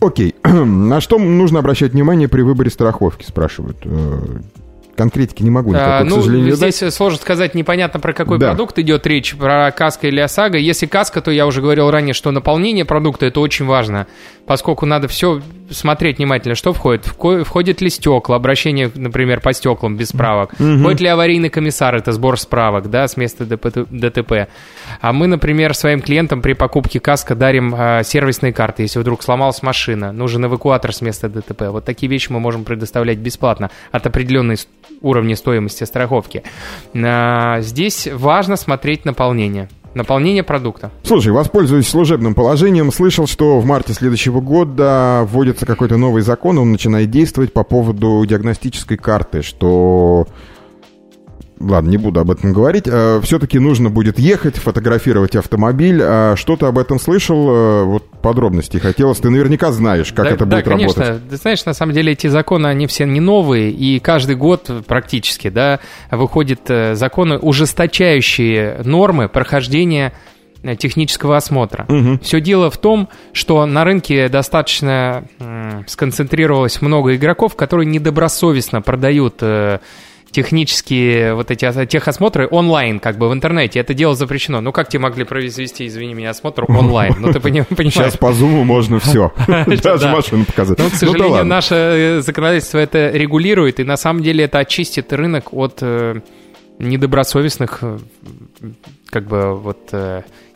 Окей. 0.00 0.34
На 0.44 1.00
что 1.00 1.18
нужно 1.18 1.58
обращать 1.58 1.92
внимание 1.92 2.28
при 2.28 2.42
выборе 2.42 2.70
страховки, 2.70 3.24
спрашивают. 3.26 3.78
Э, 5.00 5.02
Конкретики 5.02 5.42
не 5.42 5.50
могу 5.50 5.70
никакой, 5.70 5.92
А, 5.98 6.00
к 6.02 6.08
ну, 6.08 6.16
сожалению, 6.16 6.56
дать. 6.56 6.74
здесь 6.76 6.94
сложно 6.94 7.18
сказать, 7.18 7.54
непонятно 7.54 8.00
про 8.00 8.12
какой 8.12 8.38
Да. 8.38 8.48
продукт 8.48 8.78
идет 8.78 9.06
речь, 9.06 9.34
про 9.34 9.70
каска 9.72 10.08
или 10.08 10.20
ОСАГО. 10.20 10.58
Если 10.58 10.86
каска, 10.86 11.20
то 11.20 11.30
я 11.30 11.46
уже 11.46 11.62
говорил 11.62 11.90
ранее, 11.90 12.12
что 12.14 12.30
наполнение 12.30 12.84
продукта 12.84 13.26
это 13.26 13.40
очень 13.40 13.64
важно, 13.66 14.06
поскольку 14.46 14.84
надо 14.86 15.08
все 15.08 15.40
смотреть 15.70 16.18
внимательно, 16.18 16.54
что 16.54 16.72
входит. 16.72 17.06
Входит 17.06 17.80
ли 17.80 17.88
стекла, 17.90 18.36
обращение, 18.36 18.90
например, 18.94 19.40
по 19.40 19.52
стеклам 19.52 19.96
без 19.96 20.08
справок. 20.08 20.52
Входит 20.54 21.00
ли 21.00 21.08
аварийный 21.08 21.48
комиссар, 21.48 21.94
это 21.94 22.12
сбор 22.12 22.38
справок, 22.38 22.90
да, 22.90 23.06
с 23.08 23.16
места 23.16 23.44
ДТП. 23.46 24.48
А 25.00 25.12
мы, 25.12 25.26
например, 25.28 25.74
своим 25.74 26.00
клиентам 26.02 26.42
при 26.42 26.52
покупке 26.54 27.00
каска 27.00 27.34
дарим 27.34 27.74
а, 27.76 28.02
сервисные 28.02 28.52
карты. 28.52 28.82
Если 28.82 28.98
вдруг 28.98 29.22
сломалась 29.22 29.62
машина, 29.62 30.12
нужен 30.12 30.44
эвакуатор 30.44 30.92
с 30.92 31.00
места 31.00 31.28
ДТП. 31.28 31.62
Вот 31.70 31.84
такие 31.84 32.10
вещи 32.10 32.30
мы 32.32 32.40
можем 32.40 32.64
предоставлять 32.64 33.18
бесплатно 33.18 33.70
от 33.92 34.06
определенной 34.06 34.56
уровня 35.00 35.36
стоимости 35.36 35.84
страховки. 35.84 36.42
А, 36.94 37.60
Здесь 37.60 38.08
важно 38.12 38.56
смотреть 38.56 39.04
наполнение. 39.04 39.68
Наполнение 39.94 40.44
продукта. 40.44 40.92
Слушай, 41.02 41.32
воспользуюсь 41.32 41.88
служебным 41.88 42.34
положением. 42.34 42.92
Слышал, 42.92 43.26
что 43.26 43.58
в 43.58 43.66
марте 43.66 43.92
следующего 43.92 44.40
года 44.40 45.26
вводится 45.28 45.66
какой-то 45.66 45.96
новый 45.96 46.22
закон, 46.22 46.58
он 46.58 46.70
начинает 46.70 47.10
действовать 47.10 47.52
по 47.52 47.64
поводу 47.64 48.24
диагностической 48.24 48.96
карты, 48.96 49.42
что... 49.42 50.26
Ладно, 51.60 51.90
не 51.90 51.98
буду 51.98 52.20
об 52.20 52.30
этом 52.30 52.52
говорить. 52.54 52.84
Все-таки 52.84 53.58
нужно 53.58 53.90
будет 53.90 54.18
ехать, 54.18 54.56
фотографировать 54.56 55.36
автомобиль. 55.36 56.00
А 56.02 56.34
Что 56.36 56.56
ты 56.56 56.64
об 56.66 56.78
этом 56.78 56.98
слышал? 56.98 57.50
Э, 57.50 57.84
Вот 57.84 58.10
подробностей 58.22 58.80
хотелось. 58.80 59.18
Ты 59.18 59.30
наверняка 59.30 59.72
знаешь, 59.72 60.12
как 60.12 60.26
да, 60.26 60.30
это 60.32 60.46
да, 60.46 60.56
будет 60.56 60.68
конечно. 60.68 61.04
работать. 61.04 61.28
Ты 61.28 61.36
знаешь, 61.36 61.64
на 61.64 61.74
самом 61.74 61.94
деле 61.94 62.12
эти 62.12 62.26
законы, 62.28 62.66
они 62.66 62.86
все 62.86 63.04
не 63.04 63.20
новые, 63.20 63.70
и 63.70 63.98
каждый 63.98 64.36
год 64.36 64.70
практически, 64.86 65.48
да, 65.50 65.80
выходят 66.10 66.60
э, 66.68 66.94
законы, 66.94 67.38
ужесточающие 67.38 68.80
нормы 68.84 69.28
прохождения 69.28 70.12
э, 70.62 70.76
технического 70.76 71.36
осмотра. 71.36 71.86
Все 72.22 72.40
дело 72.40 72.70
в 72.70 72.78
том, 72.78 73.08
что 73.32 73.64
на 73.66 73.84
рынке 73.84 74.28
достаточно 74.28 75.24
сконцентрировалось 75.86 76.80
много 76.82 77.16
игроков, 77.16 77.56
которые 77.56 77.86
недобросовестно 77.86 78.82
продают 78.82 79.36
э, 79.40 79.78
технические 80.30 81.34
вот 81.34 81.50
эти 81.50 81.64
ос- 81.64 81.88
техосмотры 81.88 82.46
онлайн, 82.50 83.00
как 83.00 83.18
бы 83.18 83.28
в 83.28 83.32
интернете. 83.32 83.80
Это 83.80 83.94
дело 83.94 84.14
запрещено. 84.14 84.60
Ну, 84.60 84.72
как 84.72 84.88
тебе 84.88 85.00
могли 85.00 85.24
произвести, 85.24 85.86
извини 85.86 86.14
меня, 86.14 86.30
осмотр 86.30 86.64
онлайн? 86.68 87.14
Ну, 87.18 87.32
ты 87.32 87.40
пони- 87.40 87.62
понимаешь. 87.62 87.94
Сейчас 87.94 88.16
по 88.16 88.32
зуму 88.32 88.64
можно 88.64 88.98
все. 89.00 89.32
Даже 89.46 90.04
Да. 90.06 90.12
машину 90.12 90.44
показать. 90.44 90.78
Ну, 90.78 90.88
к 90.88 90.92
Ну 90.92 90.96
сожалению, 90.98 91.44
наше 91.44 91.74
э, 91.74 92.20
законодательство 92.20 92.78
это 92.78 93.10
регулирует, 93.10 93.80
и 93.80 93.84
на 93.84 93.96
самом 93.96 94.22
деле 94.22 94.44
это 94.44 94.58
очистит 94.58 95.12
рынок 95.12 95.52
от 95.52 95.78
э, 95.82 96.20
недобросовестных 96.78 97.78
э, 97.82 97.98
как 99.10 99.26
бы 99.26 99.54
вот 99.58 99.88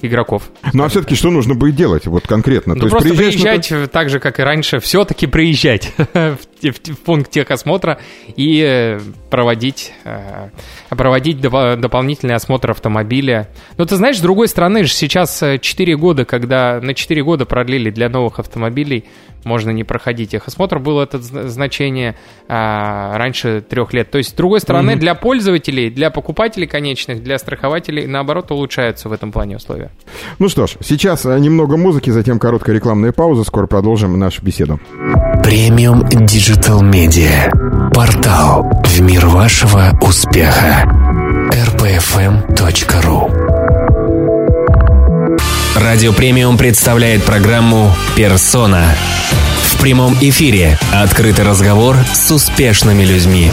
игроков. 0.05 0.51
Ну 0.73 0.85
а 0.85 0.89
все-таки 0.89 1.15
что 1.15 1.31
нужно 1.31 1.55
будет 1.55 1.77
делать 1.77 2.07
вот 2.07 2.27
конкретно? 2.27 2.75
Ну, 2.75 2.89
просто 2.89 3.09
приезжаешь 3.09 3.35
на 3.35 3.41
приезжать 3.43 3.73
э, 3.73 3.87
так 3.87 4.11
же, 4.11 4.21
как 4.21 4.41
и 4.41 4.43
раньше, 4.43 4.81
все-таки 4.81 5.27
приезжать 5.27 5.93
в, 5.97 6.37
в 6.63 6.95
в 6.95 6.99
пункт 7.05 7.31
техосмотра 7.31 7.99
и 8.37 8.63
э, 8.67 9.01
проводить, 9.31 9.93
э, 10.05 10.49
проводить 10.91 11.39
доп- 11.39 11.77
дополнительный 11.77 12.35
осмотр 12.35 12.71
автомобиля. 12.71 13.49
Но 13.77 13.85
ты 13.85 13.97
знаешь, 13.97 14.19
с 14.19 14.21
другой 14.21 14.49
стороны 14.49 14.85
же 14.85 14.93
сейчас 14.93 15.43
4 15.61 15.97
года, 15.97 16.25
когда 16.25 16.81
на 16.81 16.95
4 16.95 17.23
года 17.23 17.47
продлили 17.47 17.91
для 17.91 18.09
новых 18.09 18.39
автомобилей, 18.39 19.05
можно 19.45 19.71
не 19.71 19.85
проходить 19.85 20.31
техосмотр, 20.31 20.79
было 20.79 21.03
это 21.03 21.21
зна- 21.21 21.49
значение 21.49 22.17
а, 22.49 23.17
раньше 23.19 23.61
трех 23.61 23.93
лет. 23.93 24.11
То 24.11 24.19
есть, 24.19 24.31
с 24.31 24.33
другой 24.33 24.61
стороны, 24.61 24.97
для 24.97 25.15
пользователей, 25.15 25.91
для 25.91 26.11
покупателей 26.11 26.67
конечных, 26.67 27.23
для 27.23 27.39
страхователей, 27.39 28.07
наоборот, 28.07 28.51
улучшаются 28.51 29.09
в 29.09 29.13
этом 29.13 29.33
плане 29.33 29.57
условия. 29.57 29.91
Ну 30.39 30.49
что 30.49 30.67
ж, 30.67 30.77
сейчас 30.81 31.27
э, 31.27 31.39
немного 31.39 31.77
музыки, 31.77 32.11
затем 32.11 32.39
короткая 32.39 32.77
рекламная 32.77 33.13
пауза. 33.13 33.45
Скоро 33.45 33.67
продолжим 33.67 34.19
нашу 34.19 34.43
беседу. 34.43 34.81
Премиум 35.43 36.03
Digital 36.03 36.81
Media. 36.81 37.51
Портал 37.93 38.71
в 38.85 39.01
мир 39.01 39.27
вашего 39.27 39.91
успеха. 40.01 40.89
rpfm.ru 41.53 43.64
Радио 45.75 46.13
Премиум 46.13 46.57
представляет 46.57 47.25
программу 47.25 47.91
«Персона». 48.17 48.85
В 49.73 49.83
прямом 49.83 50.13
эфире 50.21 50.79
открытый 50.95 51.45
разговор 51.45 51.97
с 52.13 52.31
успешными 52.31 53.03
людьми. 53.03 53.51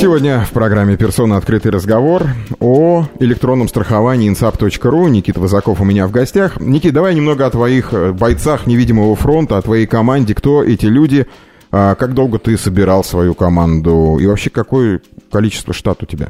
Сегодня 0.00 0.44
в 0.44 0.50
программе 0.50 0.96
«Персона. 0.96 1.36
Открытый 1.36 1.72
разговор» 1.72 2.28
о 2.60 3.08
электронном 3.18 3.66
страховании 3.66 4.30
insap.ru. 4.30 5.10
Никита 5.10 5.40
Высоков 5.40 5.80
у 5.80 5.84
меня 5.84 6.06
в 6.06 6.12
гостях. 6.12 6.60
Никит, 6.60 6.92
давай 6.92 7.16
немного 7.16 7.44
о 7.44 7.50
твоих 7.50 7.92
э, 7.92 8.12
бойцах 8.12 8.68
невидимого 8.68 9.16
фронта, 9.16 9.58
о 9.58 9.62
твоей 9.62 9.86
команде. 9.86 10.36
Кто 10.36 10.62
эти 10.62 10.86
люди? 10.86 11.26
А 11.72 11.96
Как 11.96 12.14
долго 12.14 12.38
ты 12.38 12.56
собирал 12.56 13.02
свою 13.02 13.34
команду? 13.34 14.18
И 14.20 14.26
вообще, 14.26 14.48
какое 14.48 15.00
количество 15.32 15.74
штат 15.74 16.04
у 16.04 16.06
тебя? 16.06 16.28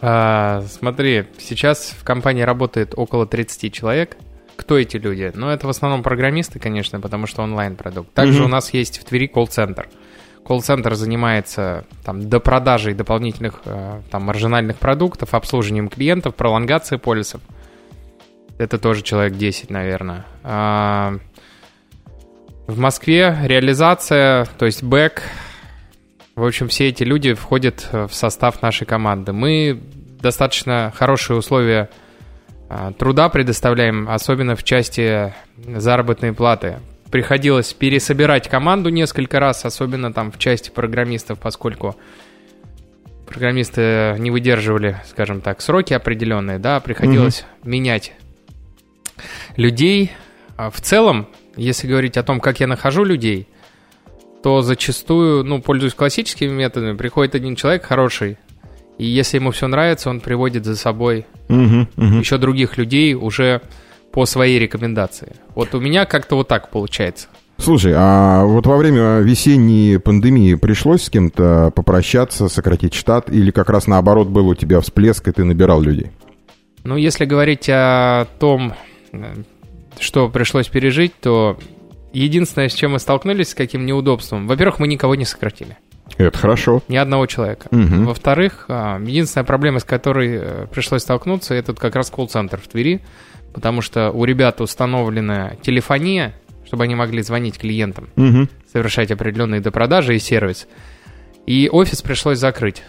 А, 0.00 0.62
смотри, 0.68 1.26
сейчас 1.38 1.94
в 1.98 2.04
компании 2.04 2.42
работает 2.42 2.92
около 2.96 3.26
30 3.26 3.72
человек. 3.72 4.16
Кто 4.56 4.78
эти 4.78 4.96
люди? 4.96 5.30
Ну, 5.34 5.48
это 5.48 5.66
в 5.66 5.70
основном 5.70 6.02
программисты, 6.02 6.58
конечно, 6.58 7.00
потому 7.00 7.26
что 7.26 7.42
онлайн-продукт. 7.42 8.12
Также 8.12 8.40
Мгм. 8.40 8.46
у 8.46 8.48
нас 8.48 8.72
есть 8.74 8.98
в 8.98 9.04
Твери 9.04 9.26
колл-центр. 9.26 9.88
Колл-центр 10.44 10.94
занимается 10.94 11.84
там, 12.04 12.28
до 12.28 12.40
продажей 12.40 12.94
дополнительных 12.94 13.60
э, 13.66 14.00
там, 14.10 14.22
маржинальных 14.22 14.76
продуктов, 14.78 15.34
обслуживанием 15.34 15.88
клиентов, 15.88 16.34
пролонгацией 16.34 16.98
полисов. 16.98 17.40
Это 18.56 18.78
тоже 18.78 19.02
человек 19.02 19.34
10, 19.36 19.70
наверное. 19.70 20.24
А, 20.42 21.18
в 22.66 22.78
Москве 22.78 23.36
реализация, 23.44 24.46
то 24.58 24.66
есть 24.66 24.82
бэк, 24.82 25.22
В 26.38 26.44
общем, 26.44 26.68
все 26.68 26.86
эти 26.86 27.02
люди 27.02 27.34
входят 27.34 27.88
в 27.90 28.10
состав 28.12 28.62
нашей 28.62 28.86
команды. 28.86 29.32
Мы 29.32 29.82
достаточно 30.20 30.92
хорошие 30.94 31.36
условия 31.36 31.90
а, 32.68 32.92
труда 32.92 33.28
предоставляем, 33.28 34.08
особенно 34.08 34.54
в 34.54 34.62
части 34.62 35.34
заработной 35.56 36.32
платы. 36.32 36.78
Приходилось 37.10 37.72
пересобирать 37.72 38.48
команду 38.48 38.88
несколько 38.88 39.40
раз, 39.40 39.64
особенно 39.64 40.12
там 40.12 40.30
в 40.30 40.38
части 40.38 40.70
программистов, 40.70 41.40
поскольку 41.40 41.96
программисты 43.26 44.14
не 44.20 44.30
выдерживали, 44.30 45.00
скажем 45.08 45.40
так, 45.40 45.60
сроки 45.60 45.92
определенные, 45.92 46.60
да, 46.60 46.78
приходилось 46.78 47.40
угу. 47.62 47.70
менять 47.70 48.12
людей. 49.56 50.12
А 50.56 50.70
в 50.70 50.80
целом, 50.80 51.26
если 51.56 51.88
говорить 51.88 52.16
о 52.16 52.22
том, 52.22 52.38
как 52.38 52.60
я 52.60 52.68
нахожу 52.68 53.02
людей, 53.02 53.48
то 54.42 54.62
зачастую, 54.62 55.44
ну, 55.44 55.60
пользуюсь 55.60 55.94
классическими 55.94 56.50
методами. 56.50 56.96
Приходит 56.96 57.34
один 57.34 57.56
человек 57.56 57.84
хороший, 57.84 58.38
и 58.98 59.06
если 59.06 59.38
ему 59.38 59.52
все 59.52 59.68
нравится, 59.68 60.10
он 60.10 60.20
приводит 60.20 60.64
за 60.64 60.76
собой 60.76 61.26
угу, 61.48 61.86
угу. 61.96 62.16
еще 62.16 62.38
других 62.38 62.76
людей 62.76 63.14
уже 63.14 63.62
по 64.12 64.26
своей 64.26 64.58
рекомендации. 64.58 65.36
Вот 65.54 65.74
у 65.74 65.80
меня 65.80 66.04
как-то 66.04 66.34
вот 66.34 66.48
так 66.48 66.70
получается. 66.70 67.28
Слушай, 67.58 67.92
а 67.96 68.44
вот 68.44 68.66
во 68.66 68.76
время 68.76 69.18
весенней 69.18 69.98
пандемии 69.98 70.54
пришлось 70.54 71.04
с 71.04 71.10
кем-то 71.10 71.72
попрощаться, 71.74 72.48
сократить 72.48 72.94
штат, 72.94 73.30
или 73.30 73.50
как 73.50 73.68
раз 73.68 73.88
наоборот 73.88 74.28
был 74.28 74.48
у 74.48 74.54
тебя 74.54 74.80
всплеск, 74.80 75.26
и 75.26 75.32
ты 75.32 75.44
набирал 75.44 75.80
людей? 75.80 76.12
Ну, 76.84 76.96
если 76.96 77.24
говорить 77.24 77.68
о 77.68 78.26
том, 78.38 78.74
что 79.98 80.28
пришлось 80.28 80.68
пережить, 80.68 81.12
то 81.20 81.58
единственное, 82.12 82.68
с 82.68 82.74
чем 82.74 82.92
мы 82.92 82.98
столкнулись, 82.98 83.50
с 83.50 83.54
каким 83.54 83.86
неудобством, 83.86 84.46
во-первых, 84.46 84.78
мы 84.78 84.88
никого 84.88 85.14
не 85.14 85.24
сократили. 85.24 85.76
Это 86.16 86.38
хорошо. 86.38 86.82
Ни 86.88 86.96
одного 86.96 87.26
человека. 87.26 87.68
Угу. 87.70 88.04
Во-вторых, 88.04 88.64
а, 88.68 88.98
единственная 88.98 89.44
проблема, 89.44 89.78
с 89.78 89.84
которой 89.84 90.38
э, 90.40 90.66
пришлось 90.72 91.02
столкнуться, 91.02 91.54
это 91.54 91.74
как 91.74 91.94
раз 91.94 92.10
колл-центр 92.10 92.60
в 92.60 92.66
Твери, 92.66 93.02
потому 93.52 93.82
что 93.82 94.10
у 94.10 94.24
ребят 94.24 94.60
установлена 94.60 95.54
телефония, 95.62 96.34
чтобы 96.66 96.84
они 96.84 96.94
могли 96.94 97.22
звонить 97.22 97.58
клиентам, 97.58 98.08
угу. 98.16 98.48
совершать 98.72 99.10
определенные 99.10 99.60
допродажи 99.60 100.16
и 100.16 100.18
сервис. 100.18 100.66
И 101.46 101.68
офис 101.70 102.02
пришлось 102.02 102.38
закрыть. 102.38 102.82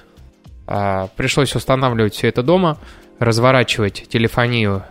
А, 0.66 1.10
пришлось 1.16 1.56
устанавливать 1.56 2.14
все 2.14 2.28
это 2.30 2.42
дома, 2.42 2.78
разворачивать 3.20 4.08
телефонию 4.10 4.84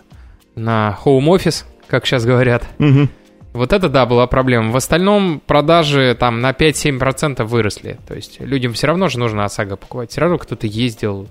на 0.55 0.97
home-офис, 1.05 1.66
как 1.89 2.07
сейчас 2.07 2.24
говорят. 2.24 2.64
Угу. 2.79 3.09
Вот 3.53 3.72
это, 3.72 3.88
да, 3.88 4.07
была 4.07 4.26
проблема. 4.26 4.70
В 4.70 4.76
остальном 4.76 5.40
продажи 5.40 6.16
там 6.18 6.40
на 6.40 6.51
5-7% 6.53 7.44
выросли. 7.44 7.99
То 8.07 8.14
есть 8.14 8.40
людям 8.40 8.72
все 8.72 8.86
равно 8.86 9.09
же 9.09 9.18
нужно 9.18 9.44
ОСАГО 9.44 9.76
покупать. 9.76 10.11
Все 10.11 10.20
равно 10.20 10.38
кто-то 10.38 10.66
ездил 10.66 11.28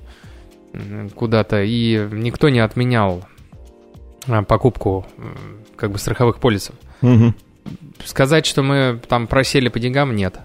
куда-то, 1.15 1.63
и 1.63 2.07
никто 2.11 2.49
не 2.49 2.59
отменял 2.59 3.23
а, 4.27 4.43
покупку 4.43 5.05
как 5.75 5.91
бы 5.91 5.97
страховых 5.97 6.39
полисов. 6.39 6.75
Угу. 7.01 7.33
Сказать, 8.03 8.45
что 8.45 8.63
мы 8.63 8.99
там 9.07 9.27
просели 9.27 9.69
по 9.69 9.79
деньгам, 9.79 10.15
нет. 10.15 10.39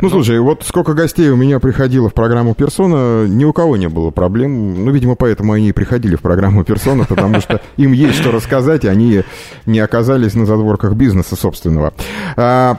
Ну, 0.00 0.02
ну, 0.02 0.10
слушай, 0.10 0.38
вот 0.38 0.64
сколько 0.64 0.94
гостей 0.94 1.28
у 1.30 1.36
меня 1.36 1.60
приходило 1.60 2.08
в 2.08 2.14
программу 2.14 2.54
«Персона», 2.54 3.26
ни 3.26 3.44
у 3.44 3.52
кого 3.52 3.76
не 3.76 3.88
было 3.88 4.10
проблем. 4.10 4.84
Ну, 4.84 4.90
видимо, 4.90 5.14
поэтому 5.14 5.52
они 5.52 5.68
и 5.68 5.72
приходили 5.72 6.16
в 6.16 6.20
программу 6.20 6.64
«Персона», 6.64 7.04
потому 7.08 7.40
что 7.40 7.60
им 7.76 7.92
есть 7.92 8.14
что 8.16 8.30
рассказать, 8.30 8.84
и 8.84 8.88
они 8.88 9.22
не 9.66 9.80
оказались 9.80 10.34
на 10.34 10.46
задворках 10.46 10.94
бизнеса 10.94 11.36
собственного. 11.36 11.92
А, 12.36 12.78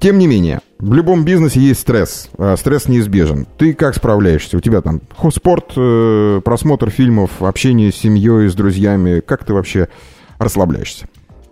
тем 0.00 0.18
не 0.18 0.26
менее, 0.26 0.60
в 0.78 0.92
любом 0.92 1.24
бизнесе 1.24 1.60
есть 1.60 1.80
стресс. 1.80 2.28
А, 2.36 2.56
стресс 2.56 2.88
неизбежен. 2.88 3.46
Ты 3.56 3.72
как 3.72 3.94
справляешься? 3.94 4.56
У 4.56 4.60
тебя 4.60 4.80
там 4.80 5.00
спорт, 5.32 5.72
э, 5.76 6.40
просмотр 6.44 6.90
фильмов, 6.90 7.42
общение 7.42 7.90
с 7.90 7.96
семьей, 7.96 8.48
с 8.48 8.54
друзьями. 8.54 9.20
Как 9.20 9.44
ты 9.44 9.54
вообще 9.54 9.88
расслабляешься? 10.38 11.06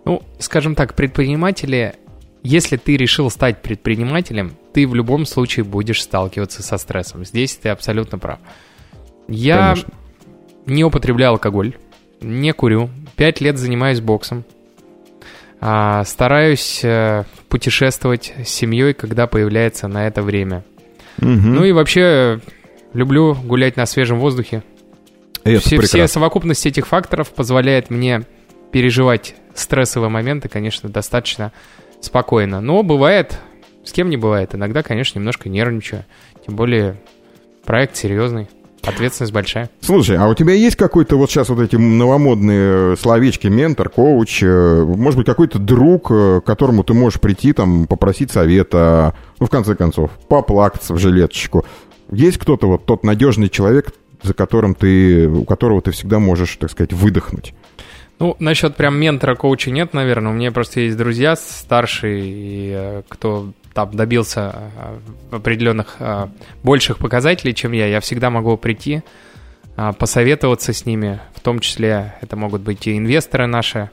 Ну, 0.05 0.21
скажем 0.37 0.75
так, 0.75 0.93
предприниматели, 0.95 1.95
если 2.43 2.75
ты 2.75 2.97
решил 2.97 3.29
стать 3.29 3.61
предпринимателем, 3.61 4.53
ты 4.73 4.85
в 4.85 4.93
любом 4.93 5.25
случае 5.25 5.63
будешь 5.63 6.03
сталкиваться 6.03 6.61
со 6.61 6.77
стрессом. 6.77 7.25
Здесь 7.25 7.55
ты 7.55 7.69
абсолютно 7.69 8.19
прав. 8.19 8.39
Я 9.29 9.69
Конечно. 9.69 9.93
не 10.65 10.83
употребляю 10.83 11.31
алкоголь, 11.31 11.75
не 12.21 12.51
курю, 12.51 12.89
пять 13.15 13.39
лет 13.39 13.57
занимаюсь 13.57 14.01
боксом, 14.01 14.43
а, 15.61 16.03
стараюсь 16.03 16.81
а, 16.83 17.23
путешествовать 17.47 18.33
с 18.43 18.49
семьей, 18.49 18.93
когда 18.93 19.27
появляется 19.27 19.87
на 19.87 20.07
это 20.07 20.21
время. 20.21 20.65
Угу. 21.19 21.27
Ну 21.27 21.63
и 21.63 21.71
вообще 21.71 22.41
люблю 22.91 23.35
гулять 23.35 23.77
на 23.77 23.85
свежем 23.85 24.19
воздухе. 24.19 24.63
Это 25.45 25.61
все, 25.61 25.79
все 25.79 26.07
совокупность 26.07 26.65
этих 26.65 26.87
факторов 26.87 27.29
позволяет 27.33 27.89
мне 27.89 28.23
переживать 28.71 29.35
стрессовые 29.53 30.09
моменты, 30.09 30.49
конечно, 30.49 30.89
достаточно 30.89 31.53
спокойно. 32.05 32.61
Но 32.61 32.83
бывает, 32.83 33.39
с 33.83 33.91
кем 33.91 34.09
не 34.09 34.17
бывает. 34.17 34.55
Иногда, 34.55 34.83
конечно, 34.83 35.19
немножко 35.19 35.49
нервничаю. 35.49 36.05
Тем 36.45 36.55
более 36.55 36.97
проект 37.65 37.95
серьезный. 37.95 38.47
Ответственность 38.83 39.31
большая. 39.31 39.69
Слушай, 39.79 40.17
а 40.17 40.27
у 40.27 40.33
тебя 40.35 40.53
есть 40.53 40.75
какой-то 40.75 41.15
вот 41.15 41.31
сейчас 41.31 41.47
вот 41.47 41.61
эти 41.61 41.77
новомодные 41.77 42.97
словечки, 42.97 43.47
ментор, 43.47 43.87
коуч, 43.87 44.43
э, 44.43 44.83
может 44.83 45.17
быть, 45.17 45.25
какой-то 45.25 45.57
друг, 45.57 46.11
э, 46.11 46.41
к 46.41 46.45
которому 46.45 46.83
ты 46.83 46.93
можешь 46.93 47.21
прийти, 47.21 47.53
там, 47.53 47.87
попросить 47.87 48.31
совета, 48.31 49.15
ну, 49.39 49.45
в 49.45 49.49
конце 49.49 49.75
концов, 49.75 50.11
поплакаться 50.27 50.93
в 50.93 50.97
жилеточку. 50.97 51.65
Есть 52.11 52.39
кто-то 52.39 52.67
вот 52.67 52.85
тот 52.85 53.05
надежный 53.05 53.47
человек, 53.47 53.93
за 54.21 54.33
которым 54.33 54.75
ты, 54.75 55.29
у 55.29 55.45
которого 55.45 55.81
ты 55.81 55.91
всегда 55.91 56.19
можешь, 56.19 56.57
так 56.57 56.69
сказать, 56.69 56.91
выдохнуть? 56.91 57.53
Ну, 58.19 58.35
насчет 58.39 58.75
прям 58.75 58.99
ментора, 58.99 59.35
коуча 59.35 59.71
нет, 59.71 59.93
наверное. 59.93 60.31
У 60.31 60.35
меня 60.35 60.51
просто 60.51 60.81
есть 60.81 60.97
друзья 60.97 61.35
старшие, 61.35 62.23
и, 62.25 62.71
э, 62.73 63.01
кто 63.09 63.51
там 63.73 63.91
добился 63.95 64.71
э, 65.31 65.35
определенных 65.35 65.95
э, 65.99 66.27
больших 66.63 66.99
показателей, 66.99 67.53
чем 67.53 67.71
я. 67.71 67.87
Я 67.87 67.99
всегда 67.99 68.29
могу 68.29 68.55
прийти, 68.57 69.01
посоветоваться 69.97 70.71
с 70.71 70.85
ними. 70.85 71.19
В 71.33 71.39
том 71.39 71.59
числе 71.59 72.13
это 72.21 72.35
могут 72.35 72.61
быть 72.61 72.85
и 72.85 72.95
инвесторы 72.95 73.47
наши, 73.47 73.89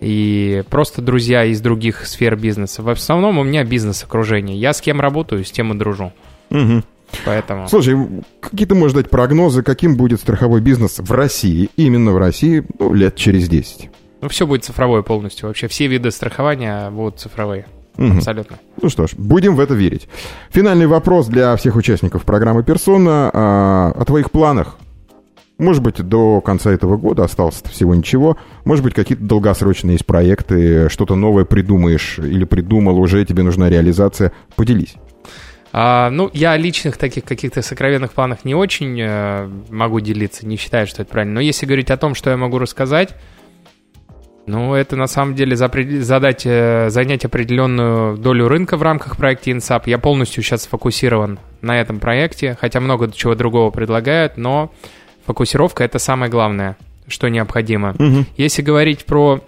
и 0.00 0.62
просто 0.70 1.02
друзья 1.02 1.44
из 1.44 1.60
других 1.60 2.06
сфер 2.06 2.36
бизнеса. 2.36 2.82
В 2.82 2.88
основном 2.88 3.38
у 3.38 3.42
меня 3.42 3.64
бизнес-окружение. 3.64 4.56
Я 4.56 4.72
с 4.72 4.80
кем 4.80 5.00
работаю, 5.00 5.44
с 5.44 5.50
тем 5.50 5.72
и 5.72 5.76
дружу. 5.76 6.12
Угу. 6.50 6.84
Поэтому... 7.24 7.68
Слушай, 7.68 7.96
какие 8.40 8.66
ты 8.66 8.74
можешь 8.74 8.94
дать 8.94 9.10
прогнозы, 9.10 9.62
каким 9.62 9.96
будет 9.96 10.20
страховой 10.20 10.60
бизнес 10.60 10.98
в 10.98 11.10
России, 11.12 11.70
именно 11.76 12.12
в 12.12 12.18
России, 12.18 12.64
ну, 12.78 12.92
лет 12.92 13.16
через 13.16 13.48
10? 13.48 13.90
Ну, 14.20 14.28
все 14.28 14.46
будет 14.46 14.64
цифровое 14.64 15.02
полностью. 15.02 15.48
Вообще 15.48 15.68
все 15.68 15.86
виды 15.86 16.10
страхования 16.10 16.90
будут 16.90 17.20
цифровые. 17.20 17.66
Угу. 17.96 18.18
Абсолютно. 18.18 18.58
Ну 18.80 18.88
что 18.88 19.06
ж, 19.06 19.10
будем 19.16 19.56
в 19.56 19.60
это 19.60 19.74
верить. 19.74 20.08
Финальный 20.50 20.86
вопрос 20.86 21.26
для 21.26 21.56
всех 21.56 21.76
участников 21.76 22.24
программы 22.24 22.62
«Персона». 22.62 23.30
А, 23.32 23.92
о 23.94 24.04
твоих 24.04 24.30
планах. 24.30 24.76
Может 25.58 25.82
быть, 25.82 25.96
до 25.96 26.40
конца 26.40 26.70
этого 26.70 26.96
года 26.96 27.24
осталось 27.24 27.60
всего 27.68 27.92
ничего. 27.92 28.36
Может 28.64 28.84
быть, 28.84 28.94
какие-то 28.94 29.24
долгосрочные 29.24 29.94
есть 29.94 30.06
проекты, 30.06 30.88
что-то 30.88 31.16
новое 31.16 31.44
придумаешь 31.44 32.20
или 32.20 32.44
придумал 32.44 32.96
уже, 33.00 33.24
тебе 33.24 33.42
нужна 33.42 33.68
реализация. 33.68 34.30
Поделись. 34.54 34.94
А, 35.72 36.10
ну, 36.10 36.30
я 36.32 36.52
о 36.52 36.56
личных 36.56 36.96
таких 36.96 37.24
каких-то 37.24 37.62
сокровенных 37.62 38.12
планах 38.12 38.44
не 38.44 38.54
очень 38.54 38.98
э, 39.00 39.48
могу 39.68 40.00
делиться, 40.00 40.46
не 40.46 40.56
считаю, 40.56 40.86
что 40.86 41.02
это 41.02 41.10
правильно. 41.10 41.34
Но 41.34 41.40
если 41.40 41.66
говорить 41.66 41.90
о 41.90 41.96
том, 41.96 42.14
что 42.14 42.30
я 42.30 42.36
могу 42.36 42.58
рассказать, 42.58 43.14
ну, 44.46 44.74
это 44.74 44.96
на 44.96 45.06
самом 45.06 45.34
деле 45.34 45.56
задать, 45.56 46.46
э, 46.46 46.88
занять 46.88 47.26
определенную 47.26 48.16
долю 48.16 48.48
рынка 48.48 48.78
в 48.78 48.82
рамках 48.82 49.18
проекта 49.18 49.50
INSAP. 49.50 49.82
Я 49.86 49.98
полностью 49.98 50.42
сейчас 50.42 50.62
сфокусирован 50.62 51.38
на 51.60 51.78
этом 51.78 52.00
проекте, 52.00 52.56
хотя 52.58 52.80
много 52.80 53.12
чего 53.12 53.34
другого 53.34 53.70
предлагают, 53.70 54.38
но 54.38 54.72
фокусировка— 55.26 55.84
это 55.84 55.98
самое 55.98 56.30
главное, 56.30 56.78
что 57.08 57.28
необходимо. 57.28 57.90
Угу. 57.90 58.24
Если 58.38 58.62
говорить 58.62 59.04
про 59.04 59.42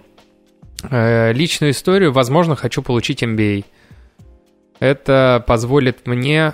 э, 0.87 1.33
личную 1.33 1.71
историю, 1.71 2.11
возможно, 2.11 2.55
хочу 2.55 2.83
получить 2.83 3.23
MBA— 3.23 3.65
это 4.81 5.43
позволит 5.45 6.07
мне 6.07 6.53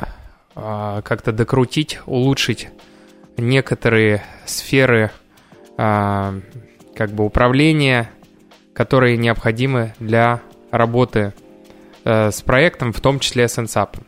а, 0.53 1.01
как-то 1.01 1.31
докрутить, 1.31 1.99
улучшить 2.05 2.67
некоторые 3.37 4.21
сферы 4.45 5.11
а, 5.77 6.35
как 6.93 7.11
бы 7.11 7.23
управления, 7.23 8.11
которые 8.73 9.15
необходимы 9.15 9.93
для 9.99 10.41
работы 10.71 11.33
а, 12.03 12.29
с 12.29 12.41
проектом, 12.41 12.91
в 12.91 12.99
том 12.99 13.19
числе 13.19 13.47
с 13.47 13.57
NSAP. 13.57 14.01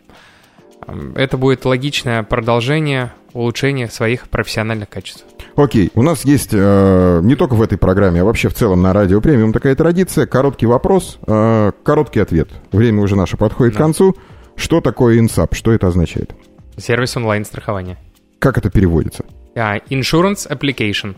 Это 1.15 1.38
будет 1.38 1.63
логичное 1.63 2.22
продолжение 2.24 3.13
улучшения 3.34 3.88
своих 3.88 4.30
профессиональных 4.30 4.89
качеств. 4.89 5.25
Окей, 5.55 5.91
у 5.95 6.03
нас 6.03 6.25
есть 6.25 6.49
э, 6.53 7.19
не 7.23 7.36
только 7.36 7.53
в 7.53 7.61
этой 7.61 7.77
программе, 7.77 8.21
а 8.21 8.25
вообще 8.25 8.49
в 8.49 8.53
целом 8.53 8.82
на 8.82 8.93
радио 8.93 9.21
премиум 9.21 9.53
такая 9.53 9.75
традиция. 9.75 10.25
Короткий 10.25 10.65
вопрос, 10.65 11.19
э, 11.27 11.71
короткий 11.84 12.19
ответ. 12.19 12.49
Время 12.71 13.01
уже 13.01 13.15
наше 13.15 13.38
подходит 13.38 13.73
да. 13.73 13.80
к 13.80 13.82
концу. 13.82 14.15
Что 14.55 14.82
такое 14.82 15.19
инсап? 15.19 15.55
Что 15.55 15.71
это 15.71 15.88
означает? 15.88 16.34
Сервис 16.77 17.15
онлайн-страхования. 17.17 17.97
Как 18.39 18.57
это 18.57 18.69
переводится? 18.69 19.25
Uh, 19.55 19.82
insurance 19.89 20.47
Application. 20.49 21.15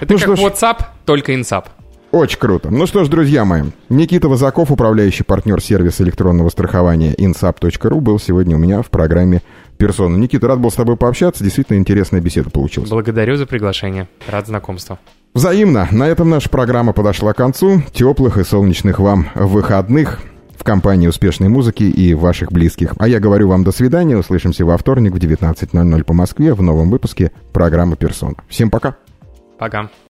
Это 0.00 0.14
Ну 0.14 0.18
как 0.18 0.36
ж. 0.36 0.40
WhatsApp, 0.40 0.84
только 1.04 1.32
InSap. 1.32 1.66
Очень 2.14 2.38
круто. 2.38 2.70
Ну 2.70 2.86
что 2.86 3.02
ж, 3.02 3.08
друзья 3.08 3.44
мои, 3.44 3.64
Никита 3.88 4.28
Вазаков, 4.28 4.70
управляющий 4.70 5.24
партнер 5.24 5.60
сервиса 5.60 6.04
электронного 6.04 6.48
страхования 6.48 7.12
insap.ru, 7.12 8.00
был 8.00 8.20
сегодня 8.20 8.54
у 8.54 8.58
меня 8.60 8.82
в 8.82 8.90
программе 8.90 9.42
«Персона». 9.78 10.16
Никита, 10.16 10.48
рад 10.48 10.60
был 10.60 10.70
с 10.70 10.74
тобой 10.74 10.96
пообщаться. 10.96 11.42
Действительно 11.42 11.76
интересная 11.76 12.20
беседа 12.20 12.50
получилась. 12.50 12.90
Благодарю 12.90 13.36
за 13.36 13.46
приглашение. 13.46 14.08
Рад 14.28 14.46
знакомству. 14.46 14.98
Взаимно. 15.34 15.88
На 15.90 16.06
этом 16.08 16.30
наша 16.30 16.48
программа 16.48 16.92
подошла 16.92 17.32
к 17.32 17.36
концу. 17.36 17.82
Теплых 17.92 18.38
и 18.38 18.44
солнечных 18.44 19.00
вам 19.00 19.28
выходных 19.34 20.20
в 20.56 20.62
компании 20.62 21.08
успешной 21.08 21.48
музыки 21.48 21.82
и 21.82 22.14
ваших 22.14 22.52
близких. 22.52 22.94
А 22.98 23.08
я 23.08 23.20
говорю 23.20 23.48
вам 23.48 23.64
до 23.64 23.72
свидания. 23.72 24.16
Услышимся 24.16 24.64
во 24.64 24.78
вторник 24.78 25.12
в 25.12 25.16
19.00 25.16 26.04
по 26.04 26.14
Москве 26.14 26.54
в 26.54 26.62
новом 26.62 26.90
выпуске 26.90 27.32
программы 27.52 27.96
«Персона». 27.96 28.36
Всем 28.48 28.70
пока. 28.70 28.96
Пока. 29.58 29.90